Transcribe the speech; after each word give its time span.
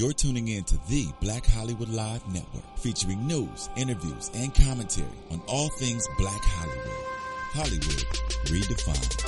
You're 0.00 0.14
tuning 0.14 0.48
in 0.48 0.64
to 0.64 0.78
the 0.88 1.12
Black 1.20 1.44
Hollywood 1.44 1.90
Live 1.90 2.26
Network, 2.32 2.64
featuring 2.78 3.26
news, 3.26 3.68
interviews, 3.76 4.30
and 4.32 4.54
commentary 4.54 5.06
on 5.30 5.42
all 5.46 5.68
things 5.78 6.08
Black 6.16 6.40
Hollywood. 6.42 7.04
Hollywood 7.52 8.06
redefined. 8.46 9.20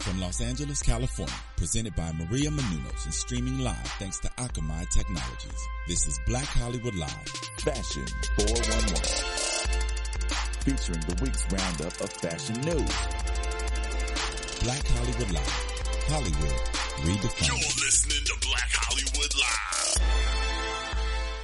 From 0.00 0.20
Los 0.20 0.40
Angeles, 0.40 0.82
California, 0.82 1.32
presented 1.56 1.94
by 1.94 2.10
Maria 2.10 2.50
Menounos 2.50 3.04
and 3.04 3.14
streaming 3.14 3.60
live 3.60 3.86
thanks 4.00 4.18
to 4.18 4.26
Akamai 4.30 4.90
Technologies. 4.90 5.62
This 5.86 6.08
is 6.08 6.18
Black 6.26 6.46
Hollywood 6.46 6.96
Live, 6.96 7.28
Fashion 7.58 8.06
411. 8.40 8.96
Featuring 10.64 11.00
the 11.06 11.22
week's 11.22 11.46
roundup 11.52 12.00
of 12.00 12.12
fashion 12.14 12.60
news. 12.62 12.90
Black 14.64 14.84
Hollywood 14.88 15.30
Live, 15.30 15.54
Hollywood 16.08 16.74
redefined. 17.06 17.46
You're 17.46 17.84
listening 17.86 18.24
to 18.24 18.43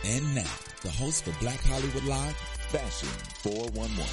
And 0.05 0.35
now, 0.35 0.43
the 0.83 0.91
host 0.91 1.25
for 1.25 1.33
Black 1.41 1.61
Hollywood 1.63 2.05
Live, 2.05 2.35
Fashion 2.71 3.09
411. 3.43 4.07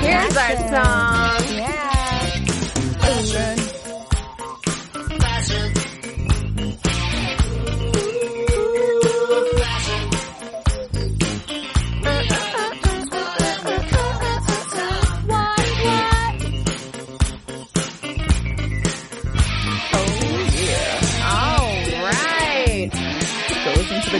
Here's 0.00 0.36
our 0.36 0.56
song. 0.56 1.44
Yeah. 1.54 1.82
All 3.04 3.61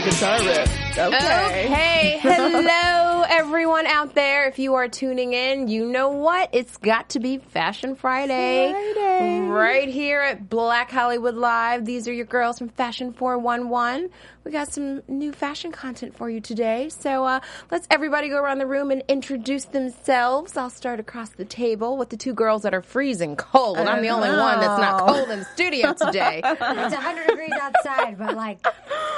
guitar 0.03 0.39
riff. 0.39 0.97
Okay. 0.97 1.65
Okay. 1.65 2.17
Hello, 2.21 3.02
everyone 3.33 3.87
out 3.87 4.13
there. 4.13 4.47
If 4.47 4.59
you 4.59 4.75
are 4.75 4.87
tuning 4.87 5.33
in, 5.33 5.67
you 5.67 5.87
know 5.87 6.09
what? 6.09 6.49
It's 6.51 6.77
got 6.77 7.09
to 7.09 7.19
be 7.19 7.39
Fashion 7.39 7.95
Friday. 7.95 8.71
Friday. 8.71 9.39
Right 9.39 9.89
here 9.89 10.21
at 10.21 10.51
Black 10.51 10.91
Hollywood 10.91 11.33
Live. 11.33 11.83
These 11.83 12.07
are 12.07 12.13
your 12.13 12.27
girls 12.27 12.59
from 12.59 12.69
Fashion 12.69 13.11
411. 13.11 14.11
We 14.43 14.51
got 14.51 14.71
some 14.71 15.01
new 15.07 15.31
fashion 15.31 15.71
content 15.71 16.15
for 16.15 16.29
you 16.29 16.41
today. 16.41 16.89
So 16.89 17.25
uh, 17.25 17.39
let's 17.71 17.87
everybody 17.89 18.29
go 18.29 18.37
around 18.37 18.59
the 18.59 18.67
room 18.67 18.91
and 18.91 19.01
introduce 19.07 19.65
themselves. 19.65 20.55
I'll 20.55 20.69
start 20.69 20.99
across 20.99 21.29
the 21.29 21.45
table 21.45 21.97
with 21.97 22.11
the 22.11 22.17
two 22.17 22.35
girls 22.35 22.61
that 22.61 22.75
are 22.75 22.83
freezing 22.83 23.35
cold. 23.35 23.79
I'm 23.79 24.03
the 24.03 24.09
only 24.09 24.29
one 24.29 24.59
that's 24.59 24.79
not 24.79 25.07
cold 25.07 25.29
in 25.31 25.39
the 25.39 25.45
studio 25.45 25.93
today. 25.93 26.41
It's 26.83 26.93
100 26.93 27.27
degrees 27.27 27.51
outside, 27.59 28.17
but 28.17 28.35
like 28.35 28.59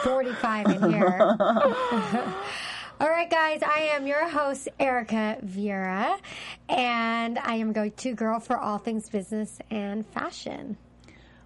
45 0.04 0.68
in 0.68 0.92
here. 0.92 1.38
All 2.98 3.10
right, 3.10 3.30
guys, 3.30 3.62
I 3.62 3.90
am 3.94 4.08
your 4.08 4.30
host, 4.30 4.70
Erica 4.80 5.38
Vieira, 5.44 6.18
and 6.70 7.38
I 7.38 7.56
am 7.56 7.74
go 7.74 7.90
to 7.90 8.14
girl 8.14 8.40
for 8.40 8.58
all 8.58 8.78
things 8.78 9.10
business 9.10 9.60
and 9.70 10.08
fashion. 10.08 10.78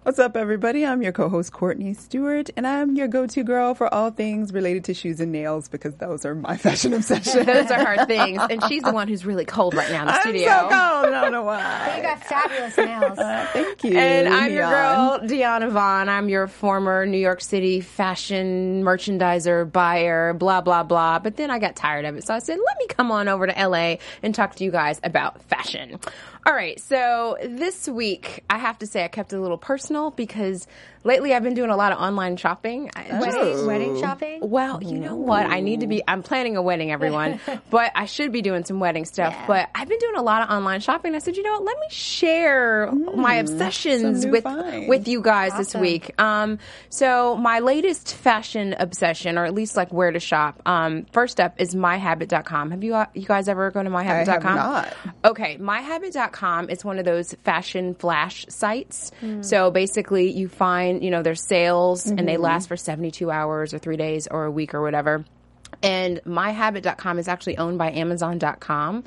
What's 0.02 0.18
up, 0.18 0.34
everybody? 0.34 0.86
I'm 0.86 1.02
your 1.02 1.12
co-host 1.12 1.52
Courtney 1.52 1.92
Stewart, 1.92 2.48
and 2.56 2.66
I'm 2.66 2.96
your 2.96 3.06
go-to 3.06 3.44
girl 3.44 3.74
for 3.74 3.92
all 3.92 4.10
things 4.10 4.50
related 4.50 4.84
to 4.84 4.94
shoes 4.94 5.20
and 5.20 5.30
nails 5.30 5.68
because 5.68 5.94
those 5.96 6.24
are 6.24 6.34
my 6.34 6.56
fashion 6.56 6.94
obsessions. 6.94 7.44
Those 7.44 7.70
are 7.70 7.84
her 7.84 8.06
things. 8.06 8.40
And 8.48 8.64
she's 8.64 8.82
the 8.82 8.92
one 8.92 9.08
who's 9.08 9.26
really 9.26 9.44
cold 9.44 9.74
right 9.74 9.90
now 9.90 10.00
in 10.00 10.06
the 10.06 10.14
I'm 10.14 10.20
studio. 10.22 10.48
so 10.48 10.58
cold. 10.62 10.72
I 10.72 11.20
don't 11.20 11.32
know 11.32 11.42
why. 11.42 11.96
You 12.00 12.02
got 12.02 12.24
fabulous 12.24 12.76
nails. 12.78 13.18
Uh, 13.18 13.46
thank 13.52 13.84
you. 13.84 13.98
And 13.98 14.26
I'm 14.28 14.50
your 14.50 14.70
girl, 14.70 15.18
Deanna 15.20 15.70
Vaughn. 15.70 16.08
I'm 16.08 16.30
your 16.30 16.46
former 16.48 17.04
New 17.04 17.18
York 17.18 17.42
City 17.42 17.82
fashion 17.82 18.82
merchandiser, 18.82 19.70
buyer, 19.70 20.32
blah, 20.32 20.62
blah, 20.62 20.82
blah. 20.82 21.18
But 21.18 21.36
then 21.36 21.50
I 21.50 21.58
got 21.58 21.76
tired 21.76 22.06
of 22.06 22.16
it. 22.16 22.26
So 22.26 22.32
I 22.32 22.38
said, 22.38 22.58
let 22.64 22.78
me 22.78 22.86
come 22.86 23.10
on 23.12 23.28
over 23.28 23.46
to 23.46 23.52
LA 23.68 23.96
and 24.22 24.34
talk 24.34 24.54
to 24.56 24.64
you 24.64 24.70
guys 24.70 24.98
about 25.02 25.42
fashion. 25.42 26.00
All 26.46 26.54
right. 26.54 26.80
So 26.80 27.36
this 27.44 27.86
week, 27.88 28.42
I 28.48 28.58
have 28.58 28.78
to 28.78 28.86
say 28.86 29.04
I 29.04 29.08
kept 29.08 29.32
it 29.32 29.36
a 29.36 29.40
little 29.40 29.58
personal 29.58 30.10
because 30.10 30.66
lately 31.04 31.34
I've 31.34 31.42
been 31.42 31.54
doing 31.54 31.70
a 31.70 31.76
lot 31.76 31.92
of 31.92 31.98
online 31.98 32.36
shopping. 32.36 32.90
I 32.94 33.04
just- 33.08 33.20
Wedding, 33.20 33.66
wedding 33.66 34.00
shopping? 34.00 34.38
well, 34.42 34.82
you 34.82 34.98
know 34.98 35.16
what? 35.16 35.46
I 35.46 35.60
need 35.60 35.80
to 35.80 35.86
be. 35.86 36.02
I'm 36.06 36.22
planning 36.22 36.56
a 36.56 36.62
wedding, 36.62 36.90
everyone, 36.92 37.40
but 37.70 37.92
I 37.94 38.06
should 38.06 38.32
be 38.32 38.42
doing 38.42 38.64
some 38.64 38.80
wedding 38.80 39.04
stuff. 39.04 39.32
Yeah. 39.34 39.46
But 39.46 39.70
I've 39.74 39.88
been 39.88 39.98
doing 39.98 40.16
a 40.16 40.22
lot 40.22 40.42
of 40.42 40.50
online 40.50 40.80
shopping. 40.80 41.14
I 41.14 41.18
said, 41.18 41.36
you 41.36 41.42
know 41.42 41.52
what? 41.52 41.64
Let 41.64 41.78
me 41.78 41.86
share 41.90 42.90
my 43.14 43.34
obsessions 43.34 44.26
with 44.26 44.44
finds. 44.44 44.88
with 44.88 45.08
you 45.08 45.20
guys 45.22 45.56
this 45.56 45.74
week. 45.74 46.18
Um, 46.20 46.58
so 46.88 47.36
my 47.36 47.60
latest 47.60 48.14
fashion 48.14 48.74
obsession, 48.78 49.38
or 49.38 49.44
at 49.44 49.54
least 49.54 49.76
like 49.76 49.92
where 49.92 50.10
to 50.10 50.20
shop. 50.20 50.60
Um, 50.66 51.06
first 51.12 51.40
up 51.40 51.60
is 51.60 51.74
myhabit.com. 51.74 52.70
Have 52.70 52.84
you 52.84 52.94
uh, 52.94 53.06
you 53.14 53.26
guys 53.26 53.48
ever 53.48 53.70
gone 53.70 53.84
to 53.84 53.90
myhabit.com? 53.90 54.56
not. 54.56 54.94
Okay, 55.24 55.56
myhabit.com 55.58 56.70
is 56.70 56.84
one 56.84 56.98
of 56.98 57.04
those 57.04 57.34
fashion 57.44 57.94
flash 57.94 58.46
sites. 58.48 59.12
Hmm. 59.20 59.42
So 59.42 59.70
basically, 59.70 60.30
you 60.32 60.48
find, 60.48 60.89
you 61.00 61.10
know, 61.10 61.22
there's 61.22 61.46
sales 61.46 62.06
and 62.06 62.18
Mm-hmm. 62.18 62.26
they 62.26 62.36
last 62.36 62.68
for 62.68 62.76
72 62.76 63.30
hours 63.30 63.72
or 63.72 63.78
three 63.78 63.96
days 63.96 64.26
or 64.28 64.44
a 64.44 64.50
week 64.50 64.74
or 64.74 64.82
whatever. 64.82 65.24
And 65.82 66.20
myhabit.com 66.26 67.18
is 67.20 67.28
actually 67.28 67.56
owned 67.56 67.78
by 67.78 67.92
Amazon.com. 67.92 69.04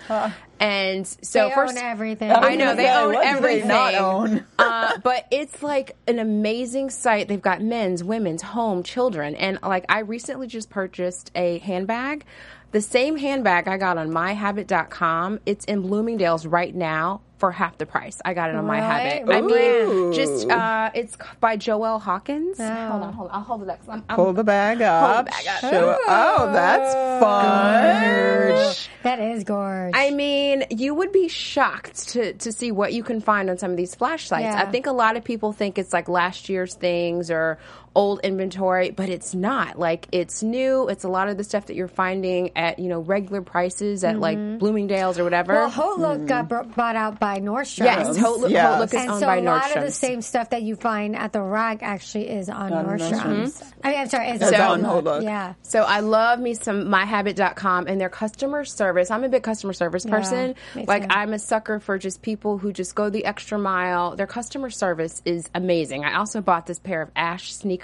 And 0.60 1.06
so 1.06 1.50
They 1.50 1.54
first, 1.56 1.78
own 1.78 1.84
everything. 1.84 2.32
I 2.32 2.56
know 2.56 2.74
they 2.76 2.90
own 2.90 3.12
they 3.12 3.18
everything. 3.20 3.68
not 3.68 3.96
own? 3.96 4.46
uh, 4.60 4.98
but 5.04 5.28
it's 5.30 5.62
like 5.62 5.96
an 6.08 6.20
amazing 6.20 6.90
site. 6.90 7.28
They've 7.28 7.42
got 7.42 7.62
men's, 7.62 8.02
women's, 8.04 8.42
home, 8.42 8.82
children, 8.82 9.36
and 9.36 9.60
like 9.62 9.86
I 9.90 10.00
recently 10.00 10.48
just 10.48 10.70
purchased 10.70 11.32
a 11.36 11.60
handbag. 11.60 12.24
The 12.72 12.82
same 12.82 13.18
handbag 13.18 13.68
I 13.68 13.78
got 13.78 13.98
on 13.98 14.10
myhabit.com. 14.10 15.42
It's 15.46 15.66
in 15.66 15.82
Bloomingdale's 15.82 16.48
right 16.48 16.74
now 16.74 17.22
for 17.44 17.52
half 17.52 17.78
the 17.78 17.86
price. 17.86 18.22
I 18.24 18.34
got 18.34 18.52
it 18.52 18.56
on 18.56 18.66
my 18.66 18.80
habit. 18.80 19.28
Right? 19.28 19.44
I 19.44 19.46
mean, 19.46 20.14
just 20.14 20.50
uh, 20.50 20.92
it's 20.96 21.18
by 21.42 21.58
Joelle 21.58 22.00
Hawkins. 22.02 22.58
Hold 22.58 22.72
on, 22.72 23.12
hold 23.12 23.30
on. 23.32 23.36
I'll 23.36 23.42
hold 23.44 23.64
it 23.64 23.70
up. 23.70 23.80
'cause 23.82 23.90
I'm, 23.90 24.04
I'm, 24.08 24.16
Pull 24.16 24.32
the 24.32 24.46
bag 24.46 24.82
up. 24.82 25.26
the 25.26 25.32
bag 25.32 25.48
up. 25.48 25.60
Show- 25.60 25.98
oh, 26.08 26.52
that's 26.54 26.94
fun. 27.22 28.94
That 29.04 29.20
is 29.20 29.44
gorgeous. 29.44 29.92
I 30.00 30.12
mean, 30.12 30.64
you 30.70 30.96
would 30.96 31.12
be 31.12 31.28
shocked 31.28 32.08
to, 32.12 32.32
to 32.32 32.54
see 32.54 32.72
what 32.72 32.94
you 32.94 33.04
can 33.04 33.20
find 33.20 33.50
on 33.50 33.58
some 33.58 33.72
of 33.72 33.76
these 33.76 33.94
flashlights. 33.94 34.44
Yeah. 34.46 34.62
I 34.66 34.72
think 34.72 34.86
a 34.86 34.94
lot 34.94 35.18
of 35.18 35.26
people 35.26 35.52
think 35.52 35.78
it's 35.78 35.92
like 35.92 36.08
last 36.08 36.48
year's 36.48 36.76
things 36.76 37.30
or 37.30 37.58
old 37.96 38.20
inventory, 38.24 38.92
but 38.92 39.10
it's 39.10 39.36
not. 39.36 39.78
Like 39.78 40.08
it's 40.12 40.42
new. 40.44 40.88
It's 40.90 41.04
a 41.04 41.10
lot 41.10 41.28
of 41.30 41.38
the 41.38 41.44
stuff 41.44 41.68
that 41.68 41.76
you're 41.76 41.88
finding 41.88 42.52
at, 42.56 42.80
you 42.80 42.90
know, 42.90 43.00
regular 43.00 43.42
prices 43.42 44.04
at 44.04 44.20
like 44.20 44.38
mm-hmm. 44.38 44.58
Bloomingdale's 44.58 45.20
or 45.20 45.24
whatever. 45.24 45.54
well, 45.54 45.70
Hot 45.70 46.00
Look 46.00 46.18
mm-hmm. 46.18 46.26
got 46.26 46.50
br- 46.50 46.64
bought 46.64 46.96
out 46.96 47.20
by 47.20 47.40
Nordstrom. 47.40 47.86
yes, 47.86 48.18
HauteLook, 48.18 48.50
Yes. 48.50 48.66
HauteLook 48.66 48.86
is 48.86 48.94
and 48.94 49.10
owned 49.12 49.20
so 49.20 49.26
by 49.26 49.38
a 49.38 49.42
lot 49.42 49.76
of 49.76 49.84
the 49.84 49.92
same 49.92 50.22
stuff 50.22 50.50
that 50.50 50.64
you 50.64 50.76
find 50.76 51.16
at 51.16 51.34
the 51.34 51.42
Rack 51.42 51.84
actually 51.84 52.30
is 52.30 52.50
on, 52.50 52.74
On 52.74 52.86
Nordstrom's. 52.86 53.62
I 53.84 53.90
mean, 53.90 54.00
I'm 54.00 54.10
sorry, 54.10 54.30
it's 54.30 54.44
It's 54.44 54.60
on 54.60 54.84
on 54.84 54.84
Hot 54.84 55.04
HauteLook. 55.04 55.24
Yeah. 55.24 55.54
So 55.62 55.84
I 55.84 56.00
love 56.00 56.40
me 56.40 56.56
some 56.56 56.86
myhabit.com 56.86 57.88
and 57.88 58.02
their 58.02 58.10
customer 58.10 58.66
service. 58.66 59.12
I'm 59.12 59.24
a 59.24 59.30
big 59.30 59.44
customer 59.44 59.74
service 59.74 60.06
person. 60.06 60.56
me 60.76 60.86
like 60.88 61.04
too. 61.04 61.10
I'm 61.12 61.34
a 61.34 61.40
sucker 61.40 61.80
for 61.80 61.98
just 61.98 62.22
people 62.22 62.58
who 62.58 62.74
just 62.74 62.96
go 62.96 63.10
the 63.10 63.26
extra 63.26 63.58
mile. 63.60 64.16
Their 64.16 64.28
customer 64.28 64.70
service 64.70 65.22
is 65.26 65.50
amazing. 65.54 66.06
I 66.06 66.18
also 66.18 66.42
bought 66.42 66.66
this 66.66 66.80
pair 66.80 67.02
of 67.02 67.12
Ash 67.16 67.54
sneakers. 67.54 67.83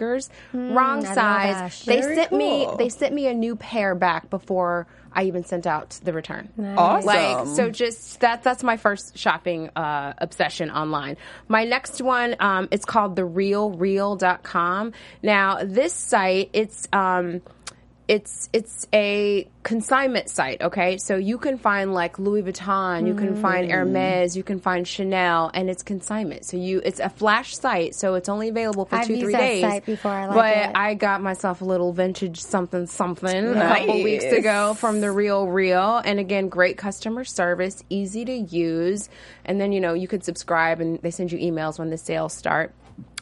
Wrong 0.54 1.06
I 1.06 1.08
love 1.08 1.14
size. 1.14 1.86
They 1.86 2.02
Very 2.02 2.16
sent 2.16 2.32
me 2.32 2.68
they 2.78 2.90
sent 2.90 3.14
me 3.14 3.28
a 3.28 3.34
new 3.34 3.56
pair 3.56 3.96
back 3.96 4.30
before 4.30 4.88
I 5.12 5.24
even 5.24 5.44
sent 5.44 5.66
out 5.66 5.90
the 6.04 6.14
return. 6.14 6.50
Awesome. 6.78 7.06
Like 7.06 7.48
so, 7.48 7.70
just 7.70 8.20
that 8.22 8.44
that's 8.44 8.64
my 8.64 8.78
first 8.78 9.18
shopping 9.18 9.70
uh, 9.76 10.14
obsession 10.18 10.70
online. 10.70 11.18
My 11.48 11.64
next 11.66 12.02
one, 12.02 12.36
um, 12.40 12.68
it's 12.72 12.85
called 12.85 13.16
therealreal.com. 13.16 14.94
Now, 15.23 15.59
this 15.64 15.94
site, 15.94 16.50
it's 16.53 16.88
um, 16.94 17.41
it's 18.09 18.50
it's 18.53 18.88
a 18.91 19.47
consignment 19.61 20.32
site. 20.32 20.64
Okay, 20.64 20.97
so 20.97 21.16
you 21.16 21.38
can 21.38 21.59
find 21.59 21.94
like 21.94 22.17
Louis 22.17 22.41
Vuitton, 22.41 23.06
you 23.06 23.14
can 23.14 23.35
find 23.35 23.70
mm. 23.70 23.72
Hermes, 23.72 24.35
you 24.35 24.41
can 24.41 24.59
find 24.59 24.88
Chanel, 24.88 25.52
and 25.53 25.70
it's 25.70 25.84
consignment. 25.84 26.44
So 26.44 26.58
you, 26.58 26.82
it's 26.84 27.00
a 27.00 27.09
flash 27.09 27.56
site, 27.56 27.94
so 27.94 28.16
it's 28.16 28.28
only 28.28 28.50
available 28.50 28.85
for 28.85 28.96
I've 28.96 29.06
two 29.06 29.14
used 29.14 29.26
three 29.26 29.34
that 29.34 29.40
days. 29.40 29.61
site 29.61 29.85
before. 29.85 30.11
I 30.11 30.26
like 30.26 30.35
but 30.35 30.58
it. 30.58 30.72
I 30.76 30.96
got 30.96 31.22
myself 31.22 31.61
a 31.61 31.66
little 31.66 31.94
vintage 31.94 32.41
something 32.41 32.88
something 32.88 33.29
a 33.32 33.53
couple 33.53 34.03
weeks 34.03 34.26
ago 34.26 34.73
from 34.73 35.02
the 35.02 35.11
Real 35.11 35.46
Real, 35.46 36.02
and 36.03 36.20
again, 36.20 36.50
great 36.50 36.78
customer 36.78 37.23
service, 37.23 37.84
easy 37.91 38.26
to 38.26 38.34
use, 38.34 39.08
and 39.46 39.61
then 39.61 39.72
you 39.72 39.79
know 39.79 39.94
you 39.94 40.08
could 40.08 40.23
subscribe 40.23 40.82
and 40.82 41.00
they 41.03 41.11
send 41.11 41.32
you 41.32 41.38
emails 41.38 41.78
when 41.78 41.91
the 41.91 41.97
sales 41.97 42.34
start. 42.34 42.73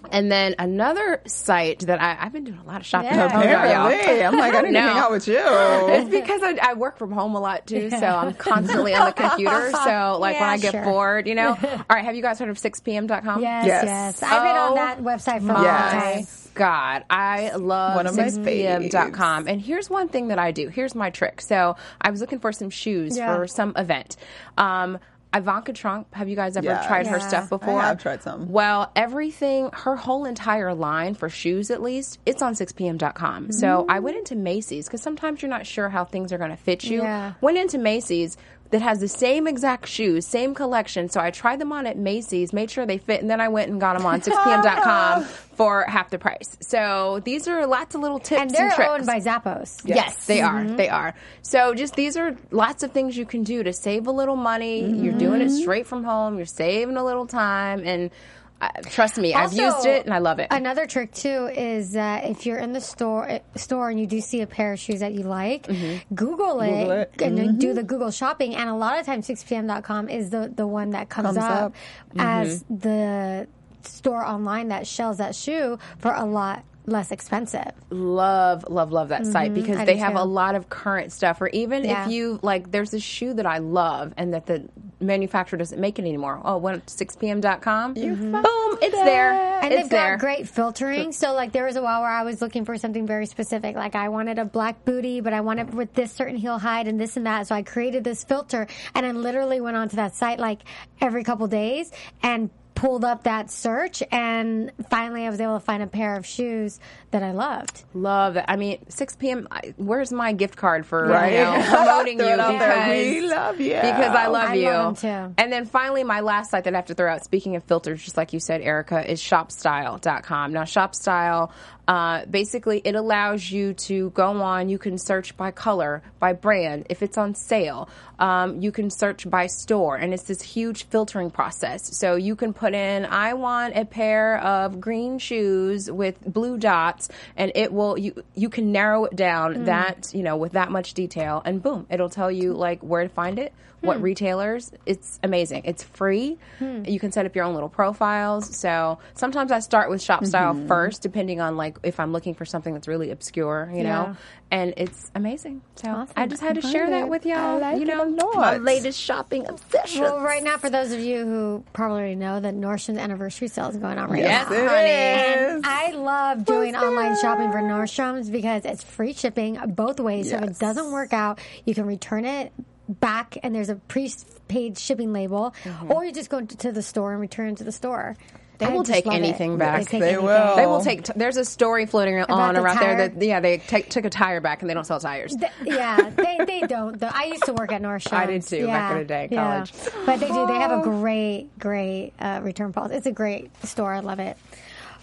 And 0.10 0.32
then 0.32 0.56
another 0.58 1.22
site 1.26 1.80
that 1.88 2.02
I, 2.02 2.16
I've 2.22 2.32
been 2.32 2.46
doing 2.46 2.60
a 2.60 2.64
lot 2.64 2.80
of 2.80 2.86
shopping. 2.86 3.10
Yeah. 3.12 3.26
I 3.26 3.28
told 3.30 3.44
y'all, 3.44 3.52
y'all. 3.70 3.88
Apparently, 3.88 4.24
I'm 4.24 4.38
like, 4.38 4.54
I 4.56 4.62
need 4.62 4.72
No. 4.72 4.80
to 4.82 4.88
hang 4.88 4.98
out 4.98 5.12
with 5.12 5.28
you. 5.28 5.38
It's 5.44 6.10
because 6.10 6.42
I, 6.44 6.58
I 6.62 6.74
work 6.76 6.98
from 6.98 7.12
home 7.12 7.36
a 7.36 7.40
lot 7.42 7.68
too, 7.68 7.90
so 7.90 7.98
I'm 8.06 8.34
constantly 8.36 8.96
on 8.96 9.08
the 9.08 9.12
computer. 9.14 9.72
So 9.84 10.18
like 10.22 10.40
when 10.40 10.48
I 10.50 10.58
get 10.58 10.72
sure. 10.72 10.84
bored, 10.84 11.28
you 11.28 11.36
know. 11.36 11.50
All 11.64 11.86
right, 11.90 12.06
have 12.06 12.16
you 12.16 12.22
guys 12.22 12.40
heard 12.40 12.48
of 12.50 12.58
6pm.com? 12.58 13.42
Yes, 13.42 13.66
Yes. 13.66 13.84
yes. 13.86 14.24
I've 14.24 14.44
been 14.44 14.56
on 14.56 14.72
Oh, 14.72 14.76
that 14.76 15.00
website 15.02 15.40
for 15.42 15.52
a 15.52 15.54
My 15.54 15.92
long 15.92 16.02
time. 16.16 16.28
God, 16.54 17.04
I 17.10 17.52
love 17.56 17.96
One 17.98 18.08
of 18.08 18.16
6pm.com. 18.16 19.48
And 19.48 19.62
here's 19.62 19.90
one 19.90 20.10
thing 20.10 20.30
that 20.30 20.40
I 20.40 20.52
do. 20.52 20.70
Here's 20.70 20.96
my 20.96 21.10
trick. 21.10 21.42
So 21.42 21.76
I 22.02 22.12
was 22.12 22.22
looking 22.22 22.40
for 22.40 22.52
some 22.52 22.70
shoes 22.70 23.18
Yeah. 23.18 23.36
for 23.36 23.48
some 23.48 23.74
event. 23.76 24.16
Um, 24.58 25.00
Ivanka 25.34 25.74
Trump, 25.74 26.14
have 26.14 26.30
you 26.30 26.36
guys 26.36 26.56
ever 26.56 26.68
Yeah. 26.68 26.88
tried 26.88 27.08
her 27.08 27.20
stuff 27.20 27.50
before? 27.50 27.80
I 27.80 27.88
have 27.88 28.02
tried 28.02 28.24
some. 28.24 28.50
Well, 28.50 28.92
everything, 28.96 29.70
her 29.74 29.96
whole 29.96 30.26
entire 30.26 30.74
line 30.74 31.16
for 31.16 31.30
shoes 31.30 31.70
at 31.70 31.82
least, 31.82 32.20
it's 32.26 32.42
on 32.42 32.56
6pm.com. 32.56 33.52
So 33.52 33.86
I 33.90 34.00
went 34.00 34.16
mm-hmm. 34.16 34.20
into 34.20 34.36
Macy's 34.36 34.88
because 34.88 35.02
sometimes 35.02 35.42
you're 35.42 35.50
not 35.50 35.66
sure 35.66 35.90
how 35.90 36.06
things 36.06 36.32
are 36.32 36.38
going 36.38 36.52
to 36.52 36.58
fit 36.58 36.86
you. 36.86 37.02
Yeah. 37.02 37.34
Went 37.42 37.58
into 37.58 37.78
Macy's 37.78 38.38
that 38.72 38.82
has 38.82 39.00
the 39.00 39.08
same 39.08 39.48
exact 39.48 39.88
shoes, 39.88 40.26
same 40.26 40.54
collection. 40.54 41.10
So 41.10 41.20
I 41.22 41.32
tried 41.32 41.60
them 41.60 41.72
on 41.72 41.88
at 41.88 41.98
Macy's, 41.98 42.54
made 42.54 42.70
sure 42.70 42.86
they 42.86 42.98
fit, 42.98 43.22
and 43.22 43.30
then 43.30 43.40
I 43.40 43.48
went 43.48 43.72
and 43.72 43.80
got 43.80 43.98
them 43.98 44.06
on 44.06 44.22
6pm.com 44.22 45.24
for 45.58 45.84
half 45.84 46.10
the 46.10 46.20
price. 46.20 46.58
So 46.60 47.22
these 47.24 47.48
are 47.48 47.66
lots 47.66 47.96
of 47.96 48.02
little 48.02 48.20
tips 48.20 48.42
And 48.42 48.52
and, 48.52 48.56
they're 48.56 48.72
tricks. 48.72 48.90
owned 48.92 49.06
by 49.06 49.20
Zappos. 49.20 49.82
Yes, 49.86 50.26
they 50.26 50.42
are. 50.42 50.64
Mm-hmm. 50.64 50.76
They 50.76 50.90
are. 50.90 51.16
So 51.42 51.74
just 51.74 51.96
these 51.96 52.18
are 52.18 52.36
lots 52.52 52.84
of 52.84 52.92
things 52.92 53.18
you 53.18 53.26
can 53.26 53.44
do 53.44 53.64
to 53.64 53.74
save 53.74 54.08
a 54.08 54.12
little 54.12 54.36
money. 54.36 54.82
You're 54.82 55.14
mm-hmm. 55.14 55.18
doing 55.18 55.42
it 55.42 55.50
straight 55.50 55.88
from 55.88 56.04
home. 56.04 56.38
You're 56.38 56.46
saving 56.46 56.98
a 56.98 57.04
little 57.04 57.26
time, 57.26 57.84
and 57.86 58.12
uh, 58.60 58.70
trust 58.90 59.18
me, 59.18 59.34
I've 59.34 59.54
used 59.54 59.86
it 59.86 60.06
and 60.06 60.14
I 60.14 60.18
love 60.18 60.40
it. 60.40 60.48
Another 60.52 60.88
trick 60.88 61.12
too 61.14 61.46
is 61.48 61.96
uh, 61.96 62.22
if 62.24 62.46
you're 62.46 62.58
in 62.58 62.74
the 62.74 62.82
store 62.82 63.40
store 63.56 63.90
and 63.90 64.00
you 64.00 64.08
do 64.08 64.20
see 64.22 64.42
a 64.42 64.48
pair 64.48 64.74
of 64.74 64.80
shoes 64.80 65.02
that 65.02 65.14
you 65.14 65.24
like, 65.24 65.68
Mm-hmm. 65.68 66.16
Google 66.16 66.62
it, 66.62 66.70
Google 66.70 66.92
it. 66.92 67.22
and 67.22 67.38
then 67.38 67.58
do 67.60 67.74
the 67.74 67.84
Google 67.84 68.10
shopping. 68.12 68.56
And 68.56 68.70
a 68.70 68.76
lot 68.76 69.00
of 69.00 69.06
times, 69.06 69.28
6pm.com 69.28 70.10
is 70.10 70.30
the 70.32 70.52
the 70.54 70.66
one 70.66 70.92
that 70.92 71.10
comes, 71.10 71.28
Comes 71.28 71.38
up, 71.38 71.52
up. 71.62 71.74
as 72.18 72.64
Mm-hmm. 72.64 72.78
the 72.78 73.48
store 73.84 74.26
online 74.26 74.70
that 74.70 74.88
sells 74.88 75.18
that 75.20 75.36
shoe 75.36 75.78
for 76.00 76.12
a 76.14 76.26
lot 76.26 76.64
less 76.88 77.12
expensive. 77.12 77.72
love, 77.90 78.64
love, 78.70 78.92
love 78.94 79.10
that 79.10 79.26
site 79.26 79.54
because 79.54 79.72
Mm-hmm. 79.72 79.82
I 79.82 79.86
they 79.86 79.98
have 79.98 80.14
too. 80.14 80.20
a 80.22 80.24
lot 80.24 80.56
of 80.56 80.70
current 80.70 81.12
stuff. 81.12 81.42
Or 81.42 81.48
even 81.50 81.84
Yeah. 81.84 82.06
if 82.06 82.12
you 82.12 82.40
like, 82.42 82.72
there's 82.72 82.94
a 82.94 83.00
shoe 83.00 83.34
that 83.34 83.46
I 83.46 83.58
love 83.58 84.14
and 84.18 84.34
that 84.34 84.46
the 84.46 84.70
manufacturer 85.00 85.58
doesn't 85.58 85.80
make 85.80 86.00
it 86.00 86.04
anymore. 86.04 86.42
Oh, 86.44 86.58
went 86.58 86.88
to 86.88 87.06
6pm.com. 87.06 87.94
Boom, 87.94 88.78
it's 88.82 88.96
there. 88.96 89.32
And 89.32 89.74
it's 89.74 89.84
they've 89.84 89.90
there. 89.90 90.18
got 90.18 90.20
great 90.20 90.48
filtering. 90.48 91.12
So, 91.12 91.34
like, 91.34 91.52
there 91.52 91.66
was 91.66 91.76
a 91.76 91.82
while 91.82 92.02
where 92.02 92.10
I 92.10 92.24
was 92.24 92.42
looking 92.42 92.66
for 92.66 92.78
something 92.78 93.06
very 93.06 93.26
specific. 93.26 93.76
Like, 93.76 93.96
I 93.96 94.10
wanted 94.10 94.40
a 94.40 94.46
black 94.46 94.86
booty, 94.86 95.22
but 95.22 95.34
I 95.34 95.42
wanted 95.42 95.74
with 95.74 95.94
this 95.94 96.12
certain 96.12 96.36
heel 96.36 96.58
height 96.58 96.88
and 96.88 97.00
this 97.00 97.18
and 97.18 97.26
that. 97.26 97.48
So, 97.48 97.56
I 97.56 97.64
created 97.64 98.04
this 98.04 98.24
filter 98.24 98.68
and 98.96 99.06
I 99.06 99.12
literally 99.12 99.62
went 99.62 99.78
onto 99.78 99.98
that 99.98 100.16
site 100.16 100.40
like 100.40 100.62
every 101.02 101.24
couple 101.24 101.48
days 101.48 101.92
and 102.24 102.50
pulled 102.78 103.04
up 103.04 103.24
that 103.24 103.50
search. 103.50 104.04
And 104.12 104.72
finally, 104.90 105.26
I 105.26 105.30
was 105.32 105.42
able 105.42 105.56
to 105.56 105.60
find 105.66 105.82
a 105.82 105.88
pair 105.88 106.16
of 106.16 106.26
shoes 106.26 106.80
that 107.12 107.24
I 107.24 107.32
loved. 107.32 107.84
Love 107.96 108.36
that. 108.36 108.46
I 108.50 108.56
mean, 108.56 108.78
6 108.90 109.16
p.m. 109.16 109.48
I- 109.52 109.74
Where's 109.78 110.12
my 110.14 110.32
gift 110.32 110.56
card 110.58 110.86
for 110.86 111.08
Right. 111.08 111.34
you 111.40 111.40
know, 111.40 111.66
promoting 111.68 112.20
you? 112.20 112.26
it. 112.26 112.38
Because 112.38 112.90
We 112.90 113.22
love 113.28 113.60
you. 113.60 113.74
Because 113.74 114.16
I 114.16 114.28
love 114.28 114.50
I 114.50 114.54
you. 114.54 114.70
love 114.70 115.02
them 115.02 115.28
too. 115.30 115.34
And 115.42 115.52
then 115.52 115.66
finally, 115.66 116.04
my 116.04 116.20
last 116.20 116.52
site 116.52 116.66
that 116.66 116.74
I 116.74 116.78
have 116.78 116.86
to 116.86 116.94
throw 116.94 117.12
out, 117.12 117.24
speaking 117.24 117.56
of 117.56 117.64
filters, 117.64 118.04
just 118.04 118.16
like 118.16 118.32
you 118.32 118.40
said, 118.40 118.62
Erica, 118.62 119.10
is 119.12 119.20
shopstyle.com. 119.22 120.54
Now, 120.54 120.64
shopstyle, 120.64 121.52
uh, 121.88 122.26
basically, 122.26 122.82
it 122.84 122.96
allows 122.96 123.50
you 123.50 123.74
to 123.74 124.10
go 124.10 124.42
on, 124.42 124.70
you 124.70 124.78
can 124.78 124.98
search 124.98 125.38
by 125.38 125.52
color, 125.52 126.02
by 126.20 126.34
brand, 126.34 126.88
if 126.90 127.02
it's 127.02 127.18
on 127.18 127.34
sale. 127.34 127.90
Um, 128.20 128.62
you 128.62 128.72
can 128.72 128.90
search 128.90 129.30
by 129.30 129.48
store, 129.48 129.96
and 129.96 130.14
it's 130.14 130.24
this 130.24 130.42
huge 130.42 130.86
filtering 130.86 131.32
process. 131.32 131.98
So 131.98 132.16
you 132.16 132.36
can 132.36 132.54
put 132.54 132.74
in, 132.74 133.06
I 133.06 133.36
want 133.36 133.78
a 133.78 133.86
pair 133.86 134.40
of 134.40 134.82
green 134.82 135.20
shoes 135.20 135.90
with 135.90 136.20
blue 136.26 136.58
dots, 136.58 137.10
and 137.38 137.52
it 137.56 137.72
will, 137.72 137.98
you, 137.98 138.24
you 138.36 138.50
can 138.50 138.72
narrow 138.72 139.06
it 139.06 139.16
down 139.16 139.66
that, 139.66 140.12
you 140.14 140.24
know, 140.24 140.36
with 140.36 140.54
that 140.54 140.72
much 140.72 140.94
detail, 140.94 141.42
and 141.46 141.62
boom, 141.62 141.86
it'll 141.90 142.10
tell 142.10 142.32
you 142.32 142.54
like 142.54 142.82
where 142.82 143.04
to 143.04 143.10
find 143.10 143.40
it 143.40 143.54
what 143.82 144.02
retailers. 144.02 144.72
It's 144.86 145.20
amazing. 145.24 145.62
It's 145.66 145.84
free. 145.84 146.38
You 146.60 147.00
can 147.00 147.12
set 147.12 147.26
up 147.26 147.36
your 147.36 147.46
own 147.46 147.54
little 147.54 147.70
profiles. 147.70 148.58
So 148.58 148.98
sometimes 149.14 149.52
I 149.52 149.60
start 149.60 149.90
with 149.90 150.02
shop 150.02 150.26
style 150.26 150.56
first, 150.68 151.04
depending 151.04 151.42
on 151.42 151.58
like 151.58 151.77
if 151.84 152.00
I'm 152.00 152.12
looking 152.12 152.34
for 152.36 152.46
something 152.46 152.74
that's 152.74 152.88
really 152.88 153.12
obscure, 153.12 153.70
you 153.72 153.80
Yeah. 153.80 153.84
know. 153.84 154.16
And 154.52 154.74
it's 154.78 155.12
amazing. 155.16 155.62
So 155.76 155.90
Awesome. 155.90 156.14
I 156.16 156.26
just 156.28 156.42
had 156.42 156.56
to 156.56 156.62
share 156.62 156.90
that 156.90 157.10
with 157.10 157.26
y'all. 157.26 157.60
Like 157.60 157.80
you 157.80 157.86
know, 157.86 158.06
my 158.36 158.58
latest 158.58 159.00
shopping 159.00 159.46
obsession. 159.48 160.02
Well, 160.02 160.22
right 160.22 160.42
now, 160.44 160.58
for 160.58 160.70
those 160.70 160.92
of 160.92 161.00
you 161.02 161.26
who 161.26 161.64
probably 161.74 161.98
already 162.00 162.16
know, 162.16 162.40
that 162.40 162.54
Nordstrom's 162.56 162.98
anniversary 162.98 163.48
sale 163.50 163.68
is 163.70 163.78
going 163.78 163.98
on 163.98 164.10
right 164.10 164.22
Yes, 164.22 164.50
now. 164.50 164.56
It 164.56 164.68
honey. 164.70 165.56
is. 165.58 165.62
I 165.66 165.92
love 165.92 166.46
doing 166.46 166.76
online 166.76 167.16
shopping 167.22 167.52
for 167.52 167.60
Nordstrom's 167.60 168.30
because 168.30 168.64
it's 168.66 168.84
free 168.84 169.14
shipping 169.14 169.58
both 169.76 170.00
ways. 170.00 170.30
So 170.30 170.38
if 170.38 170.44
it 170.44 170.60
doesn't 170.60 170.92
work 170.92 171.12
out, 171.14 171.40
you 171.66 171.74
can 171.76 171.86
return 171.86 172.24
it 172.26 172.54
back 172.90 173.38
and 173.44 173.54
there's 173.54 173.68
a 173.70 173.76
prepaid 173.76 174.78
shipping 174.78 175.12
label, 175.12 175.54
Mm-hmm. 175.66 175.92
or 175.92 176.06
you 176.06 176.14
just 176.14 176.30
go 176.30 176.40
to 176.42 176.72
the 176.72 176.82
store 176.82 177.12
and 177.12 177.20
return 177.20 177.50
it 177.50 177.58
to 177.58 177.64
the 177.66 177.72
store. 177.74 178.16
They 178.58 178.66
I 178.66 178.70
will 178.70 178.84
take 178.84 179.06
love 179.06 179.16
it. 179.16 179.20
anything 179.20 179.58
back. 179.58 179.80
They, 179.80 179.84
take 179.86 180.00
They 180.02 180.08
anything. 180.10 180.26
will. 180.26 180.56
They 180.56 180.66
will 180.66 180.82
take. 180.82 181.04
T- 181.04 181.14
there's 181.16 181.38
a 181.38 181.46
story 181.46 181.86
floating 181.86 182.20
on 182.20 182.56
the 182.56 182.62
around 182.62 182.80
there 182.80 183.08
that 183.08 183.22
yeah 183.22 183.40
they 183.40 183.60
take, 183.60 183.90
took 183.90 184.06
a 184.06 184.10
tire 184.10 184.42
back 184.42 184.62
and 184.62 184.70
they 184.70 184.74
don't 184.74 184.86
sell 184.86 185.00
tires. 185.00 185.36
Th- 185.36 185.52
yeah, 185.64 186.10
they, 186.10 186.38
they 186.46 186.62
don't. 186.62 187.00
though. 187.00 187.10
I 187.12 187.26
used 187.26 187.44
to 187.46 187.54
work 187.54 187.72
at 187.72 187.82
Nordstrom's. 187.82 188.14
I 188.14 188.26
did 188.26 188.42
too, 188.42 188.66
back 188.66 188.92
in 188.94 188.98
the 189.00 189.06
day, 189.06 189.28
yeah. 189.32 189.44
college. 189.44 189.74
But 190.06 190.20
they 190.20 190.28
do. 190.28 190.48
They 190.48 190.56
have 190.56 190.80
a 190.80 190.84
great, 190.84 191.50
great 191.60 192.14
uh, 192.20 192.40
return 192.44 192.74
policy. 192.74 192.96
It's 192.96 193.06
a 193.06 193.12
great 193.12 193.52
store. 193.66 193.94
I 193.94 194.00
love 194.00 194.20
it. 194.20 194.38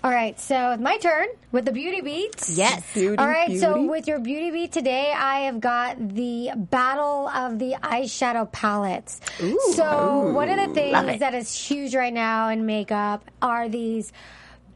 All 0.05 0.11
right, 0.11 0.39
so 0.39 0.73
it's 0.73 0.83
my 0.83 0.99
turn 0.99 1.29
with 1.51 1.65
the 1.65 1.73
beauty 1.73 2.03
beats. 2.03 2.59
Yes. 2.59 2.93
Beauty, 2.93 3.17
All 3.17 3.27
right, 3.27 3.59
so 3.59 3.87
with 3.87 4.07
your 4.07 4.19
beauty 4.19 4.51
beat 4.51 4.71
today, 4.71 5.11
I 5.17 5.47
have 5.47 5.61
got 5.61 5.97
the 6.11 6.51
battle 6.55 7.27
of 7.29 7.59
the 7.59 7.77
eyeshadow 7.83 8.53
palettes. 8.53 9.19
so 9.73 10.31
one 10.33 10.51
of 10.51 10.59
the 10.69 10.75
things 10.75 11.21
that 11.21 11.33
is 11.35 11.55
huge 11.55 11.95
right 11.95 12.13
now 12.13 12.51
in 12.51 12.67
makeup 12.67 13.25
are 13.41 13.67
these 13.67 14.13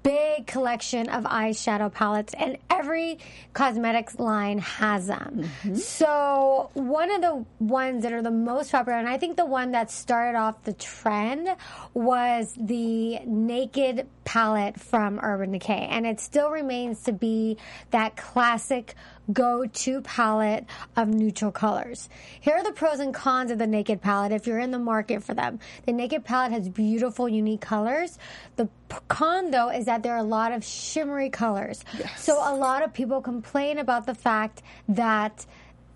big 0.02 0.46
collection 0.46 1.08
of 1.08 1.24
eyeshadow 1.24 1.92
palettes 1.92 2.34
and 2.38 2.58
every 2.70 3.18
cosmetics 3.52 4.18
line 4.18 4.58
has 4.58 5.06
them. 5.06 5.44
Mm-hmm. 5.62 5.74
So 5.74 6.70
one 6.74 7.10
of 7.10 7.20
the 7.20 7.44
ones 7.58 8.02
that 8.02 8.12
are 8.12 8.22
the 8.22 8.30
most 8.30 8.72
popular 8.72 8.98
and 8.98 9.08
I 9.08 9.18
think 9.18 9.36
the 9.36 9.46
one 9.46 9.72
that 9.72 9.90
started 9.90 10.38
off 10.38 10.62
the 10.64 10.72
trend 10.72 11.48
was 11.94 12.54
the 12.56 13.18
naked 13.26 14.06
palette 14.24 14.78
from 14.78 15.18
Urban 15.22 15.52
Decay 15.52 15.88
and 15.90 16.06
it 16.06 16.20
still 16.20 16.50
remains 16.50 17.02
to 17.04 17.12
be 17.12 17.56
that 17.90 18.16
classic 18.16 18.94
go-to 19.32 20.00
palette 20.02 20.64
of 20.96 21.08
neutral 21.08 21.52
colors. 21.52 22.08
Here 22.40 22.54
are 22.54 22.64
the 22.64 22.72
pros 22.72 23.00
and 23.00 23.12
cons 23.14 23.50
of 23.50 23.58
the 23.58 23.66
Naked 23.66 24.00
palette 24.00 24.32
if 24.32 24.46
you're 24.46 24.58
in 24.58 24.70
the 24.70 24.78
market 24.78 25.22
for 25.22 25.34
them. 25.34 25.58
The 25.86 25.92
Naked 25.92 26.24
palette 26.24 26.52
has 26.52 26.68
beautiful, 26.68 27.28
unique 27.28 27.60
colors. 27.60 28.18
The 28.56 28.68
con, 29.08 29.50
though, 29.50 29.70
is 29.70 29.86
that 29.86 30.02
there 30.02 30.14
are 30.14 30.18
a 30.18 30.22
lot 30.22 30.52
of 30.52 30.64
shimmery 30.64 31.30
colors. 31.30 31.84
So 32.16 32.34
a 32.34 32.54
lot 32.54 32.82
of 32.82 32.92
people 32.92 33.20
complain 33.20 33.78
about 33.78 34.06
the 34.06 34.14
fact 34.14 34.62
that 34.88 35.44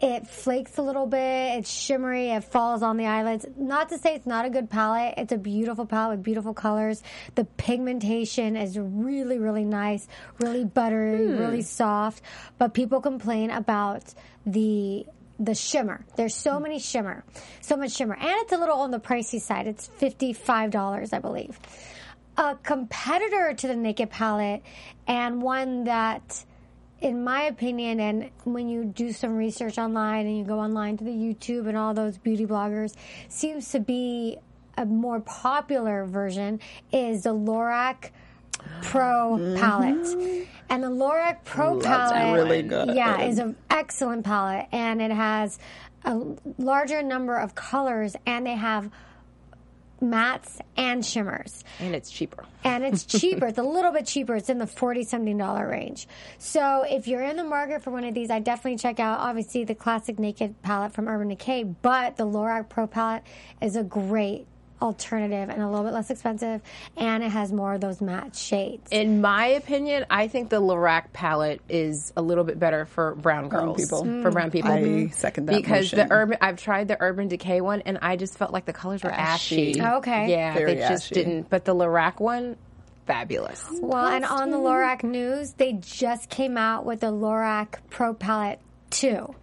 it 0.02 0.26
flakes 0.26 0.78
a 0.78 0.82
little 0.82 1.06
bit, 1.06 1.58
it's 1.58 1.70
shimmery, 1.70 2.30
it 2.30 2.42
falls 2.42 2.82
on 2.82 2.96
the 2.96 3.06
eyelids. 3.06 3.46
Not 3.56 3.90
to 3.90 3.98
say 3.98 4.16
it's 4.16 4.26
not 4.26 4.44
a 4.44 4.50
good 4.50 4.68
palette, 4.68 5.14
it's 5.16 5.32
a 5.32 5.38
beautiful 5.38 5.86
palette 5.86 6.16
with 6.16 6.24
beautiful 6.24 6.54
colors. 6.54 7.00
The 7.36 7.44
pigmentation 7.44 8.56
is 8.56 8.76
really, 8.76 9.38
really 9.38 9.64
nice, 9.64 10.08
really 10.40 10.64
buttery, 10.64 11.28
hmm. 11.28 11.38
really 11.38 11.62
soft. 11.62 12.20
But 12.58 12.74
people 12.74 13.00
complain 13.00 13.50
about 13.50 14.12
the 14.44 15.06
the 15.38 15.54
shimmer. 15.54 16.04
There's 16.16 16.34
so 16.34 16.60
many 16.60 16.78
shimmer, 16.78 17.24
so 17.60 17.76
much 17.76 17.92
shimmer, 17.92 18.14
and 18.14 18.34
it's 18.42 18.52
a 18.52 18.58
little 18.58 18.80
on 18.80 18.90
the 18.90 19.00
pricey 19.00 19.40
side. 19.40 19.68
It's 19.68 19.86
fifty 19.86 20.32
five 20.32 20.72
dollars, 20.72 21.12
I 21.12 21.20
believe. 21.20 21.58
A 22.36 22.56
competitor 22.56 23.54
to 23.54 23.68
the 23.68 23.76
Naked 23.76 24.10
palette, 24.10 24.62
and 25.06 25.40
one 25.40 25.84
that 25.84 26.44
in 27.02 27.24
my 27.24 27.42
opinion, 27.42 28.00
and 28.00 28.30
when 28.44 28.68
you 28.68 28.84
do 28.84 29.12
some 29.12 29.36
research 29.36 29.76
online 29.76 30.26
and 30.26 30.38
you 30.38 30.44
go 30.44 30.60
online 30.60 30.96
to 30.98 31.04
the 31.04 31.10
YouTube 31.10 31.68
and 31.68 31.76
all 31.76 31.92
those 31.92 32.16
beauty 32.16 32.46
bloggers, 32.46 32.94
seems 33.28 33.70
to 33.72 33.80
be 33.80 34.38
a 34.78 34.86
more 34.86 35.20
popular 35.20 36.06
version 36.06 36.60
is 36.92 37.24
the 37.24 37.34
Lorac 37.34 38.10
Pro 38.82 39.36
mm-hmm. 39.36 39.60
palette. 39.60 40.48
And 40.68 40.82
the 40.82 40.88
Lorac 40.88 41.44
Pro 41.44 41.80
palette 41.80 42.34
really 42.34 42.62
good. 42.62 42.94
yeah, 42.94 43.22
is 43.22 43.38
an 43.38 43.56
excellent 43.68 44.24
palette 44.24 44.68
and 44.70 45.02
it 45.02 45.10
has 45.10 45.58
a 46.04 46.20
larger 46.58 47.02
number 47.02 47.36
of 47.36 47.54
colors 47.54 48.14
and 48.26 48.46
they 48.46 48.54
have 48.54 48.90
mattes 50.02 50.58
and 50.76 51.04
shimmers 51.06 51.62
And 51.80 51.94
it's 51.94 52.10
cheaper. 52.10 52.44
and 52.64 52.84
it's 52.84 53.04
cheaper. 53.20 53.46
it's 53.46 53.58
a 53.58 53.62
little 53.62 53.92
bit 53.92 54.06
cheaper. 54.06 54.34
It's 54.36 54.50
in 54.50 54.58
the 54.58 54.66
forty 54.66 55.04
something 55.04 55.38
dollar 55.38 55.68
range. 55.68 56.08
So 56.38 56.84
if 56.88 57.06
you're 57.06 57.22
in 57.22 57.36
the 57.36 57.44
market 57.44 57.82
for 57.82 57.90
one 57.90 58.04
of 58.04 58.12
these, 58.14 58.30
I 58.30 58.40
definitely 58.40 58.78
check 58.78 58.98
out 59.00 59.20
obviously 59.20 59.64
the 59.64 59.74
classic 59.74 60.18
Naked 60.18 60.60
palette 60.62 60.92
from 60.92 61.08
Urban 61.08 61.28
Decay, 61.28 61.62
but 61.64 62.16
the 62.16 62.24
Lorac 62.26 62.68
Pro 62.68 62.86
palette 62.86 63.22
is 63.60 63.76
a 63.76 63.84
great 63.84 64.46
alternative 64.82 65.48
and 65.48 65.62
a 65.62 65.68
little 65.68 65.84
bit 65.84 65.94
less 65.94 66.10
expensive, 66.10 66.60
and 66.96 67.22
it 67.22 67.30
has 67.30 67.52
more 67.52 67.74
of 67.74 67.80
those 67.80 68.00
matte 68.00 68.36
shades. 68.36 68.88
In 68.90 69.20
my 69.20 69.46
opinion, 69.46 70.04
I 70.10 70.28
think 70.28 70.50
the 70.50 70.60
Lorac 70.60 71.12
palette 71.12 71.60
is 71.68 72.12
a 72.16 72.22
little 72.22 72.44
bit 72.44 72.58
better 72.58 72.84
for 72.84 73.14
brown 73.14 73.48
girls. 73.48 73.80
people. 73.80 74.02
Mm. 74.04 74.22
For 74.22 74.30
brown 74.30 74.50
people. 74.50 74.72
I 74.72 75.08
second 75.08 75.46
that 75.46 75.56
because 75.56 75.92
motion. 75.92 75.98
the 76.08 76.14
urban 76.14 76.38
I've 76.40 76.56
tried 76.60 76.88
the 76.88 76.96
Urban 77.00 77.28
Decay 77.28 77.60
one 77.60 77.82
and 77.82 77.98
I 78.02 78.16
just 78.16 78.36
felt 78.36 78.52
like 78.52 78.64
the 78.66 78.72
colors 78.72 79.02
were 79.04 79.10
ashy. 79.10 79.70
Ashy. 79.70 79.82
Okay. 79.82 80.30
Yeah, 80.30 80.54
Very 80.54 80.74
they 80.74 80.80
just 80.80 81.06
ashy. 81.06 81.14
didn't. 81.14 81.48
But 81.48 81.64
the 81.64 81.74
Lorac 81.74 82.18
one, 82.20 82.56
fabulous. 83.06 83.64
Well, 83.80 84.06
and 84.08 84.24
on 84.24 84.50
the 84.50 84.58
Lorac 84.58 85.04
news, 85.04 85.52
they 85.52 85.74
just 85.74 86.28
came 86.28 86.56
out 86.56 86.84
with 86.84 87.00
the 87.00 87.12
Lorac 87.12 87.78
Pro 87.90 88.14
Palette 88.14 88.60
2. 88.90 89.34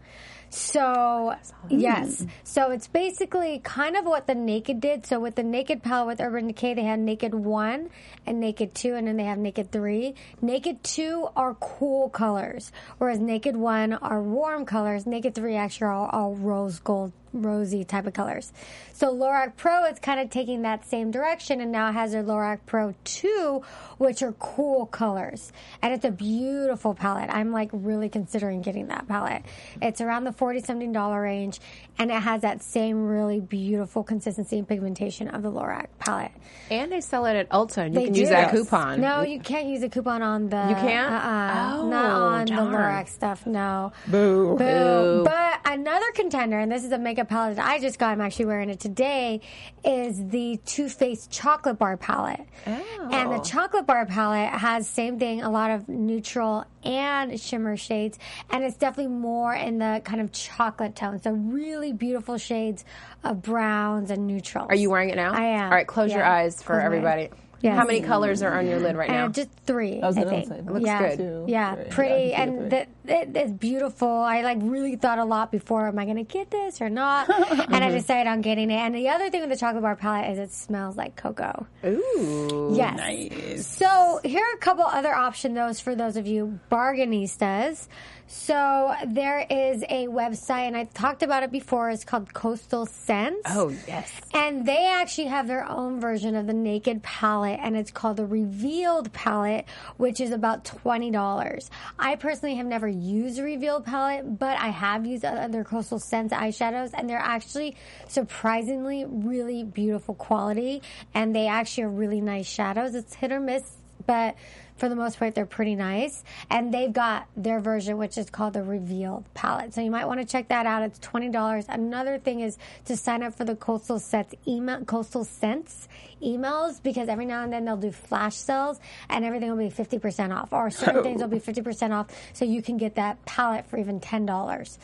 So, 0.50 1.36
yes. 1.70 2.26
So 2.44 2.72
it's 2.72 2.88
basically 2.88 3.60
kind 3.64 3.96
of 3.96 4.06
what 4.06 4.28
the 4.28 4.36
Naked 4.36 4.80
did. 4.82 5.06
So 5.06 5.20
with 5.20 5.36
the 5.36 5.44
Naked 5.44 5.84
palette 5.84 6.08
with 6.08 6.22
Urban 6.22 6.48
Decay, 6.48 6.74
they 6.74 6.84
had 6.84 7.00
Naked 7.00 7.34
1 7.34 7.90
and 8.26 8.40
Naked 8.40 8.74
2, 8.74 8.96
and 8.96 9.08
then 9.08 9.18
they 9.18 9.26
have 9.26 9.38
Naked 9.38 9.72
3. 9.72 10.16
Naked 10.42 10.84
2 10.84 11.30
are 11.36 11.54
cool 11.56 12.10
colors, 12.10 12.72
whereas 12.98 13.20
Naked 13.20 13.56
1 13.56 13.94
are 13.94 14.22
warm 14.22 14.66
colors. 14.66 15.06
Naked 15.06 15.36
3 15.36 15.56
actually 15.56 15.86
are 15.86 15.94
all, 15.94 16.10
all 16.12 16.36
rose 16.36 16.80
gold 16.80 17.12
rosy 17.34 17.84
type 17.84 18.08
of 18.08 18.14
colors. 18.14 18.52
So 18.94 19.14
Lorac 19.14 19.56
Pro 19.56 19.86
is 19.86 20.00
kind 20.00 20.20
of 20.20 20.30
taking 20.30 20.64
that 20.64 20.86
same 20.86 21.12
direction 21.12 21.62
and 21.62 21.72
now 21.72 21.92
has 21.92 22.12
their 22.12 22.24
Lorac 22.24 22.60
Pro 22.66 22.94
2, 23.04 23.62
which 23.98 24.22
are 24.22 24.34
cool 24.34 24.86
colors. 24.88 25.52
And 25.82 25.94
it's 25.94 26.06
a 26.06 26.12
beautiful 26.12 26.94
palette. 26.94 27.30
I'm 27.30 27.52
like 27.52 27.70
really 27.72 28.10
considering 28.10 28.62
getting 28.62 28.88
that 28.88 29.08
palette. 29.08 29.44
It's 29.82 30.02
around 30.02 30.24
the 30.26 30.32
40 30.34 30.60
something 30.62 30.92
dollar 30.92 31.22
range 31.22 31.60
and 31.98 32.12
it 32.12 32.22
has 32.22 32.42
that 32.42 32.62
same 32.62 33.06
really 33.08 33.40
beautiful 33.40 34.04
consistency 34.04 34.58
and 34.58 34.68
pigmentation 34.68 35.28
of 35.30 35.42
the 35.44 35.52
Lorac 35.52 35.88
palette. 36.00 36.32
And 36.72 36.92
they 36.92 37.02
sell 37.02 37.26
it 37.26 37.36
at 37.36 37.50
Ulta 37.50 37.78
and 37.86 37.94
you 37.94 38.00
They 38.00 38.06
can 38.06 38.14
do. 38.14 38.20
use 38.22 38.30
that 38.30 38.52
Yes. 38.54 38.64
coupon. 38.64 39.02
No, 39.02 39.22
you 39.22 39.40
can't 39.40 39.68
use 39.68 39.84
a 39.84 39.90
coupon 39.90 40.22
on 40.22 40.50
the. 40.50 40.56
You 40.70 40.76
can't? 40.76 41.12
Uh-uh. 41.12 41.74
Oh, 41.80 41.88
Not 41.90 42.06
on 42.06 42.46
darn. 42.46 42.72
the 42.72 42.78
Lorac 42.78 43.08
stuff, 43.10 43.46
no. 43.46 43.92
Boo. 44.08 44.56
Boo. 44.58 45.24
But 45.26 45.60
another 45.66 46.06
contender, 46.14 46.60
and 46.60 46.72
this 46.72 46.84
is 46.84 46.92
a 46.92 46.98
makeup 47.20 47.30
palette 47.30 47.56
that 47.58 47.66
I 47.66 47.80
just 47.80 48.00
got, 48.00 48.12
I'm 48.12 48.22
actually 48.22 48.46
wearing 48.46 48.70
it 48.70 48.80
today, 48.80 49.42
is 49.84 50.26
the 50.28 50.58
Too 50.66 50.88
Faced 50.88 51.30
Chocolate 51.30 51.78
Bar 51.78 51.98
palette. 51.98 52.46
Oh. 52.66 53.10
And 53.12 53.32
the 53.32 53.40
Chocolate 53.40 53.86
Bar 53.86 54.06
palette 54.06 54.50
has 54.50 54.88
same 54.88 55.20
thing, 55.20 55.42
a 55.42 55.50
lot 55.50 55.72
of 55.72 55.90
neutral 55.90 56.66
and 56.84 57.40
shimmer 57.40 57.76
shades, 57.76 58.18
and 58.50 58.64
it's 58.64 58.78
definitely 58.78 59.12
more 59.12 59.54
in 59.54 59.80
the 59.80 60.02
kind 60.06 60.22
of 60.22 60.32
chocolate 60.32 60.96
tone. 60.96 61.22
So 61.22 61.32
really 61.32 61.92
beautiful 61.92 62.38
shades 62.38 62.86
of 63.24 63.42
browns 63.42 64.12
and 64.12 64.26
neutrals. 64.26 64.68
Are 64.70 64.76
you 64.76 64.90
wearing 64.90 65.10
it 65.10 65.16
now? 65.16 65.34
I 65.34 65.42
am. 65.42 65.66
All 65.66 65.72
right, 65.72 65.88
close 65.88 66.14
your 66.14 66.24
eyes 66.24 66.64
for 66.64 66.74
Close 66.76 66.86
everybody. 66.86 67.30
Eyes. 67.60 67.64
Yes. 67.64 67.78
How 67.78 67.86
many 67.86 68.02
colors 68.02 68.42
are 68.42 68.58
on 68.58 68.68
your 68.68 68.80
lid 68.80 68.96
right 68.96 69.10
now? 69.10 69.26
Uh, 69.26 69.30
just 69.30 69.50
three, 69.66 70.02
I, 70.02 70.08
was 70.08 70.16
gonna 70.16 70.30
think. 70.30 70.48
say, 70.48 70.62
looks 70.62 70.86
yeah. 70.86 71.00
good. 71.10 71.18
Two, 71.18 71.46
Yeah, 71.48 71.76
three. 71.76 71.84
pretty, 71.90 72.30
Yeah, 72.30 72.42
I 72.42 72.46
can 72.46 72.60
see 72.60 72.62
and 72.64 72.72
the 72.72 72.88
it, 73.10 73.36
it's 73.36 73.52
beautiful. 73.52 74.08
I 74.08 74.42
like 74.42 74.60
really 74.62 74.96
thought 74.96 75.20
a 75.20 75.26
lot 75.26 75.52
before. 75.52 75.88
Am 75.88 75.98
I 75.98 76.06
going 76.06 76.18
to 76.18 76.24
get 76.24 76.52
this 76.52 76.80
or 76.80 76.90
not? 76.90 77.28
and 77.70 77.84
I 77.84 77.90
decided 77.90 78.30
on 78.30 78.42
getting 78.42 78.70
it. 78.70 78.76
And 78.76 78.94
the 78.94 79.10
other 79.10 79.30
thing 79.32 79.42
with 79.42 79.50
the 79.50 79.58
chocolate 79.58 79.82
bar 79.82 79.96
palette 79.96 80.30
is 80.32 80.38
it 80.38 80.52
smells 80.52 80.96
like 80.96 81.16
cocoa. 81.16 81.66
Ooh. 81.84 82.72
Yes. 82.76 82.98
Nice. 82.98 83.66
So 83.66 84.20
here 84.24 84.44
are 84.46 84.56
a 84.56 84.60
couple 84.60 84.84
other 84.84 85.14
option 85.14 85.56
those 85.56 85.80
for 85.80 85.96
those 85.96 86.18
of 86.18 86.28
you 86.28 86.60
bargainistas. 86.72 87.88
So 88.32 88.94
there 89.08 89.40
is 89.50 89.82
a 89.90 90.06
website, 90.06 90.68
and 90.68 90.78
I 90.78 90.84
talked 90.84 91.24
about 91.24 91.42
it 91.42 91.52
before. 91.52 91.90
It's 91.90 92.06
called 92.06 92.32
Coastal 92.32 92.86
Scents. 92.86 93.42
Oh, 93.48 93.76
yes. 93.88 94.12
And 94.36 94.68
they 94.68 94.86
actually 94.86 95.30
have 95.30 95.48
their 95.48 95.68
own 95.68 96.00
version 96.00 96.36
of 96.36 96.46
the 96.46 96.54
Naked 96.54 97.02
palette, 97.02 97.60
and 97.60 97.76
it's 97.76 97.90
called 97.90 98.18
the 98.18 98.28
Revealed 98.28 99.12
palette, 99.14 99.66
which 99.98 100.22
is 100.22 100.30
about 100.30 100.64
$20. 100.64 101.70
I 101.98 102.18
personally 102.18 102.56
have 102.58 102.68
never 102.68 102.88
used 102.88 103.40
a 103.40 103.44
Revealed 103.44 103.86
palette, 103.86 104.38
but 104.38 104.60
I 104.60 104.68
have 104.68 105.08
used 105.08 105.26
other 105.26 105.64
Coastal 105.64 105.98
Scents 105.98 106.32
eyeshadows, 106.32 106.92
and 106.94 107.10
they're 107.10 107.18
actually 107.18 107.76
surprisingly 108.08 109.06
really 109.06 109.64
beautiful 109.64 110.14
quality, 110.14 110.84
and 111.16 111.36
they 111.36 111.48
actually 111.48 111.86
are 111.86 111.90
really 111.90 112.22
nice 112.22 112.46
shadows. 112.46 112.94
It's 112.94 113.16
hit 113.16 113.32
or 113.32 113.40
miss, 113.40 113.64
but 114.06 114.36
for 114.80 114.90
the 114.90 114.96
most 114.96 115.20
part, 115.20 115.36
they're 115.36 115.46
pretty 115.46 115.76
nice. 115.76 116.24
And 116.50 116.74
they've 116.74 116.92
got 116.92 117.28
their 117.36 117.60
version, 117.60 117.98
which 117.98 118.18
is 118.18 118.30
called 118.30 118.54
the 118.54 118.64
Revealed 118.64 119.26
palette. 119.34 119.74
So 119.74 119.82
you 119.82 119.92
might 119.92 120.06
want 120.06 120.20
to 120.20 120.26
check 120.26 120.48
that 120.50 120.66
out. 120.66 120.84
It's 120.84 121.00
twenty 121.00 121.30
dollars. 121.30 121.66
Another 121.70 122.18
thing 122.18 122.40
is 122.40 122.58
to 122.86 122.96
sign 122.96 123.24
up 123.24 123.36
for 123.36 123.46
the 123.46 123.56
Coastal 123.56 124.00
Scents 124.00 124.34
email, 124.48 124.84
Coastal 124.86 125.24
Scents 125.24 125.88
emails, 126.22 126.82
because 126.82 127.10
every 127.10 127.26
now 127.26 127.44
and 127.44 127.52
then 127.52 127.66
they'll 127.66 127.78
do 127.78 127.92
flash 127.92 128.36
sales, 128.36 128.80
and 129.10 129.26
everything 129.26 129.50
will 129.50 129.58
be 129.58 129.70
fifty 129.70 130.00
percent 130.00 130.34
off, 130.34 130.54
or 130.54 130.70
certain 130.70 131.04
things 131.04 131.22
will 131.22 131.28
be 131.28 131.38
oh. 131.38 131.42
fifty 131.42 131.62
percent 131.62 131.94
off. 131.94 132.08
So 132.34 132.46
you 132.46 132.62
can 132.62 132.78
get 132.78 132.96
that 132.96 133.24
palette 133.26 133.66
for 133.68 133.78
even 133.78 134.00
ten 134.00 134.26
dollars. 134.26 134.80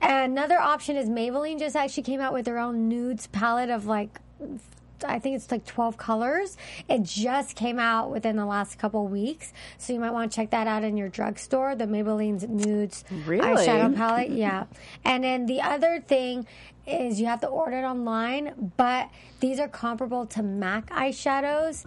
Another 0.00 0.58
option 0.58 0.96
is 0.96 1.08
Maybelline 1.08 1.58
just 1.58 1.74
actually 1.74 2.04
came 2.04 2.20
out 2.20 2.32
with 2.32 2.44
their 2.44 2.58
own 2.58 2.88
nudes 2.88 3.26
palette 3.26 3.70
of 3.70 3.86
like 3.86 4.20
I 5.04 5.18
think 5.18 5.36
it's 5.36 5.50
like 5.50 5.64
12 5.66 5.96
colors. 5.96 6.56
It 6.88 7.02
just 7.02 7.56
came 7.56 7.78
out 7.78 8.10
within 8.10 8.36
the 8.36 8.46
last 8.46 8.78
couple 8.78 9.06
weeks. 9.06 9.52
So 9.78 9.92
you 9.92 10.00
might 10.00 10.12
want 10.12 10.30
to 10.32 10.36
check 10.36 10.50
that 10.50 10.66
out 10.66 10.84
in 10.84 10.96
your 10.96 11.08
drugstore, 11.08 11.74
the 11.74 11.84
Maybelline's 11.86 12.44
Nudes 12.48 13.04
Really? 13.26 13.46
eyeshadow 13.46 13.94
palette. 13.96 14.30
Yeah. 14.30 14.64
And 15.04 15.22
then 15.24 15.46
the 15.46 15.60
other 15.60 16.00
thing 16.00 16.46
is 16.86 17.20
you 17.20 17.26
have 17.26 17.40
to 17.40 17.46
order 17.48 17.78
it 17.78 17.84
online, 17.84 18.72
but 18.76 19.10
these 19.40 19.58
are 19.60 19.68
comparable 19.68 20.24
to 20.26 20.42
MAC 20.42 20.88
eyeshadows. 20.90 21.84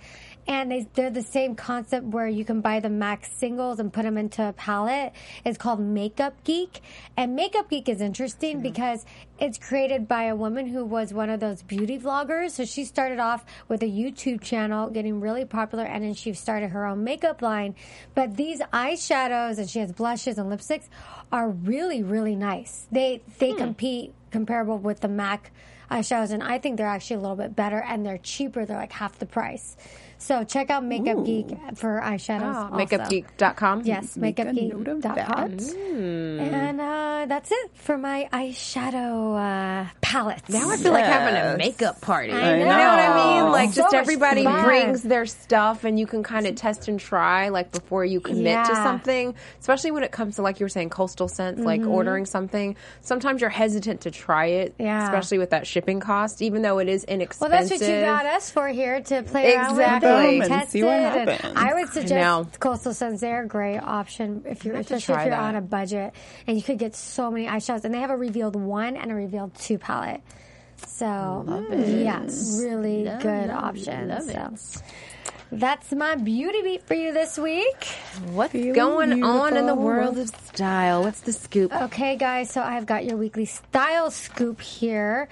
And 0.51 0.69
they, 0.69 0.85
they're 0.95 1.09
the 1.09 1.23
same 1.23 1.55
concept 1.55 2.07
where 2.07 2.27
you 2.27 2.43
can 2.43 2.59
buy 2.59 2.81
the 2.81 2.89
MAC 2.89 3.25
singles 3.25 3.79
and 3.79 3.91
put 3.91 4.03
them 4.03 4.17
into 4.17 4.49
a 4.49 4.51
palette. 4.51 5.13
It's 5.45 5.57
called 5.57 5.79
Makeup 5.79 6.43
Geek. 6.43 6.81
And 7.15 7.37
Makeup 7.37 7.69
Geek 7.69 7.87
is 7.87 8.01
interesting 8.01 8.57
hmm. 8.57 8.61
because 8.61 9.05
it's 9.39 9.57
created 9.57 10.09
by 10.09 10.23
a 10.23 10.35
woman 10.35 10.67
who 10.67 10.83
was 10.83 11.13
one 11.13 11.29
of 11.29 11.39
those 11.39 11.63
beauty 11.63 11.97
vloggers. 11.97 12.51
So 12.51 12.65
she 12.65 12.83
started 12.83 13.17
off 13.17 13.45
with 13.69 13.81
a 13.81 13.85
YouTube 13.85 14.41
channel, 14.41 14.89
getting 14.89 15.21
really 15.21 15.45
popular, 15.45 15.85
and 15.85 16.03
then 16.03 16.15
she 16.15 16.33
started 16.33 16.71
her 16.71 16.85
own 16.85 17.05
makeup 17.05 17.41
line. 17.41 17.73
But 18.13 18.35
these 18.35 18.59
eyeshadows, 18.73 19.57
and 19.57 19.69
she 19.69 19.79
has 19.79 19.93
blushes 19.93 20.37
and 20.37 20.51
lipsticks, 20.51 20.89
are 21.31 21.49
really, 21.49 22.03
really 22.03 22.35
nice. 22.35 22.87
They 22.91 23.21
they 23.39 23.51
hmm. 23.51 23.57
compete 23.57 24.13
comparable 24.31 24.77
with 24.77 24.99
the 24.99 25.07
MAC 25.07 25.49
eyeshadows, 25.89 26.31
and 26.31 26.43
I 26.43 26.57
think 26.57 26.75
they're 26.75 26.87
actually 26.87 27.17
a 27.17 27.21
little 27.21 27.37
bit 27.37 27.55
better, 27.55 27.81
and 27.81 28.05
they're 28.05 28.17
cheaper. 28.17 28.65
They're 28.65 28.75
like 28.75 28.91
half 28.91 29.17
the 29.17 29.25
price. 29.25 29.77
So 30.21 30.43
check 30.43 30.69
out 30.69 30.83
Makeup 30.85 31.25
Geek 31.25 31.47
for 31.75 31.99
eyeshadows. 31.99 32.53
Oh, 32.53 32.73
also. 32.73 32.77
makeupgeek.com. 32.77 33.81
Yes, 33.85 34.15
Make 34.15 34.37
a 34.37 34.45
note 34.53 34.87
of 34.87 34.97
makeupgeek.com. 34.99 35.57
that. 35.57 35.75
And 35.75 36.79
uh, 36.79 37.25
that's 37.27 37.51
it 37.51 37.71
for 37.73 37.97
my 37.97 38.29
eyeshadow 38.31 39.85
uh, 39.85 39.89
palettes. 40.01 40.47
Now 40.47 40.69
I 40.69 40.77
feel 40.77 40.91
like 40.91 41.05
having 41.05 41.35
a 41.35 41.57
makeup 41.57 42.01
party. 42.01 42.31
I 42.33 42.57
You 42.57 42.65
know 42.65 42.69
what 42.69 42.77
I 42.77 43.41
mean? 43.41 43.51
Like 43.51 43.73
So 43.73 43.81
just 43.81 43.95
everybody 43.95 44.43
fun. 44.43 44.63
brings 44.63 45.01
their 45.03 45.25
stuff 45.25 45.83
and 45.83 45.99
you 45.99 46.05
can 46.05 46.21
kind 46.23 46.45
of 46.47 46.55
test 46.55 46.87
and 46.87 46.99
try 46.99 47.49
like 47.49 47.71
before 47.71 48.05
you 48.05 48.19
commit 48.19 48.65
to 48.67 48.75
something. 48.75 49.33
Especially 49.59 49.91
when 49.91 50.03
it 50.03 50.11
comes 50.11 50.35
to 50.35 50.41
like 50.43 50.59
you 50.59 50.65
were 50.65 50.69
saying 50.69 50.89
coastal 50.91 51.27
scents, 51.27 51.61
like 51.61 51.81
ordering 51.81 52.25
something. 52.25 52.75
Sometimes 53.01 53.41
you're 53.41 53.49
hesitant 53.49 54.01
to 54.01 54.11
try 54.11 54.45
it, 54.45 54.61
Mm-hmm. 54.61 54.83
Yeah. 54.83 55.03
especially 55.05 55.37
with 55.39 55.49
that 55.49 55.65
shipping 55.65 55.99
cost, 55.99 56.41
even 56.41 56.61
though 56.61 56.77
it 56.79 56.87
is 56.87 57.03
inexpensive. 57.05 57.51
Well, 57.51 57.59
that's 57.67 57.71
what 57.71 57.81
you 57.89 58.01
got 58.01 58.25
us 58.27 58.51
for 58.51 58.67
here 58.67 59.01
to 59.01 59.23
play 59.23 59.55
around 59.55 59.75
with 59.77 59.85
It 60.19 60.51
and 60.51 60.69
see 60.69 60.83
what 60.83 60.99
happens. 60.99 61.53
I 61.55 61.73
would 61.73 61.89
suggest 61.89 62.59
Coastal 62.59 62.93
Scents. 62.93 63.21
They're 63.21 63.43
a 63.43 63.47
great 63.47 63.79
option 63.79 64.43
if 64.45 64.65
you're, 64.65 64.75
especially 64.75 65.15
if 65.15 65.21
you're 65.21 65.29
that. 65.31 65.39
on 65.39 65.55
a 65.55 65.61
budget, 65.61 66.13
and 66.47 66.57
you 66.57 66.63
could 66.63 66.79
get 66.79 66.95
so 66.95 67.31
many 67.31 67.47
eyeshadows. 67.47 67.83
And 67.85 67.93
they 67.93 67.99
have 67.99 68.11
a 68.11 68.17
revealed 68.17 68.55
one 68.55 68.97
and 68.97 69.11
a 69.11 69.15
revealed 69.15 69.55
two 69.55 69.77
palette. 69.77 70.21
So 70.87 71.65
yeah, 71.69 72.23
really 72.57 73.03
good 73.21 73.49
option. 73.49 74.09
love 74.09 74.59
so. 74.59 74.81
That's 75.53 75.91
my 75.91 76.15
beauty 76.15 76.61
beat 76.61 76.87
for 76.87 76.93
you 76.93 77.11
this 77.11 77.37
week. 77.37 77.83
What's 78.31 78.53
going 78.53 79.21
on 79.21 79.57
in 79.57 79.65
the 79.65 79.75
world 79.75 80.17
of 80.17 80.29
style? 80.29 81.03
What's 81.03 81.19
the 81.21 81.33
scoop? 81.33 81.73
Okay, 81.73 82.15
guys, 82.15 82.49
so 82.49 82.61
I've 82.61 82.85
got 82.85 83.03
your 83.03 83.17
weekly 83.17 83.43
style 83.43 84.11
scoop 84.11 84.61
here. 84.61 85.27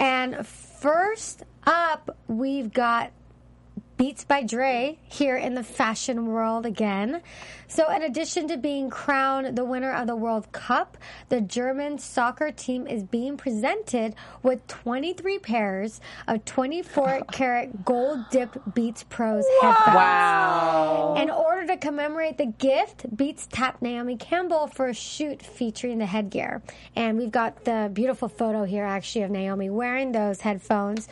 And 0.00 0.44
first 0.44 1.44
up, 1.64 2.16
we've 2.26 2.72
got 2.72 3.12
Beats 4.00 4.24
by 4.24 4.42
Dre 4.42 4.98
here 5.02 5.36
in 5.36 5.52
the 5.52 5.62
fashion 5.62 6.24
world 6.28 6.64
again. 6.64 7.20
So, 7.68 7.90
in 7.90 8.02
addition 8.02 8.48
to 8.48 8.56
being 8.56 8.88
crowned 8.88 9.58
the 9.58 9.64
winner 9.66 9.92
of 9.92 10.06
the 10.06 10.16
World 10.16 10.50
Cup, 10.52 10.96
the 11.28 11.42
German 11.42 11.98
soccer 11.98 12.50
team 12.50 12.86
is 12.86 13.02
being 13.02 13.36
presented 13.36 14.14
with 14.42 14.66
23 14.68 15.38
pairs 15.40 16.00
of 16.26 16.46
24 16.46 17.26
karat 17.32 17.84
gold 17.84 18.24
dipped 18.30 18.74
Beats 18.74 19.02
Pros 19.02 19.44
headphones. 19.60 19.94
Wow. 19.94 21.16
In 21.18 21.28
order 21.28 21.66
to 21.66 21.76
commemorate 21.76 22.38
the 22.38 22.46
gift, 22.46 23.14
Beats 23.14 23.46
tapped 23.48 23.82
Naomi 23.82 24.16
Campbell 24.16 24.66
for 24.66 24.88
a 24.88 24.94
shoot 24.94 25.42
featuring 25.42 25.98
the 25.98 26.06
headgear. 26.06 26.62
And 26.96 27.18
we've 27.18 27.30
got 27.30 27.66
the 27.66 27.90
beautiful 27.92 28.30
photo 28.30 28.64
here, 28.64 28.84
actually, 28.84 29.24
of 29.24 29.30
Naomi 29.30 29.68
wearing 29.68 30.12
those 30.12 30.40
headphones. 30.40 31.06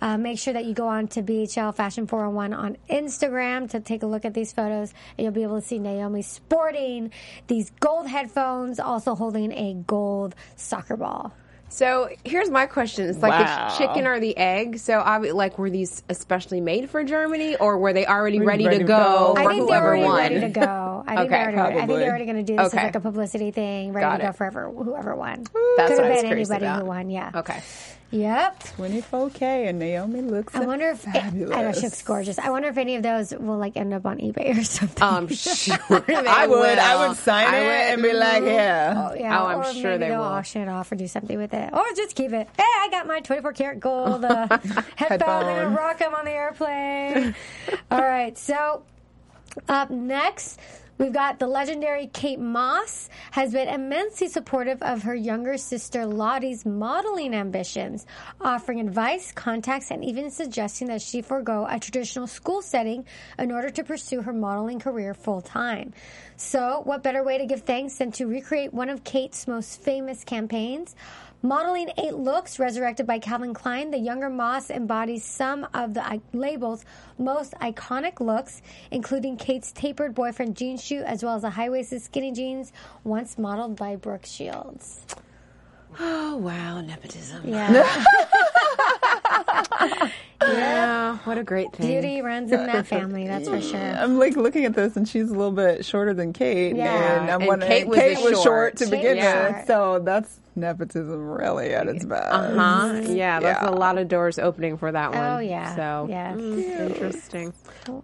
Uh, 0.00 0.16
make 0.16 0.38
sure 0.38 0.54
that 0.54 0.64
you 0.64 0.74
go 0.74 0.86
on 0.86 1.08
to 1.08 1.22
BHL 1.22 1.74
Fashion 1.74 2.06
401 2.06 2.52
on 2.54 2.76
Instagram 2.88 3.68
to 3.70 3.80
take 3.80 4.02
a 4.02 4.06
look 4.06 4.24
at 4.24 4.32
these 4.34 4.52
photos, 4.52 4.92
and 5.16 5.24
you'll 5.24 5.32
be 5.32 5.42
able 5.42 5.60
to 5.60 5.66
see 5.66 5.78
Naomi 5.78 6.22
sporting 6.22 7.10
these 7.48 7.70
gold 7.80 8.06
headphones, 8.06 8.78
also 8.78 9.14
holding 9.14 9.50
a 9.52 9.74
gold 9.86 10.34
soccer 10.56 10.96
ball. 10.96 11.32
So 11.70 12.08
here's 12.24 12.48
my 12.48 12.64
question: 12.64 13.10
It's 13.10 13.18
like 13.18 13.32
Wow. 13.44 13.68
the 13.68 13.76
chicken 13.76 14.06
or 14.06 14.18
the 14.20 14.34
egg. 14.38 14.78
So, 14.78 15.00
obvi- 15.00 15.34
like, 15.34 15.58
were 15.58 15.68
these 15.68 16.02
especially 16.08 16.62
made 16.62 16.88
for 16.88 17.04
Germany, 17.04 17.56
or 17.56 17.76
were 17.76 17.92
they 17.92 18.06
already 18.06 18.40
ready, 18.40 18.64
ready 18.64 18.78
to 18.78 18.84
to 18.84 18.88
go 18.88 18.96
go. 18.96 19.34
for 19.34 19.40
I 19.40 19.46
think 19.48 19.68
they're 19.68 19.80
whoever 19.80 19.86
already 19.88 20.04
won? 20.04 20.16
ready 20.16 20.40
to 20.40 20.48
go. 20.48 21.04
I 21.06 21.16
think 21.16 21.20
Okay, 21.20 21.28
they're 21.28 21.58
already, 21.60 21.78
I 21.78 21.86
think 21.86 21.98
they're 21.98 22.08
already 22.08 22.24
going 22.24 22.36
to 22.38 22.42
do 22.42 22.56
this 22.56 22.66
Okay. 22.68 22.78
as 22.78 22.84
like 22.84 22.94
a 22.94 23.00
publicity 23.00 23.50
thing, 23.50 23.92
ready 23.92 24.02
Got 24.06 24.16
to 24.16 24.22
go 24.22 24.28
it. 24.30 24.36
for 24.36 24.46
ever, 24.46 24.70
whoever 24.70 25.14
won. 25.14 25.44
That's 25.76 25.90
Could 25.90 25.98
what 25.98 26.04
I 26.04 26.06
have 26.06 26.08
was 26.14 26.22
been 26.22 26.32
anybody 26.32 26.64
about. 26.64 26.80
who 26.80 26.84
won. 26.86 27.10
Yeah. 27.10 27.30
Okay. 27.34 27.60
Yep. 28.10 28.60
24K 28.78 29.68
and 29.68 29.78
Naomi 29.78 30.22
looks 30.22 30.54
I 30.54 30.64
wonder 30.64 30.88
if 30.88 31.00
fabulous. 31.00 31.54
I 31.54 31.62
know 31.62 31.72
she 31.72 31.80
looks 31.82 32.00
gorgeous. 32.02 32.38
I 32.38 32.48
wonder 32.48 32.68
if 32.68 32.78
any 32.78 32.96
of 32.96 33.02
those 33.02 33.32
will 33.34 33.58
like 33.58 33.76
end 33.76 33.92
up 33.92 34.06
on 34.06 34.16
eBay 34.16 34.58
or 34.58 34.64
something. 34.64 35.02
I'm 35.02 35.28
sure 35.34 35.76
they 36.06 36.16
I 36.16 36.46
would. 36.46 36.78
I 36.78 37.06
would 37.06 37.18
sign 37.18 37.46
I 37.48 37.56
it 37.58 37.60
would- 37.64 37.92
and 37.94 38.02
be 38.02 38.12
like, 38.14 38.44
yeah. 38.44 39.12
yeah, 39.14 39.42
Oh, 39.42 39.46
I'm 39.46 39.58
or 39.60 39.64
sure 39.74 39.82
maybe 39.90 39.98
they 39.98 40.08
they'll 40.08 40.18
will. 40.20 40.24
auction 40.24 40.62
it 40.62 40.68
off 40.70 40.90
or 40.90 40.94
do 40.94 41.06
something 41.06 41.36
with 41.36 41.52
it, 41.52 41.70
or 41.74 41.84
just 41.96 42.16
keep 42.16 42.32
it. 42.32 42.48
Hey, 42.56 42.62
I 42.64 42.88
got 42.90 43.06
my 43.06 43.20
24 43.20 43.52
karat 43.52 43.80
gold 43.80 44.24
uh, 44.24 44.48
headphone. 44.96 45.28
I'm 45.28 45.64
gonna 45.64 45.76
rock 45.76 45.98
them 45.98 46.14
on 46.14 46.24
the 46.24 46.30
airplane. 46.30 47.34
All 47.90 48.00
right, 48.00 48.38
so 48.38 48.84
up 49.68 49.90
next. 49.90 50.58
We've 50.98 51.12
got 51.12 51.38
the 51.38 51.46
legendary 51.46 52.08
Kate 52.08 52.40
Moss 52.40 53.08
has 53.30 53.52
been 53.52 53.68
immensely 53.68 54.26
supportive 54.26 54.82
of 54.82 55.04
her 55.04 55.14
younger 55.14 55.56
sister 55.56 56.04
Lottie's 56.04 56.66
modeling 56.66 57.34
ambitions, 57.34 58.04
offering 58.40 58.80
advice, 58.80 59.30
contacts, 59.30 59.92
and 59.92 60.04
even 60.04 60.28
suggesting 60.32 60.88
that 60.88 61.00
she 61.00 61.22
forego 61.22 61.68
a 61.70 61.78
traditional 61.78 62.26
school 62.26 62.62
setting 62.62 63.06
in 63.38 63.52
order 63.52 63.70
to 63.70 63.84
pursue 63.84 64.22
her 64.22 64.32
modeling 64.32 64.80
career 64.80 65.14
full 65.14 65.40
time. 65.40 65.92
So, 66.36 66.82
what 66.82 67.04
better 67.04 67.22
way 67.22 67.38
to 67.38 67.46
give 67.46 67.62
thanks 67.62 67.94
than 67.98 68.10
to 68.12 68.26
recreate 68.26 68.74
one 68.74 68.88
of 68.88 69.04
Kate's 69.04 69.46
most 69.46 69.80
famous 69.80 70.24
campaigns? 70.24 70.96
Modeling 71.40 71.90
eight 71.98 72.14
looks, 72.14 72.58
resurrected 72.58 73.06
by 73.06 73.20
Calvin 73.20 73.54
Klein, 73.54 73.92
the 73.92 73.98
younger 73.98 74.28
Moss 74.28 74.70
embodies 74.70 75.24
some 75.24 75.68
of 75.72 75.94
the 75.94 76.20
label's 76.32 76.84
most 77.16 77.52
iconic 77.60 78.18
looks, 78.18 78.60
including 78.90 79.36
Kate's 79.36 79.70
tapered 79.70 80.16
boyfriend 80.16 80.56
jean 80.56 80.76
shoe, 80.76 81.02
as 81.02 81.22
well 81.22 81.36
as 81.36 81.42
the 81.42 81.50
high 81.50 81.70
waisted 81.70 82.02
skinny 82.02 82.32
jeans, 82.32 82.72
once 83.04 83.38
modeled 83.38 83.76
by 83.76 83.94
Brooke 83.94 84.26
Shields. 84.26 85.06
Oh 86.00 86.36
wow, 86.38 86.80
nepotism. 86.80 87.48
Yeah, 87.48 88.04
Yeah, 90.40 91.18
what 91.24 91.36
a 91.38 91.42
great 91.44 91.72
thing. 91.72 91.86
beauty 91.88 92.22
runs 92.22 92.52
in 92.52 92.66
that 92.66 92.86
family, 92.94 93.26
that's 93.26 93.48
for 93.48 93.60
sure. 93.60 93.80
I'm 93.80 94.18
like 94.18 94.36
looking 94.36 94.64
at 94.64 94.74
this, 94.74 94.96
and 94.96 95.08
she's 95.08 95.28
a 95.30 95.34
little 95.34 95.50
bit 95.52 95.84
shorter 95.84 96.14
than 96.14 96.32
Kate. 96.32 96.76
Yeah. 96.76 97.22
and 97.22 97.30
I'm 97.30 97.40
And 97.40 97.48
wondering, 97.48 97.70
Kate 97.72 97.88
was 97.88 97.98
the 97.98 98.04
was 98.22 98.32
short 98.34 98.44
short. 98.44 98.76
to 98.76 98.84
Kate 98.84 98.90
begin 98.90 99.16
was 99.16 99.26
with, 99.26 99.54
short. 99.56 99.66
so 99.66 99.98
that's 100.04 100.40
nepotism 100.54 101.28
really 101.28 101.72
at 101.74 101.86
its 101.88 102.04
best. 102.04 102.32
Uh 102.32 102.54
Huh? 102.54 103.00
Yeah, 103.06 103.40
that's 103.40 103.62
Yeah. 103.62 103.68
a 103.68 103.72
lot 103.72 103.96
of 103.98 104.08
doors 104.08 104.38
opening 104.38 104.76
for 104.76 104.90
that 104.92 105.12
one. 105.12 105.20
Oh, 105.24 105.38
yeah. 105.38 105.74
So 105.76 106.06
Yeah. 106.08 106.32
mm, 106.34 106.80
interesting. 106.90 107.52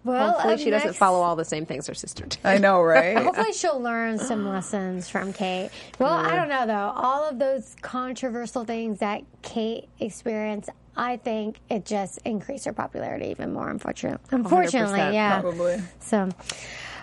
Well, 0.04 0.32
Hopefully, 0.32 0.54
up 0.54 0.60
she 0.60 0.70
doesn't 0.70 0.94
follow 0.94 1.20
all 1.20 1.36
the 1.36 1.44
same 1.44 1.66
things 1.66 1.86
her 1.88 1.94
sister 1.94 2.24
did. 2.26 2.38
I 2.44 2.58
know, 2.58 2.80
right? 2.82 3.16
Hopefully, 3.22 3.52
she'll 3.52 3.80
learn 3.80 4.18
some 4.18 4.48
lessons 4.48 5.08
from 5.08 5.32
Kate. 5.32 5.70
Well, 5.98 6.12
I 6.14 6.34
don't 6.36 6.48
know 6.48 6.66
though. 6.66 6.92
All 6.96 7.28
of 7.28 7.38
those 7.38 7.74
controversial 7.82 8.64
things 8.64 8.98
that 9.00 9.22
Kate 9.42 9.88
experienced, 10.00 10.70
I 10.96 11.16
think 11.16 11.58
it 11.68 11.84
just 11.84 12.20
increased 12.24 12.64
her 12.66 12.72
popularity 12.72 13.26
even 13.26 13.52
more. 13.52 13.68
Unfortunately, 13.68 14.20
unfortunately, 14.30 14.98
yeah. 14.98 15.40
Probably. 15.40 15.82
So, 16.00 16.28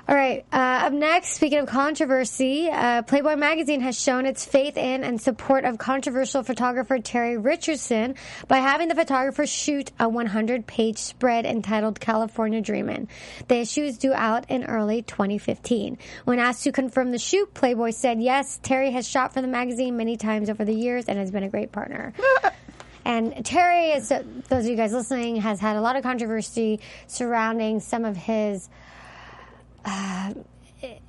all 0.08 0.16
right. 0.16 0.46
Uh, 0.52 0.56
up 0.86 0.94
next, 0.94 1.30
speaking 1.30 1.60
of 1.60 1.68
controversy, 1.68 2.70
uh, 2.70 3.04
Playboy 3.04 3.36
magazine 3.36 3.82
has 3.82 4.00
shown 4.00 4.26
its 4.26 4.44
faith 4.46 4.76
in 4.76 5.04
and 5.04 5.22
support 5.22 5.64
of 5.64 5.78
controversial 5.78 6.44
photographer 6.44 7.00
Terry 7.00 7.38
Richardson 7.38 8.16
by 8.48 8.58
having 8.58 8.88
the 8.88 8.96
photographer 8.96 9.46
shoot 9.46 9.92
a 10.00 10.06
100-page 10.06 10.98
spread 10.98 11.46
entitled 11.46 12.00
"California 12.00 12.62
Dreamin'." 12.62 13.08
The 13.48 13.58
issue 13.58 13.84
is 13.84 13.98
due 13.98 14.14
out 14.14 14.50
in 14.50 14.66
early 14.66 15.02
2015. 15.04 15.98
When 16.26 16.40
asked 16.40 16.64
to 16.64 16.72
confirm 16.72 17.12
the 17.12 17.20
shoot, 17.20 17.54
Playboy 17.54 17.92
said, 17.92 18.22
"Yes, 18.22 18.60
Terry 18.64 18.92
has 18.92 19.08
shot 19.08 19.34
for 19.34 19.42
the 19.42 19.48
magazine 19.48 19.98
many 19.98 20.18
times 20.18 20.50
over 20.50 20.66
the 20.66 20.74
years 20.74 21.06
and 21.06 21.20
has 21.20 21.32
been 21.32 21.44
a 21.44 21.50
great 21.50 21.72
partner." 21.72 22.14
And 23.06 23.44
Terry, 23.46 23.92
is, 23.92 24.10
those 24.10 24.66
of 24.66 24.66
you 24.66 24.76
guys 24.76 24.94
listening, 24.94 25.38
has 25.38 25.60
had 25.60 25.76
a 25.76 25.82
lot 25.82 25.96
of 25.96 26.04
controversy 26.04 26.80
surrounding 27.08 27.80
some 27.80 28.06
of 28.06 28.16
his 28.16 28.70
uh, 29.86 30.34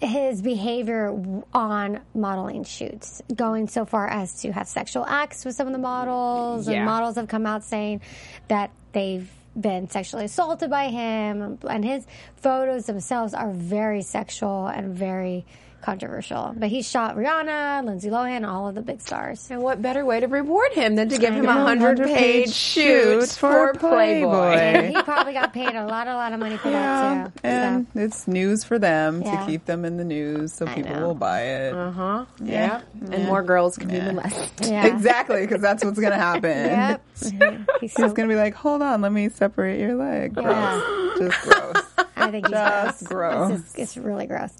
his 0.00 0.42
behavior 0.42 1.14
on 1.54 2.00
modeling 2.14 2.64
shoots, 2.64 3.22
going 3.34 3.68
so 3.68 3.84
far 3.86 4.06
as 4.08 4.42
to 4.42 4.52
have 4.52 4.68
sexual 4.68 5.04
acts 5.06 5.44
with 5.44 5.54
some 5.54 5.66
of 5.66 5.72
the 5.72 5.78
models, 5.78 6.68
Yeah. 6.68 6.76
and 6.78 6.84
models 6.86 7.16
have 7.16 7.28
come 7.28 7.46
out 7.46 7.64
saying 7.64 8.02
that 8.48 8.70
they've 8.92 9.30
been 9.58 9.88
sexually 9.88 10.26
assaulted 10.26 10.68
by 10.70 10.88
him, 10.88 11.58
and 11.68 11.84
his 11.84 12.06
photos 12.36 12.86
themselves 12.86 13.32
are 13.34 13.50
very 13.50 14.02
sexual 14.02 14.66
and 14.66 14.94
very 14.94 15.44
controversial. 15.82 16.54
But 16.56 16.68
he 16.70 16.82
shot 16.82 17.16
Rihanna, 17.16 17.84
Lindsay 17.84 18.08
Lohan, 18.10 18.46
all 18.48 18.68
of 18.68 18.74
the 18.74 18.82
big 18.82 19.00
stars. 19.00 19.50
And 19.50 19.60
what 19.62 19.82
better 19.82 20.04
way 20.04 20.20
to 20.20 20.26
reward 20.28 20.72
him 20.72 20.94
than 20.96 21.08
to 21.10 21.18
give 21.18 21.34
him 21.34 21.44
a 21.46 21.52
hundred 21.52 21.98
100 21.98 22.06
page 22.08 22.16
page 22.46 22.52
shoot 22.54 23.20
shoot 23.20 23.28
for 23.30 23.72
for 23.74 23.78
Playboy? 23.80 24.30
And 24.54 24.96
he 24.96 25.02
probably 25.02 25.32
got 25.34 25.52
paid 25.52 25.74
a 25.74 25.84
lot, 25.86 26.08
a 26.08 26.14
lot 26.14 26.32
of 26.32 26.40
money 26.40 26.56
for 26.56 26.70
Yeah, 26.70 27.28
that 27.30 27.42
too. 27.42 27.48
and 27.48 27.86
So. 27.92 28.00
it's 28.00 28.26
news 28.28 28.64
for 28.64 28.78
them 28.78 29.22
Yeah. 29.22 29.40
to 29.40 29.46
keep 29.46 29.64
them 29.66 29.84
in 29.84 29.96
the 29.96 30.04
news, 30.04 30.52
so 30.52 30.66
I 30.66 30.74
people 30.74 30.94
know. 30.94 31.06
will 31.08 31.14
buy 31.14 31.42
it. 31.42 31.74
Uh 31.74 31.90
huh. 31.90 32.24
Yeah. 32.42 32.80
Yeah. 33.02 33.14
And 33.16 33.24
more 33.26 33.42
girls 33.42 33.76
can 33.76 33.88
be 33.88 34.00
molested. 34.00 34.68
Yeah. 34.68 34.86
Exactly, 34.92 35.40
because 35.42 35.60
that's 35.60 35.84
what's 35.84 35.98
gonna 35.98 36.16
happen. 36.16 36.42
Yep. 36.50 37.02
He's 37.80 37.92
so, 37.92 38.02
He's 38.04 38.12
gonna 38.12 38.28
be 38.28 38.36
like, 38.36 38.54
"Hold 38.54 38.82
on, 38.82 39.00
let 39.00 39.10
me 39.12 39.28
separate 39.28 39.80
your 39.80 39.94
leg." 39.96 40.34
Gross. 40.34 40.46
Yeah. 40.46 41.14
Just 41.18 41.42
gross. 41.42 41.84
I 42.22 42.30
think 42.30 42.46
he's 42.46 42.52
Just 42.52 43.04
gross. 43.04 43.48
gross. 43.48 43.50
It's, 43.52 43.62
just- 43.72 43.78
it's 43.78 43.96
really 43.96 44.26
gross. 44.26 44.52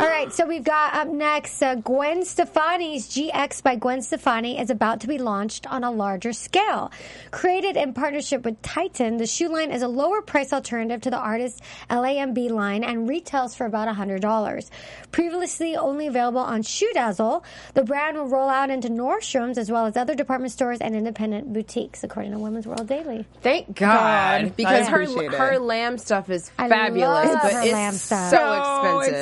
All 0.00 0.06
right, 0.06 0.32
so 0.32 0.46
we've 0.46 0.64
got 0.64 0.94
up 0.94 1.08
next 1.08 1.62
uh, 1.62 1.74
Gwen 1.76 2.24
Stefani's 2.24 3.08
GX 3.08 3.62
by 3.62 3.76
Gwen 3.76 4.02
Stefani 4.02 4.58
is 4.60 4.70
about 4.70 5.00
to 5.00 5.06
be 5.06 5.18
launched 5.18 5.66
on 5.66 5.84
a 5.84 5.90
larger 5.90 6.32
scale. 6.32 6.90
Created 7.30 7.76
in 7.76 7.92
partnership 7.92 8.44
with 8.44 8.60
Titan, 8.62 9.16
the 9.16 9.26
shoe 9.26 9.48
line 9.48 9.70
is 9.70 9.82
a 9.82 9.88
lower 9.88 10.22
price 10.22 10.52
alternative 10.52 11.00
to 11.02 11.10
the 11.10 11.18
artist's 11.18 11.60
LAMB 11.90 12.50
line 12.50 12.84
and 12.84 13.08
retails 13.08 13.54
for 13.54 13.66
about 13.66 13.88
$100. 13.94 14.70
Previously 15.12 15.76
only 15.76 16.06
available 16.06 16.40
on 16.40 16.62
Shoe 16.62 16.90
Dazzle, 16.94 17.44
the 17.74 17.82
brand 17.82 18.16
will 18.16 18.28
roll 18.28 18.48
out 18.48 18.70
into 18.70 18.88
Nordstrom's 18.88 19.58
as 19.58 19.70
well 19.70 19.86
as 19.86 19.96
other 19.96 20.14
department 20.14 20.52
stores 20.52 20.78
and 20.80 20.94
independent 20.94 21.52
boutiques, 21.52 22.04
according 22.04 22.32
to 22.32 22.38
Women's 22.38 22.66
Wear 22.66 22.76
Daily. 22.84 23.26
Thank 23.40 23.74
God, 23.76 24.42
God, 24.42 24.56
because 24.56 24.88
her 24.88 25.00
it. 25.02 25.32
her 25.34 25.58
lamb 25.58 25.98
stuff 25.98 26.28
is 26.30 26.50
I 26.58 26.68
fabulous, 26.68 27.07
love 27.08 27.38
but 27.42 27.52
her 27.52 27.62
it's 27.62 27.72
lamb 27.72 27.92
stuff. 27.94 28.30
so 28.30 28.36
So 28.36 28.98
expensive. 29.00 29.14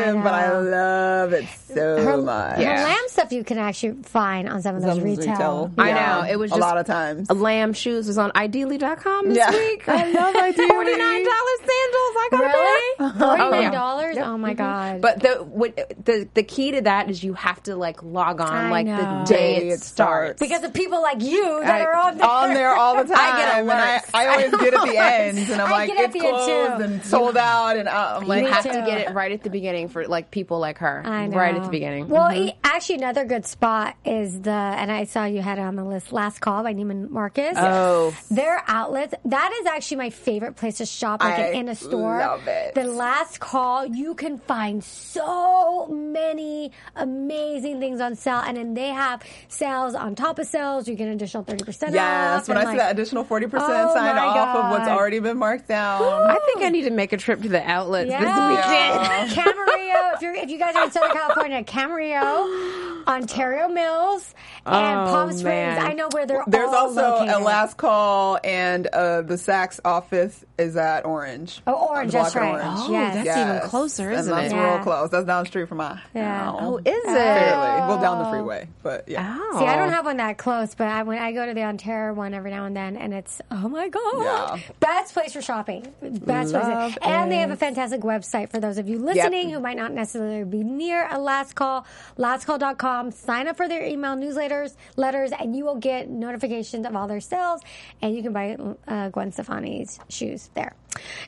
expensive, 0.00 0.22
but 0.22 0.32
I 0.34 0.58
love 0.58 1.32
it 1.32 1.44
so 1.74 2.02
her, 2.02 2.16
much. 2.18 2.56
her 2.56 2.62
lamb 2.62 3.04
stuff 3.08 3.32
you 3.32 3.44
can 3.44 3.58
actually 3.58 4.02
find 4.02 4.48
on 4.48 4.62
some 4.62 4.76
of 4.76 4.82
those 4.82 4.94
Some 4.96 5.04
retail. 5.04 5.70
I 5.78 5.88
Yeah. 5.88 6.20
know, 6.22 6.28
it 6.30 6.38
was 6.38 6.52
a 6.52 6.56
lot 6.56 6.78
of 6.78 6.86
times. 6.86 7.30
Lamb 7.30 7.72
shoes 7.72 8.06
was 8.06 8.18
on 8.18 8.30
ideeli.com 8.32 9.28
this 9.28 9.38
Yeah. 9.38 9.50
week. 9.50 9.84
I 9.88 10.10
love 10.10 10.34
Ideeli. 10.34 10.68
Forty 10.68 10.96
nine 10.96 11.24
dollars 11.24 11.58
sandals. 11.58 12.14
I 12.16 12.28
got 12.30 12.40
Really? 12.40 12.94
that. 12.98 13.18
Forty 13.18 13.42
Oh, 13.42 13.50
nine 13.50 13.62
yeah. 13.62 13.70
dollars? 13.70 14.16
Oh, 14.18 14.22
oh 14.22 14.38
my 14.38 14.50
mm-hmm. 14.50 14.58
god! 14.58 15.00
But 15.00 15.20
the 15.20 15.28
what, 15.44 15.76
the 16.04 16.28
the 16.34 16.42
key 16.42 16.72
to 16.72 16.80
that 16.82 17.10
is 17.10 17.22
you 17.24 17.34
have 17.34 17.62
to 17.64 17.76
like 17.76 18.02
log 18.02 18.40
on 18.40 18.48
I 18.52 18.70
like 18.70 18.86
know. 18.86 18.96
the 19.24 19.24
day 19.34 19.42
Day 19.60 19.68
it 19.68 19.72
it 19.72 19.80
starts. 19.80 19.86
starts. 19.86 20.40
because 20.40 20.62
of 20.64 20.72
people 20.74 21.00
like 21.02 21.22
you 21.22 21.60
that 21.62 21.80
I- 21.80 21.84
are 21.84 21.94
on 21.94 22.18
there. 22.18 22.26
on 22.28 22.54
there 22.54 22.74
all 22.74 22.96
the 22.96 23.04
time. 23.04 23.16
I 23.18 23.36
get 23.40 23.54
and 23.58 23.70
I, 23.70 23.98
alerts. 23.98 24.10
I 24.14 24.26
always 24.28 24.50
get 24.50 24.74
at 24.74 24.84
the 24.86 24.96
end, 24.98 25.38
and 25.38 25.60
I'm 25.62 25.68
I 25.68 25.70
like, 25.70 25.88
get 25.88 25.98
at 25.98 26.04
it's 26.04 26.12
the 26.14 26.26
end, 26.26 26.36
closed 26.36 26.78
too. 26.78 26.84
and 26.84 27.04
sold 27.04 27.31
out, 27.36 27.76
and 27.76 27.88
I'm 27.88 28.22
you 28.22 28.28
like, 28.28 28.46
have 28.46 28.62
too. 28.64 28.72
to 28.72 28.82
get 28.86 28.98
it 28.98 29.12
right 29.14 29.32
at 29.32 29.42
the 29.42 29.50
beginning 29.50 29.88
for 29.88 30.06
like 30.06 30.30
people 30.30 30.58
like 30.58 30.78
her. 30.78 31.02
I 31.04 31.26
know. 31.26 31.36
Right 31.36 31.54
at 31.54 31.62
the 31.62 31.68
beginning. 31.68 32.08
Well, 32.08 32.28
Mhm. 32.30 32.48
e- 32.48 32.54
actually, 32.64 32.96
another 32.96 33.24
good 33.24 33.46
spot 33.46 33.94
is 34.04 34.40
the, 34.42 34.50
and 34.50 34.90
I 34.90 35.04
saw 35.04 35.24
you 35.24 35.42
had 35.42 35.58
it 35.58 35.62
on 35.62 35.76
the 35.76 35.84
list, 35.84 36.12
Last 36.12 36.40
Call 36.40 36.62
by 36.62 36.74
Neiman 36.74 37.10
Marcus. 37.10 37.56
Oh. 37.58 38.14
Their 38.30 38.62
outlets, 38.66 39.14
that 39.24 39.52
is 39.60 39.66
actually 39.66 39.98
my 39.98 40.10
favorite 40.10 40.56
place 40.56 40.78
to 40.78 40.86
shop, 40.86 41.22
like 41.22 41.38
I 41.38 41.48
in 41.52 41.68
a 41.68 41.74
store. 41.74 42.18
love 42.18 42.46
it. 42.48 42.74
The 42.74 42.84
Last 42.84 43.40
Call, 43.40 43.86
you 43.86 44.14
can 44.14 44.38
find 44.38 44.82
so 44.84 45.86
many 45.88 46.72
amazing 46.96 47.80
things 47.80 48.00
on 48.00 48.14
sale, 48.16 48.42
and 48.46 48.56
then 48.56 48.74
they 48.74 48.88
have 48.88 49.22
sales 49.48 49.94
on 49.94 50.14
top 50.14 50.38
of 50.38 50.46
sales. 50.46 50.88
You 50.88 50.94
get 50.94 51.06
an 51.08 51.14
additional 51.14 51.44
30% 51.44 51.88
off. 51.88 51.94
yes. 51.94 52.48
When 52.48 52.56
and 52.56 52.68
I 52.68 52.72
see 52.72 52.78
that 52.78 52.92
additional 52.92 53.24
forty 53.24 53.46
Oh 53.46 53.50
percent 53.50 53.92
sign 53.92 54.14
my 54.16 54.22
off 54.22 54.56
of 54.56 54.70
what's 54.70 54.88
already 54.88 55.18
been 55.18 55.38
marked 55.38 55.68
down. 55.68 56.02
I 56.02 56.38
think 56.46 56.62
I 56.64 56.68
need 56.68 56.82
to 56.82 56.90
make 56.90 57.12
a 57.12 57.16
trip 57.22 57.40
to 57.42 57.48
the 57.48 57.62
outlets 57.62 58.10
this 58.10 58.18
weekend. 58.20 59.30
Camarillo. 59.30 60.14
If 60.14 60.22
you're 60.22 60.34
if 60.34 60.50
you 60.50 60.58
guys 60.58 60.74
are 60.74 60.84
in 60.84 60.90
Southern 60.90 61.12
California, 61.12 61.62
Camarillo, 61.62 62.46
Ontario 63.06 63.68
Mills, 63.68 64.34
and 64.66 64.74
Oh, 65.08 65.12
Palm 65.12 65.28
Springs. 65.32 65.44
man. 65.44 65.78
I 65.86 65.92
know 65.94 66.08
where 66.12 66.26
they're 66.26 66.44
There's 66.46 66.68
all 66.68 66.88
also 66.88 67.02
located. 67.20 67.34
a 67.34 67.38
last 67.38 67.76
call, 67.76 68.38
and 68.44 68.86
uh, 68.86 69.22
the 69.22 69.34
Saks 69.34 69.80
office 69.84 70.44
is 70.58 70.76
at 70.76 71.04
Orange. 71.04 71.60
Oh, 71.66 71.88
Orange, 71.88 72.14
On 72.14 72.22
that's 72.22 72.36
right. 72.36 72.52
Orange. 72.52 72.80
Oh, 72.82 72.92
Yes. 72.92 73.24
that's 73.24 73.38
even 73.38 73.60
closer, 73.68 74.10
and 74.10 74.20
isn't 74.20 74.34
that's 74.34 74.52
it? 74.52 74.56
Yeah. 74.56 74.74
real 74.74 74.82
close. 74.84 75.10
That's 75.10 75.26
down 75.26 75.44
the 75.44 75.48
street 75.48 75.68
from 75.68 75.78
my 75.78 75.98
Yeah. 76.14 76.44
house. 76.44 76.58
Oh, 76.62 76.76
is 76.78 76.84
it? 76.86 77.04
Fairly. 77.04 77.88
Well, 77.88 78.00
down 78.00 78.22
the 78.24 78.30
freeway, 78.30 78.68
but 78.82 79.08
yeah. 79.08 79.36
Oh. 79.40 79.58
See, 79.58 79.66
I 79.66 79.76
don't 79.76 79.90
have 79.90 80.04
one 80.04 80.18
that 80.18 80.38
close, 80.38 80.74
but 80.74 80.88
I 80.88 81.02
when 81.02 81.18
I 81.18 81.32
go 81.32 81.44
to 81.46 81.54
the 81.54 81.62
Ontario 81.64 82.14
one 82.14 82.34
every 82.34 82.50
now 82.50 82.64
and 82.66 82.76
then, 82.76 82.96
and 82.96 83.12
it's 83.12 83.40
oh 83.50 83.68
my 83.68 83.88
god, 83.88 84.02
Yeah. 84.22 84.56
best 84.80 85.12
place 85.14 85.32
for 85.32 85.42
shopping, 85.42 85.92
best 86.02 86.52
Love 86.52 86.62
place, 86.94 86.98
and 87.02 87.30
they 87.32 87.36
have 87.38 87.50
a 87.50 87.56
fantastic 87.56 88.02
website 88.02 88.50
for 88.50 88.60
those 88.60 88.78
of 88.78 88.88
you 88.88 88.98
listening 88.98 89.50
who 89.50 89.58
might 89.60 89.76
not 89.76 89.92
necessarily 89.92 90.44
be 90.44 90.62
near 90.62 91.08
a 91.10 91.18
last 91.18 91.54
call. 91.54 91.84
Lastcall.com. 92.18 92.91
Sign 93.10 93.48
up 93.48 93.56
for 93.56 93.68
their 93.68 93.84
email 93.84 94.14
newsletters, 94.16 94.76
letters, 94.96 95.30
and 95.38 95.56
you 95.56 95.64
will 95.64 95.76
get 95.76 96.08
notifications 96.08 96.86
of 96.86 96.94
all 96.94 97.08
their 97.08 97.20
sales, 97.20 97.60
and 98.00 98.14
you 98.14 98.22
can 98.22 98.32
buy 98.32 98.56
uh, 98.86 99.08
Gwen 99.08 99.32
Stefani's 99.32 99.98
shoes 100.08 100.50
there 100.54 100.74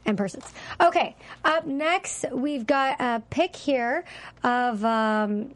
and 0.07 0.16
purses. 0.16 0.44
Okay, 0.81 1.16
up 1.44 1.66
next 1.66 2.24
we've 2.33 2.66
got 2.66 3.00
a 3.00 3.22
pick 3.31 3.57
here 3.57 4.05
of. 4.42 4.85
Um, 4.85 5.55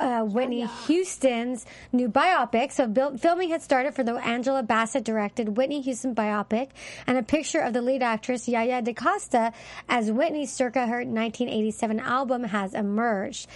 uh, 0.00 0.22
Whitney 0.22 0.66
Houston's 0.86 1.66
new 1.92 2.08
biopic. 2.08 2.72
So, 2.72 2.86
bil- 2.86 3.16
filming 3.18 3.50
had 3.50 3.62
started 3.62 3.94
for 3.94 4.02
the 4.02 4.14
Angela 4.14 4.62
Bassett 4.62 5.04
directed 5.04 5.56
Whitney 5.56 5.80
Houston 5.82 6.14
biopic, 6.14 6.68
and 7.06 7.18
a 7.18 7.22
picture 7.22 7.60
of 7.60 7.72
the 7.72 7.82
lead 7.82 8.02
actress 8.02 8.48
Yaya 8.48 8.82
DaCosta 8.82 9.52
as 9.88 10.10
Whitney 10.10 10.46
circa 10.46 10.86
her 10.86 10.98
1987 11.04 12.00
album 12.00 12.44
has 12.44 12.74
emerged. 12.74 13.46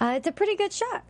Uh, 0.00 0.14
it's 0.16 0.26
a 0.26 0.32
pretty 0.32 0.56
good 0.56 0.72
shot. 0.72 1.04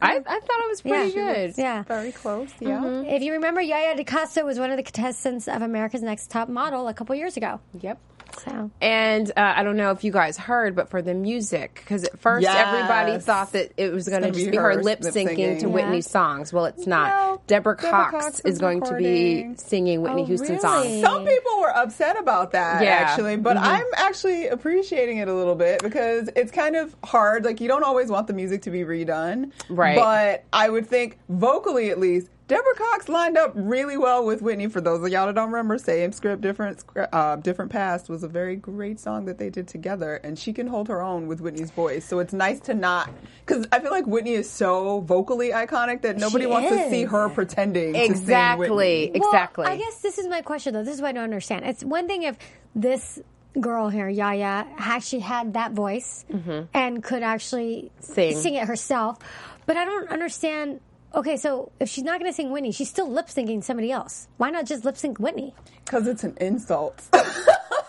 I, 0.00 0.16
I 0.16 0.20
thought 0.22 0.60
it 0.60 0.68
was 0.68 0.80
pretty 0.82 1.14
Yeah. 1.16 1.34
good. 1.34 1.54
Yeah. 1.56 1.82
Very 1.84 2.12
close, 2.12 2.50
yeah. 2.60 3.02
If 3.02 3.22
you 3.22 3.32
remember, 3.34 3.60
Yaya 3.60 3.94
DaCosta 3.96 4.44
was 4.44 4.58
one 4.58 4.70
of 4.70 4.76
the 4.76 4.82
contestants 4.82 5.46
of 5.46 5.62
America's 5.62 6.02
Next 6.02 6.30
Top 6.30 6.48
Model 6.48 6.88
a 6.88 6.94
couple 6.94 7.14
years 7.14 7.36
ago. 7.36 7.60
Yep. 7.80 7.98
So, 8.44 8.70
And 8.80 9.30
uh, 9.30 9.52
I 9.56 9.62
don't 9.62 9.76
know 9.76 9.90
if 9.90 10.04
you 10.04 10.12
guys 10.12 10.36
heard, 10.36 10.74
but 10.74 10.88
for 10.90 11.02
the 11.02 11.14
music, 11.14 11.74
because 11.74 12.04
at 12.04 12.18
first 12.18 12.42
Yes. 12.42 12.66
everybody 12.66 13.18
thought 13.18 13.52
that 13.52 13.72
it 13.76 13.92
was 13.92 14.08
going 14.08 14.22
to 14.22 14.30
just 14.30 14.44
be 14.44 14.50
be 14.50 14.56
her 14.56 14.72
her 14.74 14.82
lip 14.82 15.00
syncing 15.00 15.60
to 15.60 15.66
Yeah. 15.66 15.66
Whitney's 15.66 16.10
songs. 16.10 16.52
Well, 16.52 16.64
it's 16.66 16.86
not. 16.86 17.08
No, 17.08 17.40
Deborah, 17.46 17.76
Deborah 17.76 17.90
Cox, 17.90 18.10
Cox 18.24 18.38
is 18.40 18.44
was 18.44 18.58
going 18.58 18.82
to 18.82 18.94
be 18.96 19.54
singing 19.56 20.02
Whitney 20.02 20.22
Oh, 20.22 20.26
Houston 20.26 20.56
really? 20.56 20.60
songs. 20.60 21.00
Some 21.02 21.24
people 21.26 21.60
were 21.60 21.76
upset 21.76 22.18
about 22.18 22.52
that 22.52 22.82
Yeah. 22.82 22.90
actually, 22.90 23.36
but 23.36 23.56
Mhm. 23.56 23.62
I'm 23.62 23.86
actually 23.96 24.48
appreciating 24.48 25.18
it 25.18 25.28
a 25.28 25.34
little 25.34 25.54
bit 25.54 25.82
because 25.82 26.28
it's 26.36 26.50
kind 26.52 26.76
of 26.76 26.94
hard. 27.04 27.44
Like 27.44 27.60
you 27.60 27.68
don't 27.68 27.84
always 27.84 28.08
want 28.10 28.26
the 28.26 28.32
music 28.34 28.62
to 28.62 28.70
be 28.70 28.80
redone, 28.84 29.50
Right. 29.68 29.96
But 29.96 30.44
I 30.52 30.68
would 30.68 30.86
think 30.86 31.18
vocally 31.28 31.90
at 31.90 31.98
least. 31.98 32.28
Deborah 32.46 32.74
Cox 32.76 33.08
lined 33.08 33.38
up 33.38 33.52
really 33.54 33.96
well 33.96 34.26
with 34.26 34.42
Whitney. 34.42 34.66
For 34.68 34.82
those 34.82 35.02
of 35.02 35.08
y'all 35.10 35.26
that 35.26 35.34
don't 35.34 35.50
remember, 35.50 35.78
"Same 35.78 36.12
Script, 36.12 36.42
Different 36.42 36.84
uh, 37.12 37.36
Different 37.36 37.72
Cast" 37.72 38.10
was 38.10 38.22
a 38.22 38.28
very 38.28 38.54
great 38.56 39.00
song 39.00 39.24
that 39.24 39.38
they 39.38 39.48
did 39.48 39.66
together, 39.66 40.16
and 40.22 40.38
she 40.38 40.52
can 40.52 40.66
hold 40.66 40.88
her 40.88 41.00
own 41.00 41.26
with 41.26 41.40
Whitney's 41.40 41.70
voice. 41.70 42.04
So 42.04 42.18
it's 42.18 42.34
nice 42.34 42.60
to 42.60 42.74
not 42.74 43.08
because 43.46 43.66
I 43.72 43.80
feel 43.80 43.90
like 43.90 44.06
Whitney 44.06 44.32
is 44.34 44.50
so 44.50 45.00
vocally 45.00 45.52
iconic 45.52 46.02
that 46.02 46.18
nobody 46.18 46.44
She 46.44 46.50
wants 46.50 46.68
to 46.68 46.90
see 46.90 47.04
her 47.04 47.30
pretending. 47.30 47.94
To 47.94 47.98
sing 48.00 48.10
Exactly. 48.10 48.68
Whitney. 48.68 49.16
Exactly. 49.16 49.62
Well, 49.64 49.72
I 49.72 49.78
guess 49.78 50.00
this 50.02 50.18
is 50.18 50.28
my 50.28 50.42
question 50.42 50.74
though. 50.74 50.84
This 50.84 50.96
is 50.96 51.00
what 51.00 51.08
I 51.08 51.12
don't 51.12 51.24
understand. 51.24 51.64
It's 51.64 51.82
one 51.82 52.06
thing 52.06 52.24
if 52.24 52.36
this 52.74 53.18
girl 53.58 53.88
here, 53.88 54.08
Yaya, 54.08 54.66
actually 54.76 55.20
had 55.20 55.54
that 55.54 55.72
voice 55.72 56.26
and 56.74 57.02
could 57.02 57.22
actually 57.22 57.90
Mm-hmm. 58.02 58.38
Sing. 58.38 58.54
it 58.56 58.66
herself, 58.68 59.16
but 59.64 59.78
I 59.78 59.86
don't 59.86 60.10
understand. 60.10 60.80
Okay, 61.14 61.36
so 61.36 61.70
if 61.78 61.88
she's 61.88 62.02
not 62.04 62.18
going 62.18 62.30
to 62.30 62.34
sing 62.34 62.50
Whitney, 62.50 62.72
she's 62.72 62.88
still 62.90 63.08
lip 63.10 63.26
syncing 63.26 63.62
somebody 63.62 63.92
else. 63.92 64.26
Why 64.36 64.50
not 64.50 64.66
just 64.66 64.84
lip 64.84 64.96
sync 64.96 65.18
Whitney? 65.18 65.54
Because 65.84 66.06
it's 66.08 66.24
an 66.24 66.36
insult. 66.40 67.02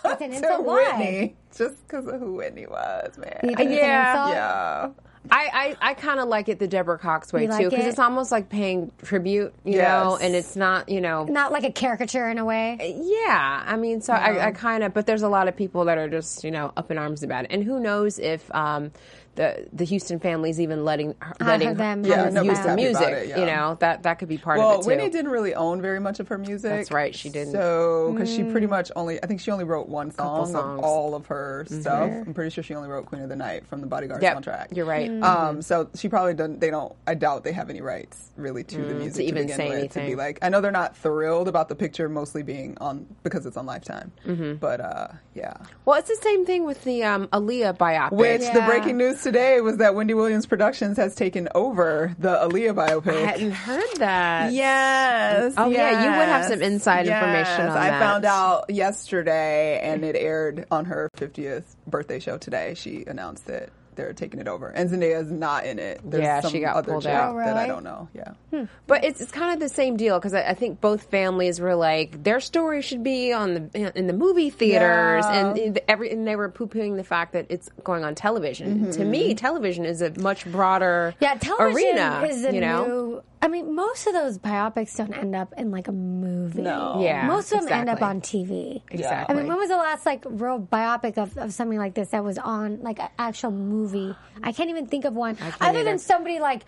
It's 0.07 0.21
an 0.21 0.29
to 0.29 0.35
insult. 0.37 0.63
Why? 0.65 0.93
Whitney. 0.99 1.35
Just 1.57 1.87
because 1.87 2.05
of 2.05 2.19
who 2.19 2.35
Whitney 2.35 2.67
was, 2.67 3.17
man. 3.17 3.39
You 3.43 3.55
think 3.55 3.71
it's 3.71 3.81
an 3.81 3.87
Yeah. 3.89 4.11
insult? 4.11 4.35
yeah. 4.35 4.89
I, 5.31 5.75
I, 5.81 5.89
I 5.89 5.93
kind 5.95 6.19
of 6.19 6.27
like 6.29 6.47
it 6.47 6.59
the 6.59 6.67
Deborah 6.67 6.99
Cox 6.99 7.33
way 7.33 7.41
You 7.45 7.49
like 7.49 7.63
too 7.63 7.69
because 7.71 7.85
it? 7.85 7.89
it's 7.89 7.97
almost 7.99 8.31
like 8.31 8.47
paying 8.47 8.91
tribute, 9.01 9.51
you 9.63 9.77
Yes. 9.77 9.81
know, 10.03 10.17
and 10.21 10.35
it's 10.35 10.55
not, 10.55 10.87
you 10.89 11.01
know, 11.01 11.23
Not 11.23 11.51
like 11.51 11.63
a 11.63 11.71
caricature 11.71 12.29
in 12.29 12.37
a 12.37 12.45
way. 12.45 12.95
Yeah, 13.03 13.63
I 13.65 13.75
mean, 13.77 14.01
so 14.01 14.13
I, 14.13 14.47
I 14.49 14.51
kind 14.51 14.83
of, 14.83 14.93
but 14.93 15.07
there's 15.07 15.23
a 15.23 15.27
lot 15.27 15.47
of 15.47 15.55
people 15.57 15.85
that 15.85 15.97
are 15.97 16.07
just, 16.07 16.43
you 16.43 16.51
know, 16.51 16.71
up 16.77 16.91
in 16.91 16.99
arms 16.99 17.23
about 17.23 17.45
it, 17.45 17.51
and 17.51 17.63
who 17.63 17.79
knows 17.79 18.19
if 18.19 18.53
um, 18.53 18.91
the 19.35 19.67
the 19.73 19.85
Houston 19.85 20.19
family's 20.19 20.59
even 20.59 20.83
letting 20.85 21.15
her, 21.19 21.33
letting 21.41 21.67
heard 21.69 21.77
them 21.77 22.05
Yeah, 22.05 22.23
have 22.25 22.33
her 22.35 22.43
use 22.43 22.59
the 22.59 22.75
music. 22.75 23.07
it, 23.09 23.27
yeah. 23.29 23.39
You 23.39 23.45
know, 23.45 23.77
that 23.79 24.03
that 24.03 24.19
could 24.19 24.29
be 24.29 24.37
part 24.37 24.57
Well, 24.59 24.69
of 24.71 24.79
it 24.79 24.83
too. 24.83 24.87
Whitney 24.87 25.09
didn't 25.09 25.31
really 25.31 25.53
own 25.53 25.81
very 25.81 25.99
much 25.99 26.19
of 26.19 26.27
her 26.29 26.37
music. 26.37 26.71
That's 26.71 26.91
right, 26.91 27.13
she 27.13 27.29
didn't. 27.29 27.53
So, 27.53 28.11
because 28.13 28.33
she 28.33 28.43
pretty 28.43 28.67
much 28.67 28.91
only, 28.95 29.21
I 29.23 29.27
think 29.27 29.41
she 29.41 29.51
only 29.51 29.65
wrote 29.65 29.87
one 29.89 30.11
song. 30.11 30.47
Mm-hmm. 30.47 30.55
of 30.55 30.79
all 30.79 31.15
of 31.15 31.27
her 31.27 31.65
stuff. 31.67 32.09
I'm 32.11 32.33
pretty 32.33 32.49
sure 32.49 32.63
she 32.63 32.73
only 32.75 32.89
wrote 32.89 33.05
Queen 33.05 33.21
of 33.21 33.29
the 33.29 33.35
Night 33.35 33.67
from 33.67 33.81
the 33.81 33.87
Bodyguard 33.87 34.21
Yep, 34.21 34.37
soundtrack. 34.37 34.75
you're 34.75 34.85
right. 34.85 35.09
Um, 35.21 35.61
so 35.61 35.89
she 35.95 36.07
probably 36.09 36.33
doesn't. 36.33 36.59
They 36.59 36.69
don't. 36.71 36.93
I 37.07 37.13
doubt 37.15 37.43
they 37.43 37.51
have 37.51 37.69
any 37.69 37.81
rights 37.81 38.31
really 38.37 38.63
to 38.63 38.77
the 38.81 38.93
music 38.95 39.15
to, 39.15 39.23
Mm, 39.23 39.27
even 39.27 39.43
begin 39.43 39.57
say 39.57 39.81
with. 39.83 39.91
To 39.93 39.99
be 40.01 40.15
like, 40.15 40.39
I 40.41 40.49
know 40.49 40.61
they're 40.61 40.71
not 40.71 40.95
thrilled 40.97 41.47
about 41.47 41.69
the 41.69 41.75
picture 41.75 42.07
mostly 42.09 42.43
being 42.43 42.77
on 42.79 43.05
because 43.23 43.45
it's 43.45 43.57
on 43.57 43.65
Lifetime. 43.65 44.11
Mm-hmm. 44.25 44.55
But 44.55 44.81
uh, 44.81 45.07
yeah. 45.33 45.53
well, 45.85 45.97
it's 45.99 46.09
the 46.09 46.15
same 46.21 46.45
thing 46.45 46.65
with 46.65 46.83
the 46.83 47.03
um, 47.03 47.27
Aaliyah 47.27 47.77
biopic. 47.77 48.11
Which 48.11 48.41
the 48.53 48.61
breaking 48.65 48.97
news 48.97 49.19
today 49.25 49.59
was 49.59 49.77
that 49.77 49.95
Wendy 49.95 50.13
Williams 50.13 50.45
Productions 50.45 50.97
has 50.97 51.15
taken 51.15 51.49
over 51.55 52.15
the 52.19 52.29
Aaliyah 52.29 52.75
biopic. 52.75 53.17
I 53.17 53.25
hadn't 53.25 53.51
heard 53.51 53.95
that. 53.97 54.53
Yes. 54.53 55.55
Oh, 55.57 55.71
yeah, 55.71 56.03
you 56.03 56.09
would 56.19 56.27
have 56.27 56.45
some 56.45 56.61
inside 56.61 57.07
information 57.07 57.67
on 57.67 57.75
I 57.75 57.89
that. 57.89 57.99
found 57.99 58.23
out 58.25 58.69
yesterday, 58.69 59.79
and 59.81 60.05
it 60.05 60.15
aired 60.15 60.67
on 60.69 60.85
her 60.85 61.09
50th 61.17 61.63
birthday 61.87 62.19
show 62.19 62.37
today. 62.37 62.75
She 62.75 63.03
announced 63.07 63.47
that 63.47 63.69
they're 63.95 64.13
taking 64.13 64.39
it 64.39 64.47
over, 64.47 64.69
and 64.69 64.89
Zendaya's 64.89 65.31
not 65.31 65.65
in 65.65 65.79
it. 65.79 66.01
There's 66.03 66.23
Yeah, 66.23 66.41
some 66.41 66.51
she 66.51 66.59
got 66.59 66.75
other 66.75 66.91
pulled 66.93 67.07
out. 67.07 67.35
Oh, 67.35 67.37
that 67.39 67.57
I 67.57 67.67
don't 67.67 67.83
know. 67.83 68.07
Yeah. 68.13 68.65
But 68.87 69.03
it's, 69.03 69.19
it's 69.21 69.31
kind 69.31 69.53
of 69.53 69.59
the 69.59 69.69
same 69.69 69.97
deal 69.97 70.17
because 70.17 70.33
I, 70.33 70.41
I 70.49 70.53
think 70.53 70.79
both 70.81 71.03
families 71.03 71.59
were 71.59 71.75
like 71.75 72.23
their 72.23 72.39
story 72.39 72.81
should 72.81 73.03
be 73.03 73.33
on 73.33 73.69
the 73.73 73.91
in 73.97 74.07
the 74.07 74.13
movie 74.13 74.49
theaters, 74.49 75.25
Yeah. 75.27 75.53
and 75.55 75.79
every 75.87 76.11
and 76.11 76.27
they 76.27 76.35
were 76.35 76.49
poo 76.49 76.67
pooing 76.67 76.95
the 76.97 77.03
fact 77.03 77.33
that 77.33 77.47
it's 77.49 77.69
going 77.83 78.03
on 78.03 78.15
television. 78.15 78.79
Mm-hmm. 78.81 78.91
To 78.91 79.05
me, 79.05 79.33
television 79.35 79.85
is 79.85 80.01
a 80.01 80.11
much 80.19 80.45
broader 80.45 81.13
Yeah, 81.19 81.35
television 81.35 81.95
arena. 81.97 82.27
is 82.29 82.45
a 82.45 82.53
you 82.53 82.61
know, 82.61 82.85
new. 82.85 83.23
I 83.45 83.47
mean, 83.47 83.75
most 83.75 84.07
of 84.07 84.13
those 84.13 84.39
biopics 84.39 84.97
don't 84.97 85.13
end 85.13 85.35
up 85.35 85.53
in 85.55 85.69
like 85.69 85.87
a 85.87 85.91
movie. 85.91 86.63
No. 86.63 86.99
Yeah, 86.99 87.27
most 87.27 87.51
of 87.51 87.61
them 87.61 87.71
end 87.71 87.89
up 87.91 88.01
on 88.01 88.19
TV. 88.19 88.81
Exactly. 88.89 89.35
I 89.35 89.37
mean, 89.37 89.47
when 89.47 89.57
was 89.57 89.69
the 89.69 89.77
last 89.77 90.03
like 90.03 90.23
real 90.27 90.59
biopic 90.59 91.19
of, 91.19 91.37
of 91.37 91.53
something 91.53 91.77
like 91.77 91.93
this 91.93 92.09
that 92.09 92.23
was 92.23 92.39
on 92.39 92.81
like 92.81 92.99
an 92.99 93.09
actual 93.19 93.51
movie? 93.51 94.15
I 94.41 94.51
can't 94.51 94.71
even 94.71 94.87
think 94.87 95.05
of 95.05 95.13
one 95.13 95.37
other 95.39 95.55
either. 95.59 95.83
than 95.83 95.99
somebody 95.99 96.39
like 96.39 96.65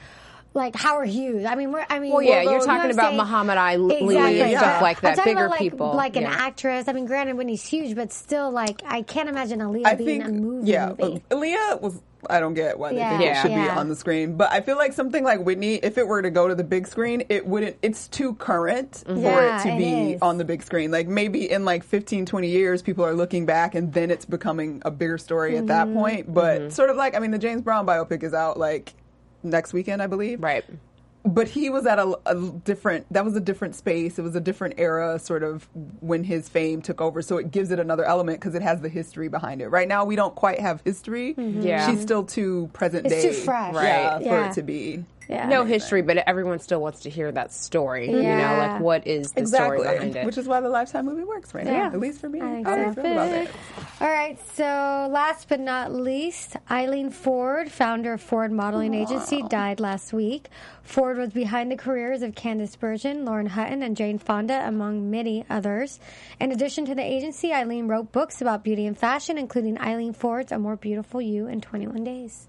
like 0.58 0.76
Howard 0.76 1.08
Hughes. 1.08 1.46
I 1.46 1.56
mean, 1.56 1.72
we're, 1.72 1.86
I 1.90 2.00
mean, 2.00 2.12
Well, 2.12 2.22
yeah, 2.22 2.42
you're 2.42 2.54
you 2.54 2.58
know 2.60 2.66
talking 2.66 2.76
what 2.80 2.86
I'm 2.86 2.92
about 2.92 3.06
saying? 3.06 3.18
Muhammad 3.18 3.58
Ali 3.58 3.96
Exactly. 3.96 4.42
and 4.42 4.52
Yeah. 4.52 4.60
stuff 4.60 4.82
like 4.82 4.98
I'm 5.04 5.16
that. 5.16 5.24
Bigger 5.24 5.40
about, 5.46 5.50
like, 5.52 5.60
people, 5.60 5.94
like 5.96 6.16
an 6.18 6.24
yeah. 6.24 6.36
actress. 6.38 6.88
I 6.90 6.94
mean, 6.94 7.06
granted, 7.06 7.38
Whitney's 7.38 7.66
huge, 7.66 7.96
but 7.96 8.12
still, 8.12 8.52
like, 8.52 8.82
I 8.86 9.04
can't 9.04 9.30
imagine 9.30 9.60
Aaliyah 9.60 9.86
I 9.86 9.96
being 9.96 10.22
think, 10.22 10.26
a 10.26 10.30
movie. 10.32 10.70
yeah, 10.70 10.94
movie. 11.00 11.24
Aaliyah 11.30 11.82
was. 11.82 12.02
I 12.30 12.40
don't 12.40 12.56
get 12.56 12.78
why 12.80 12.90
they 12.90 12.98
Yeah. 12.98 13.10
think 13.12 13.22
it 13.22 13.26
Yeah. 13.26 13.42
should 13.44 13.52
Yeah. 13.52 13.74
be 13.76 13.80
on 13.80 13.88
the 13.90 13.96
screen, 13.96 14.36
but 14.36 14.52
I 14.52 14.60
feel 14.62 14.76
like 14.76 14.92
something 14.92 15.24
like 15.24 15.40
Whitney, 15.46 15.76
if 15.76 15.98
it 16.00 16.06
were 16.08 16.22
to 16.22 16.32
go 16.32 16.48
to 16.48 16.56
the 16.56 16.64
big 16.64 16.88
screen, 16.88 17.24
it 17.30 17.46
wouldn't. 17.48 17.78
It's 17.84 18.08
too 18.08 18.34
current 18.34 19.04
for 19.06 19.14
Yeah, 19.16 19.60
it 19.60 19.64
to 19.64 19.70
it 19.70 19.78
be 19.78 20.14
is. 20.14 20.22
on 20.22 20.38
the 20.40 20.44
big 20.44 20.64
screen. 20.64 20.90
Like 20.92 21.08
maybe 21.08 21.50
in 21.50 21.64
like 21.64 21.84
15, 21.84 22.26
20 22.26 22.48
years, 22.50 22.82
people 22.82 23.06
are 23.06 23.14
looking 23.14 23.46
back, 23.46 23.76
and 23.76 23.94
then 23.94 24.10
it's 24.10 24.26
becoming 24.26 24.82
a 24.84 24.90
bigger 24.92 25.20
story 25.20 25.58
at 25.58 25.66
Mm-hmm. 25.66 25.68
that 25.68 25.94
point. 25.94 26.34
But 26.34 26.74
sort 26.74 26.90
of 26.90 26.98
like, 26.98 27.16
I 27.16 27.20
mean, 27.20 27.32
the 27.32 27.38
James 27.38 27.62
Brown 27.62 27.86
biopic 27.86 28.24
is 28.24 28.34
out 28.34 28.58
like 28.60 28.94
next 29.50 29.74
weekend, 29.74 30.02
I 30.02 30.08
believe. 30.08 30.42
Right. 30.42 30.64
but 31.26 31.48
he 31.50 31.70
was 31.70 31.86
at 31.86 32.00
a, 32.00 32.18
a 32.26 32.36
different 32.64 33.06
that 33.12 33.26
was 33.26 33.36
a 33.36 33.40
different 33.42 33.76
space 33.76 34.18
it 34.18 34.22
was 34.22 34.36
a 34.36 34.40
different 34.40 34.76
era 34.78 35.20
sort 35.20 35.44
of 35.44 35.68
when 36.00 36.24
his 36.24 36.48
fame 36.48 36.82
took 36.82 37.02
over 37.02 37.22
so 37.22 37.36
it 37.38 37.52
gives 37.52 37.70
it 37.72 37.80
another 37.80 38.06
element 38.06 38.40
because 38.40 38.56
it 38.56 38.62
has 38.62 38.80
the 38.80 38.88
history 38.88 39.28
behind 39.28 39.62
it 39.62 39.68
right 39.68 39.90
now 39.90 40.06
we 40.06 40.16
don't 40.16 40.36
quite 40.36 40.60
have 40.60 40.80
history 40.86 41.34
mm-hmm. 41.34 41.62
Yeah. 41.62 41.86
she's 41.90 42.02
still 42.02 42.24
too 42.24 42.70
present 42.72 43.06
It's 43.08 43.16
day 43.16 43.22
too 43.30 43.34
fresh. 43.34 43.74
Right. 43.76 43.84
yeah, 43.84 44.14
Right. 44.16 44.24
for 44.26 44.44
it 44.46 44.54
to 44.54 44.62
be 44.64 45.04
yeah. 45.30 45.48
No 45.48 45.66
history, 45.66 46.02
but 46.02 46.18
everyone 46.28 46.60
still 46.60 46.82
wants 46.82 47.02
to 47.02 47.10
hear 47.10 47.32
that 47.32 47.52
story. 47.54 48.10
You 48.10 48.22
know, 48.22 48.58
like 48.58 48.82
what 48.82 49.06
is 49.08 49.32
the 49.32 49.42
exactly 49.42 49.80
story 49.80 49.94
behind 49.96 50.16
it? 50.16 50.26
which 50.26 50.38
is 50.38 50.48
why 50.48 50.60
the 50.62 50.70
lifetime 50.70 51.06
movie 51.06 51.24
works 51.24 51.54
right 51.54 51.66
Yeah. 51.66 51.88
now 51.90 51.94
at 51.94 52.00
least 52.00 52.20
for 52.22 52.30
me 52.30 52.40
I 52.42 52.46
think 52.56 52.68
How 52.68 52.76
do 52.76 52.82
you 52.82 52.94
so. 52.94 53.02
feel 53.02 53.20
it 53.22 53.50
All 54.02 54.08
right, 54.10 54.38
so 54.54 54.64
last 55.12 55.50
but 55.50 55.60
not 55.60 55.92
least, 55.94 56.56
Eileen 56.70 57.10
Ford, 57.10 57.72
founder 57.72 58.14
of 58.14 58.22
Ford 58.22 58.52
Modeling 58.52 58.94
Agency, 58.94 59.42
died 59.50 59.80
last 59.80 60.14
week. 60.14 60.50
Ford 60.84 61.18
was 61.18 61.32
behind 61.32 61.72
the 61.72 61.76
careers 61.76 62.22
of 62.22 62.34
Candice 62.36 62.78
Bergen, 62.80 63.26
Lauren 63.26 63.48
Hutton, 63.48 63.82
and 63.84 63.98
Jane 63.98 64.20
Fonda, 64.20 64.66
among 64.68 65.10
many 65.12 65.44
others. 65.50 66.00
In 66.40 66.52
addition 66.52 66.86
to 66.86 66.96
the 66.96 67.02
agency, 67.04 67.52
Eileen 67.52 67.88
wrote 67.88 68.12
books 68.12 68.42
about 68.42 68.64
beauty 68.64 68.86
and 68.86 68.98
fashion, 68.98 69.38
including 69.38 69.78
Eileen 69.80 70.14
Ford's 70.14 70.52
A 70.52 70.60
More 70.60 70.76
Beautiful 70.78 71.22
You 71.22 71.48
in 71.48 71.60
21 71.60 72.04
Days. 72.04 72.48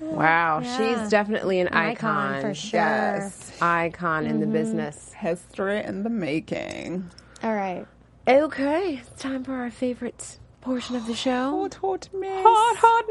Wow, 0.00 0.60
Yeah. 0.60 0.76
she's 1.00 1.10
definitely 1.10 1.60
an, 1.60 1.68
An 1.68 1.74
icon, 1.74 2.40
for 2.40 2.54
sure. 2.54 2.80
yes 2.80 3.52
Icon 3.62 4.26
in 4.26 4.40
the 4.40 4.46
Mm-hmm. 4.46 4.52
business. 4.52 5.12
history 5.14 5.82
in 5.84 6.02
the 6.02 6.10
making 6.10 7.10
All 7.42 7.54
right. 7.54 7.86
Okay, 8.28 9.00
it's 9.02 9.22
time 9.22 9.44
for 9.44 9.54
our 9.54 9.70
favorite 9.70 10.38
portion 10.60 10.94
of 10.96 11.06
the 11.06 11.14
show. 11.14 11.68
hot 11.72 11.78
hot 11.80 12.08
mess 12.12 12.44
hot, 12.44 12.76
hot 12.80 13.06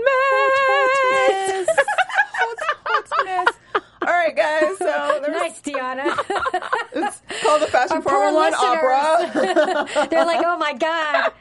mess. 1.11 1.67
hot 2.33 3.07
hot 3.09 3.25
mess 3.25 3.47
all 4.01 4.13
right 4.13 4.35
guys 4.35 4.77
so 4.77 5.19
there's 5.21 5.37
Nice, 5.41 5.61
Deanna. 5.61 6.05
it's 6.93 7.21
called 7.43 7.61
the 7.61 7.67
fashion 7.67 7.97
Our 7.97 8.01
poor 8.01 8.31
411 8.31 8.53
opera 8.55 10.07
They're 10.09 10.25
like, 10.25 10.41
oh 10.45 10.57
my 10.57 10.73
God. 10.73 11.31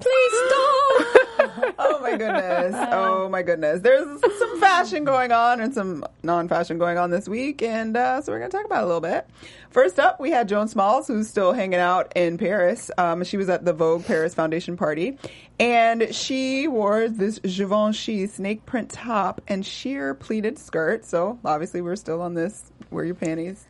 Please 0.00 0.32
stop. 0.48 1.28
Oh 1.78 2.00
my 2.00 2.16
goodness. 2.16 2.74
Oh 2.92 3.28
my 3.28 3.42
goodness. 3.42 3.80
There's 3.80 4.20
some 4.20 4.60
fashion 4.60 5.04
going 5.04 5.32
on 5.32 5.60
and 5.60 5.72
some 5.72 6.04
non 6.22 6.48
fashion 6.48 6.78
going 6.78 6.98
on 6.98 7.10
this 7.10 7.28
week. 7.28 7.62
And 7.62 7.96
uh, 7.96 8.20
so 8.20 8.32
we're 8.32 8.38
going 8.38 8.50
to 8.50 8.56
talk 8.56 8.66
about 8.66 8.80
it 8.80 8.84
a 8.84 8.86
little 8.86 9.00
bit. 9.00 9.28
First 9.70 9.98
up, 9.98 10.18
we 10.18 10.30
had 10.30 10.48
Joan 10.48 10.68
Smalls, 10.68 11.06
who's 11.06 11.28
still 11.28 11.52
hanging 11.52 11.78
out 11.78 12.12
in 12.16 12.38
Paris. 12.38 12.90
Um, 12.98 13.22
she 13.24 13.36
was 13.36 13.48
at 13.48 13.64
the 13.64 13.72
Vogue 13.72 14.04
Paris 14.04 14.34
Foundation 14.34 14.76
party. 14.76 15.18
And 15.58 16.14
she 16.14 16.66
wore 16.66 17.08
this 17.08 17.38
Givenchy 17.40 18.26
snake 18.26 18.66
print 18.66 18.90
top 18.90 19.40
and 19.46 19.64
sheer 19.64 20.14
pleated 20.14 20.58
skirt. 20.58 21.04
So 21.04 21.38
obviously, 21.44 21.80
we're 21.82 21.96
still 21.96 22.22
on 22.22 22.34
this 22.34 22.72
wear 22.90 23.04
your 23.04 23.14
panties 23.14 23.66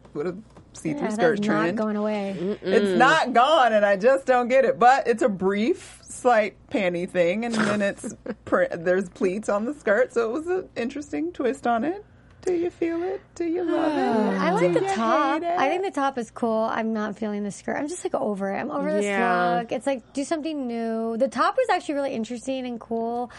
see 0.73 0.93
through 0.93 1.03
Yeah, 1.03 1.09
skirt 1.11 1.37
that's 1.37 1.47
trend. 1.47 1.77
not 1.77 1.83
going 1.85 1.97
away. 1.97 2.59
It's 2.63 2.99
not 2.99 3.33
gone, 3.33 3.73
and 3.73 3.85
I 3.85 3.97
just 3.97 4.27
don't 4.27 4.49
get 4.49 4.65
it. 4.65 4.79
But 4.79 5.07
it's 5.07 5.23
a 5.23 5.29
brief, 5.29 6.01
slight 6.03 6.57
panty 6.69 7.09
thing, 7.09 7.45
and 7.45 7.55
then 7.55 7.83
it's 7.83 8.15
pr- 8.45 8.65
there's 8.73 9.09
pleats 9.09 9.49
on 9.49 9.65
the 9.65 9.75
skirt, 9.75 10.13
so 10.15 10.29
it 10.31 10.33
was 10.33 10.47
an 10.47 10.69
interesting 10.77 11.33
twist 11.33 11.67
on 11.67 11.85
it. 11.85 12.05
Do 12.43 12.55
you 12.55 12.71
feel 12.71 13.03
it? 13.03 13.21
Do 13.35 13.45
you 13.45 13.63
love 13.65 13.93
it? 13.93 14.41
I 14.41 14.51
like 14.53 14.73
the 14.73 14.81
top. 14.95 15.43
I 15.43 15.69
think 15.69 15.83
the 15.85 15.91
top 15.91 16.17
is 16.17 16.31
cool. 16.31 16.63
I'm 16.73 16.95
not 16.95 17.19
feeling 17.19 17.43
the 17.45 17.51
skirt. 17.51 17.77
I'm 17.77 17.87
just 17.87 18.03
like 18.03 18.15
over 18.15 18.51
it. 18.51 18.57
I'm 18.59 18.71
over 18.71 18.91
this 18.91 19.05
Yeah. 19.05 19.59
look. 19.59 19.73
It's 19.73 19.87
like 19.87 20.15
do 20.15 20.25
something 20.25 20.67
new. 20.67 21.19
The 21.19 21.29
top 21.29 21.57
was 21.59 21.69
actually 21.69 21.97
really 21.97 22.15
interesting 22.15 22.65
and 22.67 22.81
cool. 22.81 23.31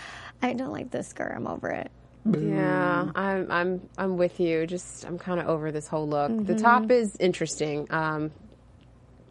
I 0.43 0.53
don't 0.53 0.71
like 0.71 0.91
the 0.91 1.01
skirt. 1.01 1.33
I'm 1.35 1.47
over 1.47 1.69
it. 1.69 1.89
Yeah, 2.25 3.11
I'm 3.15 3.51
I'm 3.51 3.89
I'm 3.97 4.17
with 4.17 4.39
you. 4.39 4.67
Just 4.67 5.05
I'm 5.05 5.17
kind 5.17 5.39
of 5.39 5.47
over 5.47 5.71
this 5.71 5.87
whole 5.87 6.07
look. 6.07 6.45
The 6.45 6.55
top 6.55 6.91
is 6.91 7.15
interesting. 7.19 7.87
Um, 7.89 8.31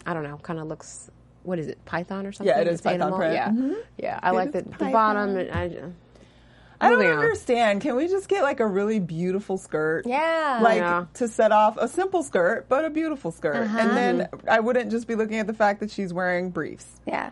I 0.04 0.14
don't 0.14 0.24
know, 0.24 0.38
kind 0.38 0.58
of 0.58 0.66
looks. 0.66 1.10
What 1.42 1.58
is 1.58 1.68
it? 1.68 1.82
Python 1.84 2.26
or 2.26 2.32
something? 2.32 2.54
Yeah, 2.54 2.60
it 2.60 2.66
is 2.66 2.74
It's 2.74 2.82
python 2.82 3.00
animal? 3.02 3.18
print. 3.18 3.34
Yeah, 3.34 3.48
Mhm. 3.48 3.76
yeah. 3.96 4.20
I 4.22 4.30
like 4.32 4.48
is 4.48 4.52
the, 4.54 4.62
the 4.78 4.90
bottom. 4.90 5.36
I, 5.36 5.68
I 6.82 6.88
don't 6.90 7.04
on. 7.04 7.18
understand. 7.18 7.80
Can 7.82 7.94
we 7.96 8.08
just 8.08 8.28
get 8.28 8.42
like 8.42 8.60
a 8.60 8.66
really 8.66 8.98
beautiful 9.00 9.56
skirt? 9.58 10.04
Yeah. 10.06 10.60
Like 10.62 10.78
Yeah. 10.78 11.06
to 11.14 11.28
set 11.28 11.52
off 11.52 11.76
a 11.78 11.86
simple 11.88 12.22
skirt, 12.22 12.66
but 12.68 12.84
a 12.84 12.90
beautiful 12.90 13.30
skirt. 13.30 13.56
Uh-huh. 13.56 13.78
And 13.78 13.90
then 13.96 14.28
I 14.48 14.60
wouldn't 14.60 14.90
just 14.90 15.06
be 15.06 15.14
looking 15.14 15.38
at 15.38 15.46
the 15.46 15.52
fact 15.54 15.80
that 15.80 15.90
she's 15.90 16.12
wearing 16.12 16.50
briefs. 16.50 16.86
Yeah. 17.06 17.30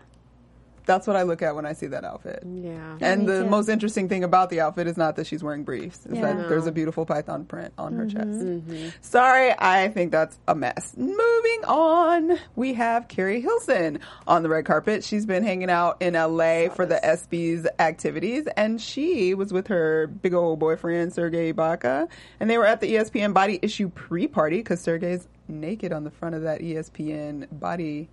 That's 0.89 1.05
what 1.05 1.15
I 1.15 1.21
look 1.21 1.43
at 1.43 1.55
when 1.55 1.67
I 1.67 1.73
see 1.73 1.85
that 1.85 2.03
outfit. 2.03 2.41
Yeah. 2.43 2.97
And 2.99 3.27
the 3.29 3.43
too. 3.43 3.49
most 3.49 3.69
interesting 3.69 4.09
thing 4.09 4.23
about 4.23 4.49
the 4.49 4.61
outfit 4.61 4.87
is 4.87 4.97
not 4.97 5.17
that 5.17 5.27
she's 5.27 5.43
wearing 5.43 5.63
briefs, 5.63 6.03
is 6.07 6.15
Yeah. 6.17 6.33
that 6.33 6.49
there's 6.49 6.65
a 6.65 6.71
beautiful 6.71 7.05
python 7.05 7.45
print 7.45 7.73
on 7.77 7.93
her 7.93 8.07
chest. 8.07 8.27
Mm-hmm. 8.27 8.87
Sorry, 9.01 9.53
I 9.59 9.89
think 9.89 10.11
that's 10.11 10.39
a 10.47 10.55
mess. 10.55 10.95
Moving 10.97 11.63
on, 11.67 12.39
we 12.55 12.73
have 12.73 13.07
Keri 13.07 13.39
Hilson 13.39 13.99
on 14.25 14.41
the 14.41 14.49
red 14.49 14.65
carpet. 14.65 15.03
She's 15.03 15.27
been 15.27 15.43
hanging 15.43 15.69
out 15.69 16.01
in 16.01 16.15
LA 16.15 16.69
for 16.69 16.87
the 16.87 16.99
ESPY's 17.03 17.67
activities, 17.77 18.47
and 18.57 18.81
she 18.81 19.35
was 19.35 19.53
with 19.53 19.67
her 19.67 20.07
big 20.07 20.33
old 20.33 20.57
boyfriend, 20.57 21.13
Serge 21.13 21.33
Ibaka, 21.33 22.07
and 22.39 22.49
they 22.49 22.57
were 22.57 22.65
at 22.65 22.81
the 22.81 22.95
ESPN 22.95 23.31
Body 23.31 23.59
Issue 23.61 23.89
pre-party 23.89 24.57
because 24.57 24.81
Sergey's 24.81 25.27
naked 25.47 25.93
on 25.93 26.03
the 26.03 26.11
front 26.11 26.33
of 26.33 26.41
that 26.41 26.61
ESPN 26.61 27.45
Body 27.51 28.09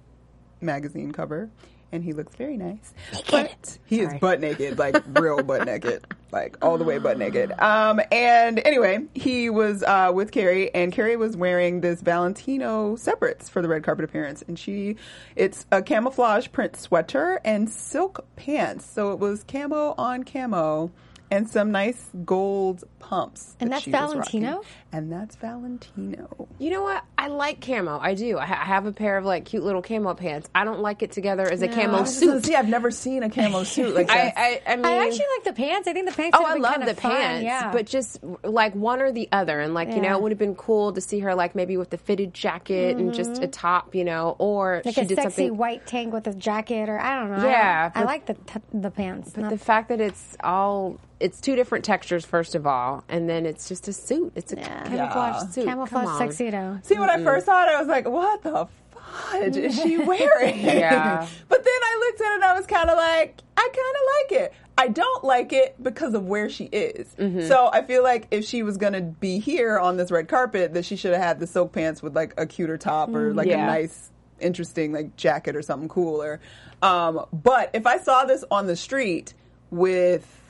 magazine 0.61 1.13
cover. 1.13 1.49
And 1.93 2.03
he 2.03 2.13
looks 2.13 2.35
very 2.35 2.57
nice. 2.57 2.93
But 3.31 3.79
he 3.87 4.01
is 4.01 4.13
butt 4.21 4.41
naked, 4.41 4.79
like 4.79 5.03
real 5.19 5.43
butt 5.43 5.65
naked, 5.67 6.05
like 6.33 6.59
all 6.61 6.79
the 6.79 6.85
way 6.85 6.99
butt 6.99 7.17
naked. 7.17 7.53
Um, 7.53 8.01
and 8.11 8.61
anyway, 8.65 9.05
he 9.15 9.51
was 9.51 9.83
uh, 9.83 10.11
with 10.13 10.33
Keri, 10.33 10.75
and 10.75 10.93
Keri 10.93 11.17
was 11.17 11.37
wearing 11.37 11.81
this 11.81 12.01
Valentino 12.01 12.97
separates 12.97 13.49
for 13.49 13.63
the 13.63 13.69
red 13.69 13.85
carpet 13.85 14.05
appearance. 14.05 14.43
And 14.47 14.59
she, 14.59 14.97
it's 15.37 15.65
a 15.71 15.81
camouflage 15.81 16.49
print 16.51 16.77
sweater 16.77 17.41
and 17.45 17.71
silk 17.71 18.27
pants. 18.35 18.85
So 18.85 19.13
it 19.13 19.19
was 19.19 19.45
camo 19.45 19.95
on 19.97 20.25
camo 20.25 20.91
and 21.31 21.49
some 21.49 21.73
nice 21.73 22.09
gold 22.25 22.85
pumps. 23.01 23.57
And 23.61 23.71
that 23.71 23.77
that's 23.77 23.85
she 23.85 23.91
Valentino? 23.91 24.49
rocking. 24.57 24.69
And 24.93 25.13
that's 25.13 25.37
Valentino. 25.37 26.49
You 26.59 26.71
know 26.71 26.83
what? 26.83 27.05
I 27.19 27.29
like 27.29 27.61
camo. 27.61 27.99
I 28.01 28.15
do. 28.15 28.39
I, 28.39 28.47
ha- 28.47 28.61
I 28.63 28.65
have 28.67 28.87
a 28.87 28.93
pair 28.93 29.17
of 29.19 29.25
like 29.25 29.45
cute 29.45 29.63
little 29.63 29.83
camo 29.83 30.15
pants. 30.15 30.49
I 30.55 30.65
don't 30.65 30.81
like 30.81 31.03
it 31.03 31.13
together 31.13 31.49
as 31.51 31.63
a 31.63 31.69
camo 31.69 32.05
suit. 32.05 32.47
See, 32.47 32.55
I've 32.55 32.69
never 32.69 32.91
seen 32.91 33.23
a 33.23 33.31
camo 33.31 33.63
suit 33.65 33.95
like 33.95 34.11
I, 34.11 34.17
that. 34.17 34.35
I, 34.37 34.63
I 34.67 34.77
mean, 34.77 34.87
I 34.87 35.07
actually 35.07 35.27
like 35.37 35.45
the 35.45 35.53
pants. 35.53 35.89
I 35.89 35.93
think 35.93 36.09
the 36.09 36.15
pants. 36.17 36.37
Oh, 36.39 36.43
would 36.43 36.53
I 36.53 36.55
love 36.57 36.73
kinda 36.77 36.95
the 36.95 37.01
fun, 37.01 37.11
pants, 37.13 37.45
Yeah. 37.45 37.73
but 37.73 37.87
just 37.87 38.19
like 38.43 38.75
one 38.75 39.01
or 39.03 39.13
the 39.13 39.29
other, 39.33 39.61
and 39.61 39.75
like 39.75 39.89
you 39.91 40.01
know, 40.01 40.17
it 40.17 40.23
would 40.23 40.33
have 40.33 40.39
been 40.39 40.55
cool 40.57 40.93
to 40.93 41.01
see 41.01 41.19
her 41.21 41.35
like 41.35 41.55
maybe 41.55 41.77
with 41.77 41.91
the 41.91 41.99
fitted 41.99 42.33
jacket 42.35 42.97
and 42.97 43.13
just 43.15 43.33
mm-hmm. 43.33 43.45
a 43.45 43.49
top, 43.49 43.95
you 43.95 44.05
know, 44.05 44.37
or 44.39 44.83
like 44.85 44.95
she 44.95 45.01
a 45.03 45.05
did 45.05 45.17
sexy 45.17 45.43
something. 45.43 45.57
white 45.57 45.87
tank 45.87 46.13
with 46.13 46.27
a 46.27 46.35
jacket, 46.35 46.89
or 46.89 46.99
I 46.99 47.19
don't 47.21 47.31
know. 47.31 47.47
I 47.47 47.51
Yeah, 47.51 47.83
don't- 47.91 47.97
I, 47.97 48.01
but- 48.01 48.07
like 48.07 48.27
the 48.27 48.35
t- 48.35 48.61
the 48.73 48.91
pants. 48.91 49.33
But 49.35 49.43
not- 49.43 49.51
the 49.51 49.59
fact 49.59 49.89
that 49.91 50.01
it's 50.01 50.37
all 50.43 50.99
it's 51.21 51.41
two 51.41 51.57
different 51.57 51.85
textures, 51.85 52.25
first 52.25 52.55
of 52.55 52.67
all, 52.67 53.05
and 53.09 53.29
then 53.29 53.47
it's 53.47 53.69
just 53.69 53.89
a 53.89 53.93
suit. 53.93 54.33
It's 54.35 54.53
a 54.53 54.57
Yeah. 54.57 54.83
camouflage 54.85 55.35
Yeah. 55.43 55.49
suit. 55.49 55.65
camouflage 55.67 56.07
Come 56.07 56.19
tuxedo. 56.19 56.79
See, 56.83 56.99
when 56.99 57.09
I 57.11 57.23
first 57.25 57.47
saw 57.47 57.63
it, 57.65 57.69
I 57.69 57.79
was 57.79 57.89
like, 57.89 58.07
what 58.09 58.43
the 58.43 58.69
fudge 58.93 59.57
is 59.57 59.81
she 59.81 59.97
wearing? 60.11 60.61
Yeah. 60.61 61.27
but 61.49 61.65
then 61.65 61.73
I 61.83 61.97
looked 62.01 62.21
at 62.21 62.31
it 62.33 62.35
and 62.35 62.45
I 62.45 62.55
was 62.55 62.67
kind 62.67 62.91
of 62.91 62.97
like, 62.97 63.41
I 63.57 63.63
kind 63.63 64.35
of 64.37 64.39
like 64.41 64.43
it. 64.45 64.53
I 64.79 64.89
don't 64.89 65.25
like 65.25 65.55
it 65.55 65.83
because 65.83 66.13
of 66.13 66.27
where 66.27 66.51
she 66.51 66.65
is. 66.65 67.17
So 67.49 67.71
I 67.73 67.81
feel 67.81 68.03
like 68.03 68.27
if 68.31 68.45
she 68.45 68.63
was 68.63 68.77
going 68.77 68.93
to 68.93 69.01
be 69.01 69.39
here 69.39 69.79
on 69.79 69.97
this 69.97 70.11
red 70.11 70.29
carpet, 70.29 70.75
that 70.75 70.85
she 70.85 70.97
should 70.97 71.15
have 71.15 71.23
had 71.23 71.41
the 71.41 71.47
silk 71.47 71.73
pants 71.73 72.03
with 72.03 72.15
like 72.15 72.35
a 72.37 72.45
cuter 72.45 72.77
top 72.77 73.09
or 73.15 73.33
like 73.33 73.49
a 73.49 73.57
nice, 73.57 74.11
interesting 74.39 74.93
like 74.93 75.17
jacket 75.17 75.57
or 75.57 75.63
something 75.63 75.89
cooler. 75.89 76.41
Um, 76.83 77.25
but 77.33 77.71
if 77.73 77.87
I 77.87 77.97
saw 77.97 78.27
this 78.27 78.45
on 78.51 78.67
the 78.67 78.77
street 78.77 79.33
with 79.71 80.43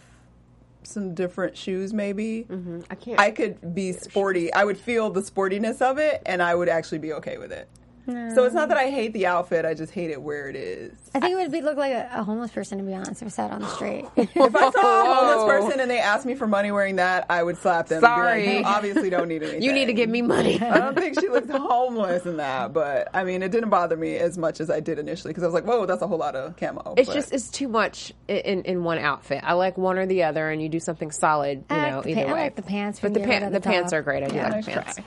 some 0.86 1.14
different 1.14 1.56
shoes, 1.56 1.92
maybe. 1.92 2.46
Mm-hmm. 2.48 2.80
I 2.90 2.94
can't. 2.94 3.20
I 3.20 3.30
could 3.30 3.74
be 3.74 3.92
sporty. 3.92 4.52
I 4.52 4.64
would 4.64 4.78
feel 4.78 5.10
the 5.10 5.20
sportiness 5.20 5.82
of 5.82 5.98
it, 5.98 6.22
and 6.26 6.42
I 6.42 6.54
would 6.54 6.68
actually 6.68 6.98
be 6.98 7.12
okay 7.14 7.38
with 7.38 7.52
it. 7.52 7.68
So 8.06 8.44
it's 8.44 8.54
not 8.54 8.68
that 8.68 8.78
I 8.78 8.88
hate 8.90 9.12
the 9.12 9.26
outfit; 9.26 9.64
I 9.64 9.74
just 9.74 9.92
hate 9.92 10.10
it 10.10 10.22
where 10.22 10.48
it 10.48 10.54
is. 10.56 10.92
I 11.14 11.20
think 11.20 11.32
it 11.32 11.36
would 11.36 11.50
be 11.50 11.60
look 11.60 11.76
like 11.76 11.92
a, 11.92 12.08
a 12.12 12.22
homeless 12.22 12.52
person 12.52 12.78
to 12.78 12.84
be 12.84 12.94
honest. 12.94 13.20
If 13.22 13.26
I 13.26 13.30
sat 13.30 13.50
on 13.50 13.60
the 13.62 13.68
street. 13.68 14.04
If 14.16 14.54
I 14.54 14.70
saw 14.70 15.02
a 15.02 15.14
homeless 15.14 15.50
person 15.66 15.80
and 15.80 15.90
they 15.90 15.98
asked 15.98 16.24
me 16.24 16.34
for 16.36 16.46
money 16.46 16.70
wearing 16.70 16.96
that, 16.96 17.26
I 17.28 17.42
would 17.42 17.56
slap 17.58 17.88
them. 17.88 18.00
be 18.00 18.06
like, 18.06 18.16
Sorry. 18.16 18.56
you 18.58 18.62
obviously 18.64 19.10
don't 19.10 19.28
need 19.28 19.42
anything. 19.42 19.62
You 19.66 19.72
need 19.72 19.86
to 19.86 19.92
give 19.92 20.08
me 20.08 20.22
money. 20.22 20.60
I 20.60 20.78
don't 20.78 20.94
think 20.96 21.18
she 21.18 21.28
looked 21.28 21.50
homeless 21.50 22.26
in 22.26 22.36
that, 22.36 22.72
but 22.72 23.08
I 23.12 23.24
mean, 23.24 23.42
it 23.42 23.50
didn't 23.50 23.70
bother 23.70 23.96
me 23.96 24.16
as 24.16 24.38
much 24.38 24.60
as 24.60 24.70
I 24.70 24.80
did 24.80 24.98
initially 24.98 25.30
because 25.32 25.42
I 25.42 25.46
was 25.46 25.54
like, 25.54 25.64
"Whoa, 25.64 25.86
that's 25.86 26.02
a 26.02 26.06
whole 26.06 26.18
lot 26.18 26.36
of 26.36 26.56
camo." 26.56 26.94
It's 26.96 27.08
But- 27.08 27.14
just 27.14 27.32
it's 27.32 27.48
too 27.48 27.66
much 27.68 28.12
in 28.28 28.62
in 28.62 28.84
one 28.84 28.98
outfit. 28.98 29.40
I 29.42 29.54
like 29.54 29.76
one 29.76 29.98
or 29.98 30.06
the 30.06 30.22
other, 30.24 30.48
and 30.50 30.62
you 30.62 30.68
do 30.68 30.78
something 30.80 31.10
solid. 31.10 31.64
You 31.70 31.76
I 31.76 31.90
know, 31.90 31.96
like 31.98 32.06
either 32.08 32.24
pa- 32.24 32.30
I 32.30 32.32
way. 32.34 32.40
like 32.42 32.54
the 32.56 32.62
pants 32.62 33.00
but 33.00 33.14
the 33.14 33.20
over 33.22 33.40
the 33.40 33.50
the 33.50 33.60
pants 33.60 33.90
top. 33.90 33.98
are 33.98 34.02
great. 34.02 34.22
I 34.22 34.26
do 34.28 34.36
Yeah. 34.36 34.42
like 34.44 34.52
nice 34.54 34.66
the 34.66 34.72
try. 34.72 35.04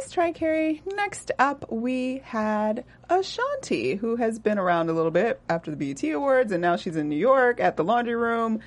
Nice 0.00 0.10
try, 0.10 0.32
Keri. 0.32 0.80
Next 0.94 1.32
up, 1.38 1.70
we 1.70 2.22
had 2.24 2.84
Ashanti, 3.10 3.96
who 3.96 4.16
has 4.16 4.38
been 4.38 4.58
around 4.58 4.88
a 4.88 4.92
little 4.92 5.10
bit 5.10 5.40
after 5.48 5.70
the 5.70 5.76
BET 5.76 6.02
Awards, 6.12 6.50
and 6.50 6.62
now 6.62 6.76
she's 6.76 6.96
in 6.96 7.08
New 7.08 7.16
York 7.16 7.60
at 7.60 7.76
the 7.76 7.84
Laundry 7.84 8.14
Room 8.14 8.60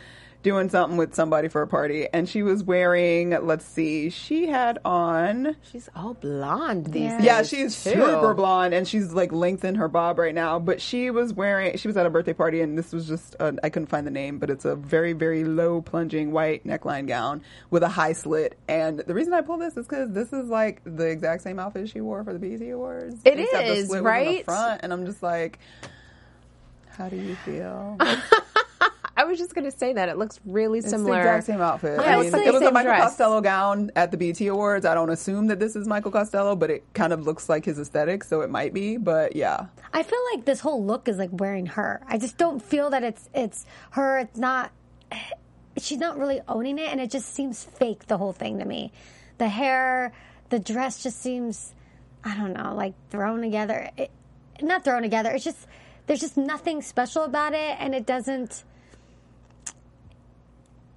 doing 0.46 0.70
something 0.70 0.96
with 0.96 1.16
somebody 1.16 1.48
for 1.48 1.64
a 1.64 1.68
party. 1.68 2.08
And 2.14 2.30
she 2.30 2.44
was 2.44 2.64
wearing, 2.64 3.32
let's 3.32 3.66
see, 3.66 4.12
she 4.12 4.46
had 4.46 4.78
on. 4.86 5.56
She's 5.72 5.90
all 5.96 6.14
blonde 6.14 6.86
these 6.94 7.02
Yeah. 7.12 7.18
days. 7.18 7.26
Yeah, 7.26 7.42
she's 7.42 7.84
too. 7.84 7.90
super 7.96 8.36
blonde, 8.36 8.76
and 8.76 8.88
she's 8.88 9.12
like 9.12 9.32
lengthened 9.34 9.78
her 9.78 9.88
bob 9.88 10.20
right 10.20 10.36
now. 10.36 10.60
But 10.60 10.80
she 10.80 11.10
was 11.10 11.34
wearing, 11.34 11.76
she 11.78 11.88
was 11.88 11.98
at 11.98 12.06
a 12.06 12.12
birthday 12.12 12.34
party, 12.34 12.62
and 12.62 12.78
this 12.78 12.94
was 12.94 13.08
just, 13.08 13.36
I 13.40 13.54
I 13.64 13.70
couldn't 13.70 13.88
find 13.88 14.06
the 14.06 14.12
name, 14.12 14.38
but 14.38 14.52
it's 14.52 14.66
a 14.66 14.76
very, 14.76 15.14
very 15.14 15.44
low 15.44 15.82
plunging 15.82 16.32
white 16.32 16.64
neckline 16.64 17.08
gown 17.08 17.42
with 17.72 17.82
a 17.82 17.90
high 17.90 18.14
slit. 18.14 18.56
And 18.68 19.00
the 19.00 19.16
reason 19.16 19.34
I 19.34 19.42
pull 19.42 19.58
this 19.58 19.76
is 19.76 19.88
because 19.88 20.12
this 20.12 20.32
is 20.32 20.48
like 20.48 20.80
the 20.86 21.08
exact 21.08 21.42
same 21.42 21.58
outfit 21.58 21.90
she 21.90 22.02
wore 22.02 22.24
for 22.24 22.34
the 22.34 22.40
BET 22.40 22.62
Awards. 22.72 23.16
It 23.26 23.40
except 23.40 23.66
the 23.66 23.74
is, 23.74 23.88
slit 23.88 23.90
was 23.90 23.98
in 23.98 24.04
the 24.04 24.10
right? 24.30 24.46
front, 24.46 24.82
and 24.84 24.94
I'm 24.94 25.08
just 25.08 25.24
like, 25.24 25.58
how 26.90 27.10
do 27.10 27.16
you 27.16 27.36
feel? 27.38 27.98
I 29.18 29.24
was 29.24 29.38
just 29.38 29.56
gonna 29.56 29.72
say 29.72 29.94
that 29.94 30.10
it 30.10 30.18
looks 30.18 30.40
really 30.46 30.80
It's 30.80 30.90
similar. 30.90 31.14
the 31.16 31.20
exact 31.20 31.46
same 31.46 31.62
outfit. 31.62 32.00
Yeah, 32.02 32.18
I 32.18 32.22
it's 32.22 32.34
mean, 32.34 32.42
the 32.44 32.48
it 32.50 32.54
was 32.54 32.62
a 32.62 32.66
same 32.66 32.74
Michael 32.74 32.92
dress. 32.92 33.04
Costello 33.04 33.42
gown 33.42 33.92
at 33.96 34.12
the 34.12 34.18
BET 34.18 34.42
Awards. 34.42 34.86
I 34.86 34.94
don't 34.94 35.10
assume 35.10 35.48
that 35.48 35.60
this 35.60 35.76
is 35.76 35.88
Michael 35.88 36.12
Costello, 36.12 36.56
but 36.56 36.70
it 36.70 36.84
kind 36.94 37.14
of 37.14 37.26
looks 37.26 37.48
like 37.48 37.64
his 37.66 37.80
aesthetic, 37.80 38.24
so 38.26 38.42
it 38.42 38.50
might 38.50 38.74
be. 38.74 38.98
But 38.98 39.36
yeah, 39.36 39.68
I 39.94 40.04
feel 40.04 40.20
like 40.34 40.44
this 40.46 40.60
whole 40.60 40.84
look 40.84 41.08
is 41.08 41.18
like 41.18 41.30
wearing 41.32 41.66
her. 41.68 42.02
I 42.08 42.18
just 42.18 42.38
don't 42.38 42.62
feel 42.62 42.90
that 42.90 43.04
it's 43.04 43.30
it's 43.34 43.66
her. 43.92 44.20
It's 44.20 44.38
not. 44.38 44.72
She's 45.78 45.98
not 46.00 46.18
really 46.18 46.42
owning 46.48 46.80
it, 46.80 46.90
and 46.90 47.02
it 47.02 47.12
just 47.12 47.34
seems 47.34 47.64
fake. 47.64 48.08
The 48.08 48.18
whole 48.18 48.32
thing 48.34 48.60
to 48.60 48.66
me, 48.66 48.92
the 49.38 49.50
hair, 49.50 50.14
the 50.50 50.60
dress 50.60 51.02
just 51.04 51.22
seems. 51.22 51.74
I 52.24 52.36
don't 52.36 52.54
know, 52.54 52.74
like 52.74 52.94
thrown 53.12 53.42
together. 53.42 53.90
It, 53.98 54.10
not 54.62 54.84
thrown 54.84 55.04
together. 55.04 55.32
It's 55.32 55.44
just 55.44 55.68
there's 56.08 56.22
just 56.22 56.38
nothing 56.38 56.82
special 56.82 57.24
about 57.24 57.54
it, 57.54 57.78
and 57.80 57.96
it 57.96 58.06
doesn't. 58.06 58.64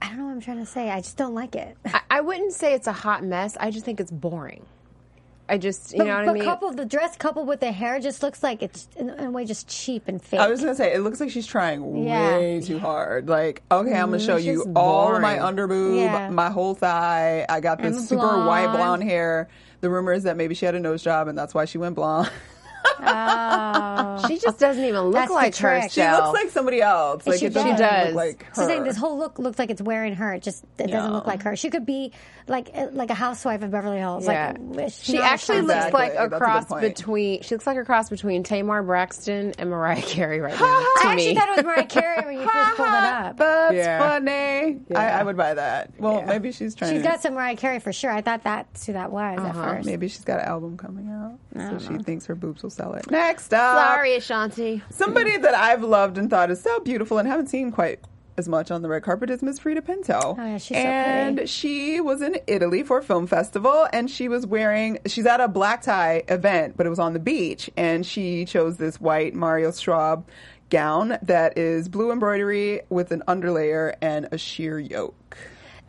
I 0.00 0.08
don't 0.08 0.18
know 0.18 0.24
what 0.26 0.32
I'm 0.32 0.40
trying 0.40 0.58
to 0.58 0.66
say. 0.66 0.90
I 0.90 1.00
just 1.00 1.16
don't 1.16 1.34
like 1.34 1.54
it. 1.56 1.76
I, 1.87 2.00
I 2.11 2.20
wouldn't 2.20 2.52
say 2.52 2.74
it's 2.74 2.87
a 2.87 2.92
hot 2.92 3.24
mess. 3.24 3.56
I 3.58 3.70
just 3.70 3.84
think 3.84 4.00
it's 4.00 4.11
boring. 4.11 4.64
I 5.50 5.56
just, 5.56 5.92
you 5.92 5.98
But, 5.98 6.04
know 6.08 6.16
what 6.16 6.24
but 6.26 6.30
I 6.30 6.34
mean. 6.34 6.44
coupled 6.44 6.76
the 6.76 6.84
dress 6.84 7.16
coupled 7.16 7.48
with 7.48 7.61
the 7.61 7.72
hair 7.72 7.98
just 8.00 8.22
looks 8.22 8.42
like 8.42 8.62
it's 8.62 8.87
in, 8.96 9.08
in 9.08 9.24
a 9.24 9.30
way 9.30 9.46
just 9.46 9.66
cheap 9.66 10.02
and 10.06 10.20
fake. 10.22 10.40
I 10.40 10.46
was 10.48 10.61
gonna 10.61 10.74
say 10.74 10.92
it 10.92 10.98
looks 10.98 11.20
like 11.20 11.30
she's 11.30 11.46
trying 11.46 12.04
Yeah. 12.04 12.37
way 12.37 12.61
too 12.61 12.78
hard. 12.78 13.30
Like, 13.30 13.62
okay, 13.70 13.94
I'm 13.94 14.11
gonna 14.11 14.18
mm, 14.22 14.26
show 14.26 14.37
it's 14.37 14.44
you 14.44 14.56
just 14.64 14.68
all 14.76 15.14
of 15.16 15.22
my 15.22 15.38
underboob, 15.38 15.96
Yeah. 16.04 16.28
my 16.28 16.50
whole 16.50 16.74
thigh. 16.74 17.46
I 17.48 17.61
got 17.61 17.80
this 17.80 18.08
super 18.08 18.44
white 18.44 18.64
blonde. 18.66 18.76
blonde 18.76 19.02
hair. 19.04 19.48
The 19.80 19.88
rumor 19.88 20.12
is 20.12 20.24
that 20.24 20.37
maybe 20.37 20.54
she 20.54 20.66
had 20.66 20.74
a 20.74 20.80
nose 20.80 21.02
job 21.02 21.28
and 21.28 21.38
that's 21.38 21.54
why 21.54 21.64
she 21.64 21.78
went 21.78 21.94
blonde. 21.94 22.30
she 22.98 24.38
just 24.38 24.58
doesn't 24.58 24.84
even 24.84 25.00
look 25.02 25.14
That's 25.14 25.28
the 25.28 25.34
like 25.34 25.54
trick. 25.54 25.82
herself. 25.84 25.92
she 25.92 26.22
looks 26.26 26.42
like 26.44 26.50
somebody 26.50 26.80
else. 26.80 27.26
Like 27.26 27.40
she 27.40 27.46
it 27.46 27.54
doesn't. 27.54 27.72
She 27.72 27.76
does. 27.78 28.06
look 28.08 28.14
like 28.16 28.42
her. 28.44 28.54
So 28.54 28.66
saying 28.66 28.84
this 28.84 28.96
whole 28.96 29.18
look 29.18 29.38
looks 29.38 29.58
like 29.58 29.70
it's 29.70 29.82
wearing 29.82 30.14
her. 30.14 30.34
It 30.34 30.42
just 30.42 30.64
it 30.78 30.88
doesn't 30.88 31.12
look 31.12 31.26
like 31.26 31.42
her. 31.42 31.56
She 31.56 31.70
could 31.70 31.87
be 31.87 32.12
like 32.46 32.70
uh, 32.74 32.88
like 32.92 33.11
a 33.11 33.14
housewife 33.14 33.62
of 33.62 33.70
Beverly 33.70 33.98
Hills. 33.98 34.26
Yeah. 34.26 34.54
Like 34.58 34.87
it's 34.87 35.02
She 35.04 35.14
not 35.14 35.32
actually 35.32 35.61
looks 35.62 35.74
Exactly. 35.87 36.00
like 36.00 36.12
a 36.12 36.14
That's 36.14 36.26
a 36.26 36.28
good 36.30 36.38
cross 36.40 36.64
point. 36.66 36.82
between. 36.82 37.42
She 37.42 37.54
looks 37.54 37.66
like 37.66 37.76
a 37.76 37.84
cross 37.84 38.08
between 38.11 38.42
Tamar 38.42 38.82
Braxton 38.82 39.54
and 39.58 39.70
Mariah 39.70 40.02
Carey 40.02 40.40
right 40.40 40.58
now. 40.58 40.64
I 40.66 41.00
to 41.02 41.08
actually 41.08 41.26
me, 41.28 41.34
thought 41.34 41.48
it 41.50 41.56
was 41.56 41.64
Mariah 41.64 41.87
Carey 41.87 42.24
when 42.24 42.34
you 42.40 42.48
first 42.48 42.76
pulled 42.76 42.88
it 42.88 42.94
up. 42.94 43.37
That's 43.37 43.74
Yeah. 43.74 43.98
funny. 43.98 44.80
I, 44.94 45.20
I 45.20 45.22
would 45.22 45.37
buy 45.37 45.54
that. 45.54 45.92
Well, 45.98 46.22
maybe 46.22 46.52
she's 46.52 46.74
trying. 46.74 46.92
She's 46.94 47.02
to, 47.02 47.08
got 47.08 47.20
some 47.22 47.34
Mariah 47.34 47.56
Carey 47.56 47.78
for 47.80 47.92
sure. 47.92 48.11
I 48.11 48.20
thought 48.22 48.42
that's 48.44 48.87
who 48.87 48.92
that 48.94 49.12
was 49.12 49.38
Uh-huh. 49.38 49.48
at 49.48 49.54
first. 49.54 49.87
Maybe 49.87 50.08
she's 50.08 50.24
got 50.24 50.40
an 50.40 50.46
album 50.46 50.76
coming 50.76 51.08
out, 51.08 51.38
so 51.56 51.78
she 51.78 51.98
thinks 52.02 52.26
her 52.26 52.34
boobs 52.34 52.62
will 52.62 52.70
sell 52.88 52.98
it. 52.98 53.11
Next 53.11 53.55
up, 53.55 53.77
sorry, 53.77 54.14
Ashanti. 54.14 54.83
Somebody 54.90 55.37
that 55.37 55.55
I've 55.55 55.83
loved 55.83 56.18
and 56.18 56.31
thought 56.31 56.51
is 56.51 56.61
so 56.61 56.81
beautiful 56.81 57.18
and 57.18 57.29
haven't 57.29 57.48
seen 57.48 57.70
quite 57.70 58.01
as 58.37 58.48
much 58.48 58.70
on 58.70 58.83
the 58.83 58.88
red 58.88 59.03
carpet 59.03 59.31
is 59.31 59.42
Miss 59.42 59.59
Freida 59.59 59.85
Pinto. 59.85 60.20
Oh, 60.22 60.35
yeah, 60.38 60.59
she's 60.59 60.77
so 60.77 60.83
and 60.83 61.37
pretty. 61.38 61.48
she 61.48 62.01
was 62.01 62.22
in 62.22 62.38
Italy 62.46 62.85
for 62.85 62.98
a 62.98 63.03
film 63.03 63.27
festival 63.27 63.88
and 63.92 64.09
she 64.09 64.29
was 64.29 64.46
wearing 64.46 64.98
she's 65.07 65.27
at 65.27 65.40
a 65.40 65.48
black 65.48 65.83
tie 65.83 66.22
event, 66.29 66.77
but 66.77 66.87
it 66.87 66.90
was 66.90 67.01
on 67.01 67.14
the 67.14 67.18
beach 67.18 67.68
and 67.77 68.07
she 68.07 68.44
chose 68.44 68.77
this 68.77 69.01
white 69.01 69.35
Mario 69.35 69.72
Schwab 69.72 70.24
gown 70.70 71.18
that 71.22 71.59
is 71.59 71.88
blue 71.88 72.12
embroidery 72.12 72.83
with 72.90 73.11
an 73.11 73.22
underlayer 73.27 73.94
and 74.01 74.29
a 74.31 74.38
sheer 74.38 74.79
yoke. 74.79 75.37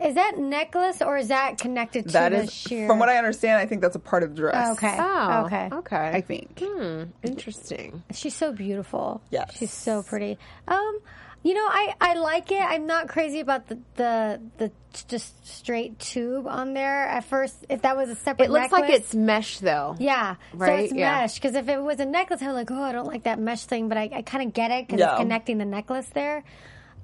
Is 0.02 0.14
that 0.14 0.38
necklace 0.38 1.02
or 1.02 1.16
is 1.18 1.28
that 1.28 1.58
connected 1.58 2.06
to 2.06 2.12
That 2.12 2.30
the 2.30 2.44
is 2.44 2.52
sheer? 2.52 2.86
from 2.86 2.98
what 2.98 3.08
I 3.08 3.18
understand, 3.18 3.58
I 3.58 3.66
think 3.66 3.82
that's 3.82 3.96
a 3.96 4.00
part 4.00 4.22
of 4.22 4.30
the 4.30 4.36
dress. 4.36 4.70
Okay. 4.78 4.96
Oh, 4.98 5.42
Okay. 5.46 5.68
okay. 5.72 6.10
I 6.14 6.20
think. 6.22 6.58
Hmm, 6.62 7.04
interesting. 7.22 8.02
She's 8.12 8.34
so 8.34 8.52
beautiful. 8.52 9.20
Yes. 9.30 9.56
She's 9.56 9.72
so 9.72 10.02
pretty. 10.02 10.38
Um, 10.68 10.98
you 11.42 11.54
know, 11.54 11.66
I, 11.66 11.94
I 12.00 12.14
like 12.14 12.50
it. 12.52 12.60
I'm 12.60 12.86
not 12.86 13.08
crazy 13.08 13.40
about 13.40 13.66
the, 13.68 13.78
the 13.96 14.40
the 14.58 14.72
just 15.08 15.46
straight 15.46 15.98
tube 15.98 16.46
on 16.46 16.74
there. 16.74 17.06
At 17.06 17.24
first, 17.24 17.64
if 17.70 17.82
that 17.82 17.96
was 17.96 18.10
a 18.10 18.14
separate, 18.14 18.46
It 18.46 18.50
looks 18.50 18.72
like 18.72 18.90
it's 18.90 19.14
mesh 19.14 19.58
though. 19.60 19.96
yeah, 19.98 20.34
so 20.52 20.58
Right? 20.58 20.84
it's 20.84 20.92
Yeah. 20.94 21.20
mesh. 21.22 21.34
Because 21.36 21.54
if 21.54 21.68
it 21.68 21.80
was 21.80 21.98
a 22.00 22.04
necklace, 22.04 22.42
I'm 22.42 22.52
like, 22.52 22.70
oh, 22.70 22.82
I 22.82 22.92
don't 22.92 23.06
like 23.06 23.22
that 23.22 23.38
mesh 23.38 23.64
thing. 23.64 23.88
But 23.88 23.96
I, 23.96 24.10
I 24.16 24.22
kind 24.22 24.46
of 24.46 24.52
get 24.52 24.70
it 24.70 24.86
because 24.86 25.00
Yeah. 25.00 25.12
it's 25.12 25.20
connecting 25.20 25.56
the 25.58 25.64
necklace 25.64 26.08
there. 26.12 26.42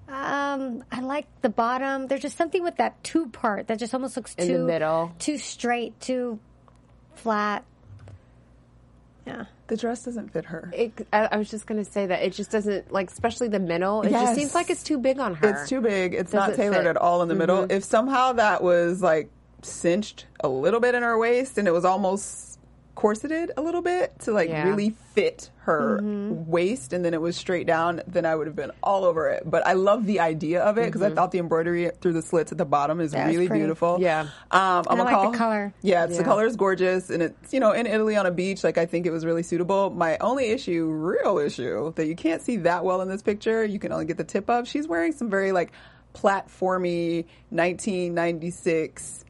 Um, 0.08 0.84
I 0.92 1.00
like 1.00 1.26
the 1.42 1.48
bottom. 1.48 2.06
There's 2.06 2.22
just 2.22 2.36
something 2.36 2.62
with 2.62 2.76
that 2.76 3.02
tube 3.02 3.32
part 3.32 3.66
that 3.68 3.78
just 3.78 3.92
almost 3.92 4.16
looks 4.16 4.34
In 4.36 4.46
too 4.46 4.58
the 4.58 4.64
middle. 4.64 5.12
too 5.18 5.36
straight, 5.38 5.98
too 6.00 6.38
flat. 7.14 7.64
Yeah. 9.26 9.46
The 9.66 9.76
dress 9.76 10.04
doesn't 10.04 10.32
fit 10.32 10.44
her. 10.44 10.70
It, 10.72 11.06
I, 11.12 11.28
I 11.32 11.36
was 11.38 11.50
just 11.50 11.66
going 11.66 11.84
to 11.84 11.90
say 11.90 12.06
that 12.06 12.22
it 12.22 12.32
just 12.32 12.52
doesn't 12.52 12.92
like, 12.92 13.10
especially 13.10 13.48
the 13.48 13.58
middle. 13.58 14.02
It 14.02 14.12
Yes. 14.12 14.22
just 14.28 14.34
seems 14.36 14.54
like 14.54 14.70
it's 14.70 14.84
too 14.84 14.98
big 14.98 15.18
on 15.18 15.34
her. 15.34 15.48
It's 15.50 15.68
too 15.68 15.80
big. 15.80 16.14
It's 16.14 16.32
not 16.32 16.50
Doesn't 16.50 16.62
tailored 16.62 16.82
fit. 16.84 16.90
at 16.90 16.96
all 16.96 17.22
in 17.22 17.28
the 17.28 17.34
middle. 17.34 17.66
If 17.68 17.82
somehow 17.82 18.34
that 18.34 18.62
was 18.62 19.02
like 19.02 19.28
cinched 19.62 20.26
a 20.38 20.48
little 20.48 20.78
bit 20.78 20.94
in 20.94 21.02
her 21.02 21.18
waist 21.18 21.58
and 21.58 21.66
it 21.66 21.72
was 21.72 21.84
almost 21.84 22.55
corseted 22.96 23.52
a 23.56 23.62
little 23.62 23.82
bit 23.82 24.18
to 24.20 24.32
like 24.32 24.48
Yeah. 24.48 24.66
really 24.68 24.90
fit 25.14 25.50
her 25.58 26.00
waist 26.02 26.92
and 26.92 27.04
then 27.04 27.12
it 27.14 27.20
was 27.20 27.36
straight 27.36 27.66
down, 27.66 28.00
then 28.06 28.24
I 28.26 28.34
would 28.34 28.46
have 28.46 28.56
been 28.56 28.72
all 28.82 29.04
over 29.04 29.28
it. 29.28 29.42
But 29.48 29.66
I 29.66 29.74
love 29.74 30.06
the 30.06 30.18
idea 30.20 30.62
of 30.62 30.78
it 30.78 30.86
because 30.86 31.02
I 31.02 31.10
thought 31.10 31.30
the 31.30 31.38
embroidery 31.38 31.90
through 32.00 32.14
the 32.14 32.22
slits 32.22 32.52
at 32.52 32.58
the 32.58 32.64
bottom 32.64 33.00
is 33.00 33.12
Yeah, 33.12 33.26
really 33.26 33.48
beautiful. 33.48 33.98
Yeah. 34.00 34.22
Um, 34.50 34.84
I'm 34.88 34.96
gonna 34.98 35.04
like 35.04 35.32
the 35.32 35.38
color. 35.38 35.74
Yeah, 35.82 36.04
it's, 36.06 36.16
the 36.18 36.24
color 36.24 36.46
is 36.46 36.56
gorgeous 36.56 37.10
and 37.10 37.22
it's, 37.22 37.52
you 37.52 37.60
know, 37.60 37.72
in 37.72 37.86
Italy 37.86 38.16
on 38.16 38.26
a 38.26 38.30
beach, 38.30 38.64
like 38.64 38.78
I 38.78 38.86
think 38.86 39.06
it 39.06 39.10
was 39.10 39.24
really 39.24 39.42
suitable. 39.42 39.90
My 39.90 40.16
only 40.18 40.46
issue, 40.50 40.86
real 40.86 41.38
issue, 41.38 41.92
that 41.94 42.06
you 42.06 42.16
can't 42.16 42.40
see 42.42 42.56
that 42.58 42.84
well 42.84 43.02
in 43.02 43.08
this 43.08 43.22
picture, 43.22 43.64
you 43.64 43.78
can 43.78 43.92
only 43.92 44.06
get 44.06 44.16
the 44.16 44.24
tip 44.24 44.48
of, 44.48 44.66
she's 44.66 44.88
wearing 44.88 45.12
some 45.12 45.28
very 45.30 45.52
like 45.52 45.72
platformy 46.14 47.26
1996 47.50 49.24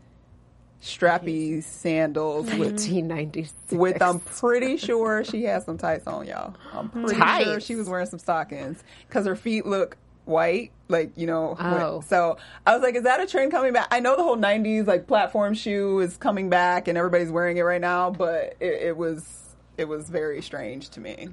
strappy 0.83 1.63
sandals 1.63 2.47
with 2.47 2.73
1996. 2.73 3.73
with 3.73 4.01
I'm 4.03 4.21
pretty 4.21 4.77
sure 4.77 5.25
she 5.25 5.45
has 5.45 5.65
some 5.65 5.79
tights 5.79 6.07
on, 6.07 6.27
y'all. 6.27 6.55
I'm 6.73 6.89
pretty 6.89 7.09
sure 7.15 7.19
Tights? 7.19 7.65
she 7.67 7.75
was 7.77 7.89
wearing 7.89 8.07
some 8.07 8.19
stockings 8.19 8.83
because 9.09 9.27
her 9.27 9.37
feet 9.37 9.67
look 9.67 9.97
white, 10.27 10.73
like 10.89 11.11
you 11.17 11.27
know. 11.27 11.57
Oh. 11.59 12.01
So 12.07 12.37
I 12.67 12.75
was 12.75 12.83
like, 12.83 12.95
is 12.95 13.05
that 13.05 13.21
a 13.21 13.27
trend 13.27 13.51
coming 13.53 13.73
back? 13.73 13.89
I 13.91 14.01
know 14.01 14.17
the 14.17 14.23
whole 14.23 14.37
'90s 14.37 14.87
like 14.87 15.07
platform 15.07 15.55
shoe 15.55 16.01
is 16.01 16.17
coming 16.17 16.51
back 16.51 16.89
and 16.89 16.97
everybody's 16.99 17.31
wearing 17.31 17.57
it 17.57 17.63
right 17.63 17.81
now, 17.81 18.11
but 18.11 18.57
it, 18.61 18.83
it 18.83 18.97
was 18.97 19.55
it 19.77 19.87
was 19.89 20.09
very 20.09 20.43
strange 20.43 20.89
to 20.91 21.01
me. 21.01 21.29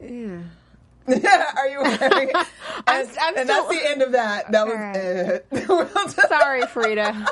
Yeah. 0.00 0.40
Are 1.56 1.68
you 1.68 1.80
wearing? 1.80 2.30
I'm- 2.86 3.06
I'm 3.20 3.36
and 3.38 3.48
that's 3.48 3.68
the 3.68 3.80
end 3.88 4.02
of 4.02 4.12
that. 4.12 4.52
That 4.52 4.66
was 4.66 4.74
Alright. 4.74 4.96
it. 4.96 6.18
Sorry, 6.28 6.62
Freida. 6.64 7.26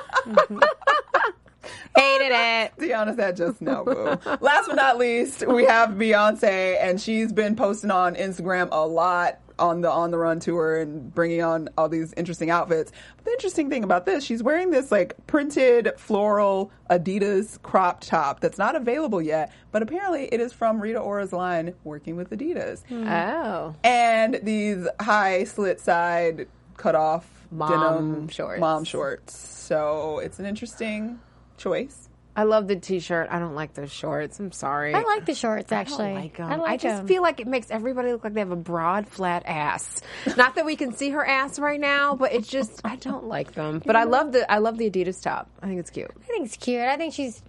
Hated 1.96 2.32
it. 2.32 2.72
Deanna 2.78 3.16
said 3.16 3.36
just 3.36 3.60
no, 3.60 3.84
boo. 3.84 4.18
Last 4.40 4.68
but 4.68 4.76
not 4.76 4.98
least, 4.98 5.46
we 5.46 5.64
have 5.64 5.90
Beyonce, 5.90 6.76
and 6.80 7.00
she's 7.00 7.32
been 7.32 7.56
posting 7.56 7.90
on 7.90 8.14
Instagram 8.14 8.68
a 8.72 8.86
lot 8.86 9.40
on 9.58 9.80
the 9.80 9.90
on 9.90 10.10
the 10.10 10.18
run 10.18 10.40
tour 10.40 10.80
and 10.80 11.14
bringing 11.14 11.42
on 11.42 11.68
all 11.76 11.88
these 11.88 12.12
interesting 12.14 12.50
outfits. 12.50 12.92
But 13.16 13.24
the 13.24 13.30
interesting 13.32 13.70
thing 13.70 13.84
about 13.84 14.06
this, 14.06 14.24
she's 14.24 14.42
wearing 14.42 14.70
this 14.70 14.92
like 14.92 15.14
printed 15.26 15.92
floral 15.96 16.70
Adidas 16.90 17.60
crop 17.62 18.00
top 18.00 18.40
that's 18.40 18.58
not 18.58 18.76
available 18.76 19.22
yet, 19.22 19.52
but 19.72 19.82
apparently 19.82 20.26
it 20.26 20.40
is 20.40 20.52
from 20.52 20.80
Rita 20.80 20.98
Ora's 20.98 21.32
line 21.32 21.74
working 21.84 22.16
with 22.16 22.30
Adidas. 22.30 22.84
Hmm. 22.86 23.08
Oh. 23.08 23.74
And 23.82 24.40
these 24.42 24.86
high 25.00 25.44
slit 25.44 25.80
side 25.80 26.48
cut 26.76 26.94
off 26.94 27.26
Mom 27.50 27.70
denim 27.70 28.28
shorts. 28.28 28.60
Mom 28.60 28.84
shorts. 28.84 29.36
So 29.36 30.18
it's 30.18 30.38
an 30.38 30.46
interesting 30.46 31.20
choice. 31.56 32.08
I 32.38 32.42
love 32.42 32.68
the 32.68 32.76
t-shirt. 32.76 33.28
I 33.30 33.38
don't 33.38 33.54
like 33.54 33.72
those 33.72 33.90
shorts. 33.90 34.38
I'm 34.38 34.52
sorry. 34.52 34.92
I 34.92 35.00
like 35.04 35.24
the 35.24 35.34
shorts 35.34 35.72
I 35.72 35.76
actually. 35.76 36.04
don't 36.08 36.14
like 36.16 36.38
'em. 36.40 36.52
I 36.52 36.56
like 36.56 36.80
just 36.82 37.00
'em. 37.00 37.06
feel 37.08 37.22
like 37.22 37.40
it 37.40 37.46
makes 37.46 37.70
everybody 37.70 38.12
look 38.12 38.24
like 38.24 38.34
they 38.34 38.40
have 38.40 38.50
a 38.50 38.56
broad, 38.56 39.08
flat 39.08 39.44
ass. 39.46 40.02
Not 40.36 40.56
that 40.56 40.66
we 40.66 40.76
can 40.76 40.92
see 40.92 41.08
her 41.10 41.26
ass 41.26 41.58
right 41.58 41.80
now, 41.80 42.14
but 42.14 42.34
it's 42.34 42.46
just 42.48 42.82
I 42.84 42.96
don't 42.96 43.24
like 43.24 43.52
them. 43.52 43.80
But 43.84 43.96
I 43.96 44.02
love 44.04 44.32
the 44.32 44.50
I 44.52 44.58
love 44.58 44.76
the 44.76 44.90
Adidas 44.90 45.22
top. 45.22 45.48
I 45.62 45.66
think 45.66 45.80
it's 45.80 45.88
cute. 45.90 46.10
I 46.14 46.26
think 46.26 46.44
it's 46.44 46.56
cute. 46.58 46.82
I 46.82 46.98
think 46.98 47.14
she's 47.14 47.42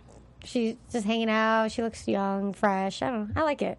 she's 0.45 0.75
just 0.89 1.05
hanging 1.05 1.29
out. 1.29 1.69
She 1.73 1.81
looks 1.83 2.07
young, 2.07 2.53
fresh. 2.53 3.01
I 3.01 3.09
don't. 3.09 3.35
know. 3.35 3.41
I 3.41 3.43
like 3.43 3.61
it. 3.61 3.77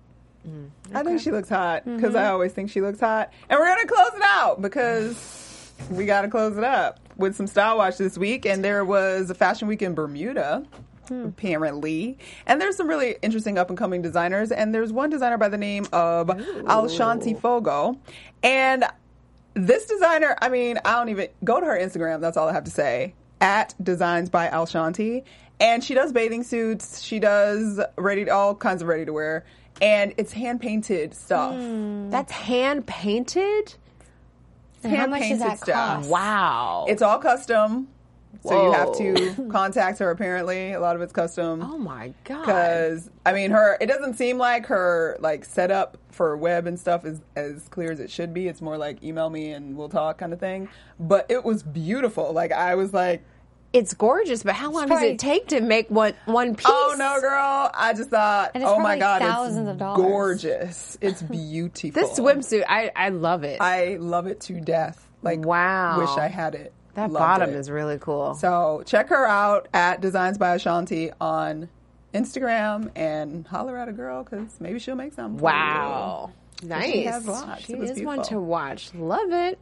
I 0.95 1.03
think 1.05 1.21
she 1.21 1.31
looks 1.31 1.49
hot 1.49 1.85
because 1.85 2.11
Mm-hmm. 2.11 2.17
I 2.19 2.29
always 2.29 2.53
think 2.53 2.71
she 2.71 2.81
looks 2.83 3.01
hot. 3.01 3.33
And 3.51 3.59
we're 3.59 3.67
going 3.67 3.87
to 3.87 3.93
close 3.95 4.15
it 4.15 4.23
out 4.23 4.63
because 4.63 5.73
we 5.91 6.07
got 6.07 6.23
to 6.23 6.29
close 6.29 6.57
it 6.57 6.65
up 6.65 7.01
with 7.19 7.37
some 7.37 7.47
Style 7.47 7.77
Watch 7.77 7.99
this 7.99 8.17
week. 8.17 8.47
And 8.47 8.65
there 8.65 8.85
was 8.85 9.29
a 9.29 9.35
Fashion 9.35 9.69
Week 9.69 9.83
in 9.83 9.95
Bermuda. 9.95 10.65
Hmm. 11.09 11.25
Apparently, 11.25 12.19
and 12.47 12.61
there's 12.61 12.77
some 12.77 12.87
really 12.87 13.17
interesting 13.23 13.57
up 13.57 13.71
and 13.71 13.79
coming 13.79 14.03
designers, 14.03 14.53
and 14.53 14.75
there's 14.75 14.93
one 14.93 15.09
designer 15.09 15.39
by 15.39 15.49
the 15.49 15.57
name 15.57 15.87
of 15.91 16.27
Alshanti 16.27 17.41
Fogo, 17.41 17.99
and 18.43 18.85
this 19.55 19.87
designer, 19.87 20.37
I 20.43 20.51
mean, 20.51 20.79
I 20.85 20.97
don't 20.97 21.09
even 21.09 21.29
go 21.43 21.61
to 21.61 21.65
her 21.65 21.79
Instagram. 21.79 22.21
That's 22.21 22.37
all 22.37 22.47
I 22.47 22.53
have 22.53 22.65
to 22.65 22.71
say. 22.71 23.15
At 23.41 23.75
Designs 23.83 24.29
by 24.29 24.49
Alshanti, 24.49 25.25
and 25.59 25.83
she 25.83 25.95
does 25.95 26.13
bathing 26.13 26.43
suits. 26.43 27.01
She 27.01 27.21
does 27.21 27.81
ready 27.97 28.29
all 28.29 28.55
kinds 28.55 28.83
of 28.83 28.89
ready 28.89 29.07
to 29.07 29.13
wear, 29.15 29.47
and 29.81 30.13
it's 30.19 30.33
hand 30.35 30.61
painted 30.61 31.15
stuff. 31.15 31.55
That's 32.11 32.33
hand 32.33 32.87
painted. 32.87 33.77
And 34.85 34.95
how 34.95 35.07
much 35.07 35.21
does 35.21 35.29
Hand-painted 35.29 35.49
that 35.51 35.59
stuff. 35.59 35.97
cost? 35.99 36.11
Wow. 36.11 36.87
It's 36.89 37.03
all 37.03 37.19
custom, 37.19 37.89
so 38.45 38.67
you 38.67 38.73
have 38.73 38.97
to 38.99 39.49
contact 39.51 39.99
her. 39.99 40.11
Apparently, 40.11 40.73
a 40.73 40.81
lot 40.81 40.95
of 40.97 41.03
it's 41.03 41.13
custom. 41.13 41.63
oh 41.63 41.79
my 41.79 42.13
god. 42.25 42.41
because 42.41 43.11
I 43.27 43.33
mean 43.33 43.51
her 43.51 43.77
it 43.81 43.87
doesn't 43.87 44.15
seem 44.15 44.39
like 44.39 44.67
her 44.67 45.17
like 45.21 45.45
setup 45.45 45.99
for 46.11 46.37
web 46.37 46.67
and 46.67 46.79
stuff 46.79 47.05
is 47.05 47.21
as 47.37 47.69
clear 47.69 47.91
as 47.91 48.01
it 48.01 48.11
should 48.11 48.33
be. 48.33 48.47
It's 48.49 48.61
more 48.63 48.77
like 48.79 49.03
email 49.03 49.31
me 49.31 49.53
and 49.53 49.77
we'll 49.77 49.89
talk 49.89 50.19
kind 50.19 50.33
of 50.33 50.41
thing. 50.41 50.69
But 51.01 51.27
it 51.29 51.45
was 51.45 51.63
beautiful. 51.63 52.33
Like 52.33 52.53
I 52.53 52.75
was 52.77 52.93
like, 52.93 53.25
It's 53.73 53.93
gorgeous, 53.93 54.43
but 54.43 54.55
how 54.55 54.71
long 54.73 54.85
does 54.85 54.91
probably- 54.93 55.09
it 55.11 55.19
take 55.19 55.49
to 55.49 55.61
make 55.61 55.91
one 55.91 56.15
one 56.25 56.55
piece? 56.55 56.67
oh 56.69 56.95
no, 56.99 57.21
girl! 57.21 57.71
I 57.75 57.93
just 57.95 58.09
thought, 58.11 58.53
And 58.55 58.63
it's 58.63 58.73
oh 58.73 58.79
my 58.79 58.99
god, 58.99 59.21
thousands 59.21 59.59
it's 59.69 59.73
of 59.73 59.79
dollars. 59.79 59.99
gorgeous. 60.07 60.99
It's 61.03 61.21
beautiful. 61.31 61.91
This 62.01 62.19
swimsuit, 62.19 62.65
I 62.69 62.91
I 62.97 63.11
love 63.11 63.45
it. 63.45 63.61
I 63.61 63.97
love 64.01 64.27
it 64.27 64.41
to 64.43 64.59
death. 64.61 65.07
Like 65.23 65.45
Wow. 65.45 65.99
wish 66.01 66.09
I 66.11 66.29
had 66.29 66.55
it. 66.55 66.73
that 66.95 67.11
Loved 67.11 67.19
bottom 67.23 67.51
it. 67.51 67.57
is 67.57 67.71
really 67.71 67.99
cool. 67.99 68.35
So 68.35 68.83
check 68.87 69.09
her 69.11 69.27
out 69.27 69.69
at 69.75 70.01
Designs 70.01 70.39
by 70.39 70.55
Ashanti 70.55 71.11
on 71.21 71.69
Instagram 72.15 72.91
and 72.97 73.47
holler 73.47 73.77
at 73.77 73.89
a 73.89 73.93
girl 73.93 74.25
because 74.25 74.59
maybe 74.61 74.79
she'll 74.79 74.95
make 74.97 75.13
something. 75.13 75.39
for 75.39 75.45
Wow. 75.45 76.31
Nice. 76.63 76.91
She 76.91 77.05
has 77.05 77.27
lots. 77.27 77.65
She 77.65 77.75
It 77.75 77.79
was 77.79 77.91
is 77.93 78.03
one 78.03 78.23
to 78.25 78.41
watch. 78.41 78.93
Love 78.95 79.31
it. 79.31 79.59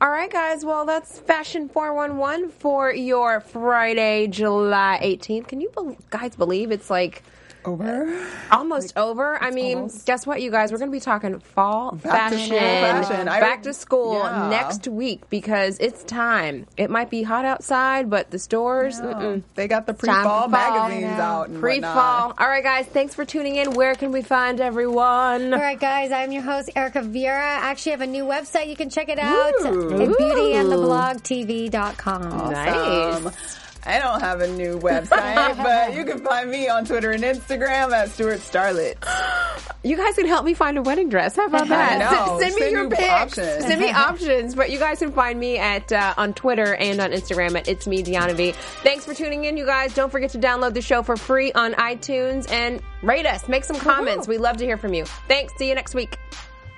All 0.00 0.10
right, 0.10 0.30
guys. 0.30 0.64
Well, 0.64 0.84
that's 0.84 1.20
Fashion 1.20 1.68
411 1.68 2.50
for 2.50 2.92
your 2.92 3.40
Friday, 3.40 4.26
July 4.26 4.98
18th. 5.02 5.46
Can 5.46 5.60
you 5.60 5.70
bel 5.70 5.96
guys 6.10 6.34
believe 6.36 6.70
it's 6.70 6.90
like. 6.90 7.22
Over. 7.64 8.12
almost 8.50 8.96
over? 8.96 9.40
I 9.42 9.50
mean, 9.50 9.76
almost- 9.78 10.04
guess 10.06 10.26
what, 10.26 10.40
you 10.42 10.50
guys? 10.50 10.72
We're 10.72 10.78
going 10.78 10.90
to 10.90 10.96
be 10.96 11.00
talking 11.00 11.38
fall 11.40 11.92
Back 11.92 12.30
to 12.30 12.36
fashion, 12.36 12.46
school 12.48 12.58
fashion. 12.58 13.28
I- 13.28 13.40
back 13.40 13.62
to 13.62 13.72
school 13.72 14.14
Yeah. 14.18 14.48
next 14.48 14.86
week 14.88 15.28
because 15.30 15.78
it's 15.80 16.02
time. 16.04 16.66
It 16.76 16.90
might 16.90 17.08
be 17.10 17.22
hot 17.22 17.44
outside, 17.44 18.10
but 18.10 18.30
the 18.30 18.38
stores, 18.38 19.00
mm-mm. 19.00 19.42
They 19.54 19.68
got 19.68 19.86
the 19.86 19.94
pre-fall 19.94 20.48
magazines 20.48 21.18
out. 21.18 21.52
Pre 21.60 21.80
fall. 21.80 22.34
All 22.38 22.48
right, 22.48 22.62
guys. 22.62 22.86
Thanks 22.86 23.14
for 23.14 23.24
tuning 23.24 23.56
in. 23.56 23.72
Where 23.72 23.94
can 23.94 24.12
we 24.12 24.22
find 24.22 24.60
everyone? 24.60 25.52
All 25.54 25.60
right, 25.60 25.78
guys, 25.80 26.12
I'm 26.12 26.32
your 26.32 26.42
host, 26.42 26.70
Erica 26.76 27.00
Vieira. 27.00 27.38
I 27.38 27.70
actually 27.70 27.92
have 27.92 28.00
a 28.02 28.06
new 28.06 28.24
website. 28.24 28.68
You 28.68 28.76
can 28.76 28.90
check 28.90 29.08
it 29.08 29.18
out 29.18 29.52
Ooh. 29.62 30.02
at 30.02 30.08
beautyandtheblogtv.com. 30.10 32.50
Nice. 32.52 33.58
I 33.86 33.98
don't 33.98 34.20
have 34.20 34.40
a 34.40 34.48
new 34.48 34.78
website, 34.78 35.56
but 35.62 35.94
you 35.94 36.04
can 36.04 36.18
find 36.20 36.50
me 36.50 36.68
on 36.68 36.84
Twitter 36.84 37.10
and 37.10 37.22
Instagram 37.22 37.92
at 37.92 38.10
Stuart 38.10 38.38
Starlet. 38.40 38.96
You 39.86 39.98
guys 39.98 40.14
can 40.14 40.26
help 40.26 40.46
me 40.46 40.54
find 40.54 40.78
a 40.78 40.82
wedding 40.82 41.10
dress. 41.10 41.36
How 41.36 41.44
about 41.44 41.68
that? 41.68 41.98
know. 41.98 42.40
Send, 42.40 42.54
me 42.54 42.60
Send 42.62 42.72
your 42.72 42.84
you 42.84 42.88
pics. 42.88 43.02
options. 43.06 43.66
Send 43.66 43.80
me 43.82 43.90
options. 43.92 44.54
But 44.54 44.70
you 44.70 44.78
guys 44.78 44.98
can 44.98 45.12
find 45.12 45.38
me 45.38 45.58
at 45.58 45.92
uh, 45.92 46.14
on 46.16 46.32
Twitter 46.32 46.74
and 46.74 47.00
on 47.02 47.10
Instagram 47.10 47.54
at 47.54 47.68
it's 47.68 47.86
me 47.86 48.02
Deanna 48.02 48.34
V. 48.34 48.52
Thanks 48.82 49.04
for 49.04 49.12
tuning 49.12 49.44
in, 49.44 49.58
you 49.58 49.66
guys. 49.66 49.92
Don't 49.94 50.10
forget 50.10 50.30
to 50.30 50.38
download 50.38 50.72
the 50.72 50.80
show 50.80 51.02
for 51.02 51.18
free 51.18 51.52
on 51.52 51.74
iTunes 51.74 52.50
and 52.50 52.80
rate 53.02 53.26
us. 53.26 53.46
Make 53.46 53.64
some 53.64 53.76
comments. 53.76 54.26
We 54.26 54.38
love 54.38 54.56
to 54.56 54.64
hear 54.64 54.78
from 54.78 54.94
you. 54.94 55.04
Thanks. 55.28 55.52
See 55.58 55.68
you 55.68 55.74
next 55.74 55.94
week. 55.94 56.16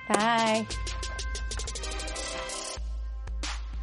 Bye. 0.09 0.67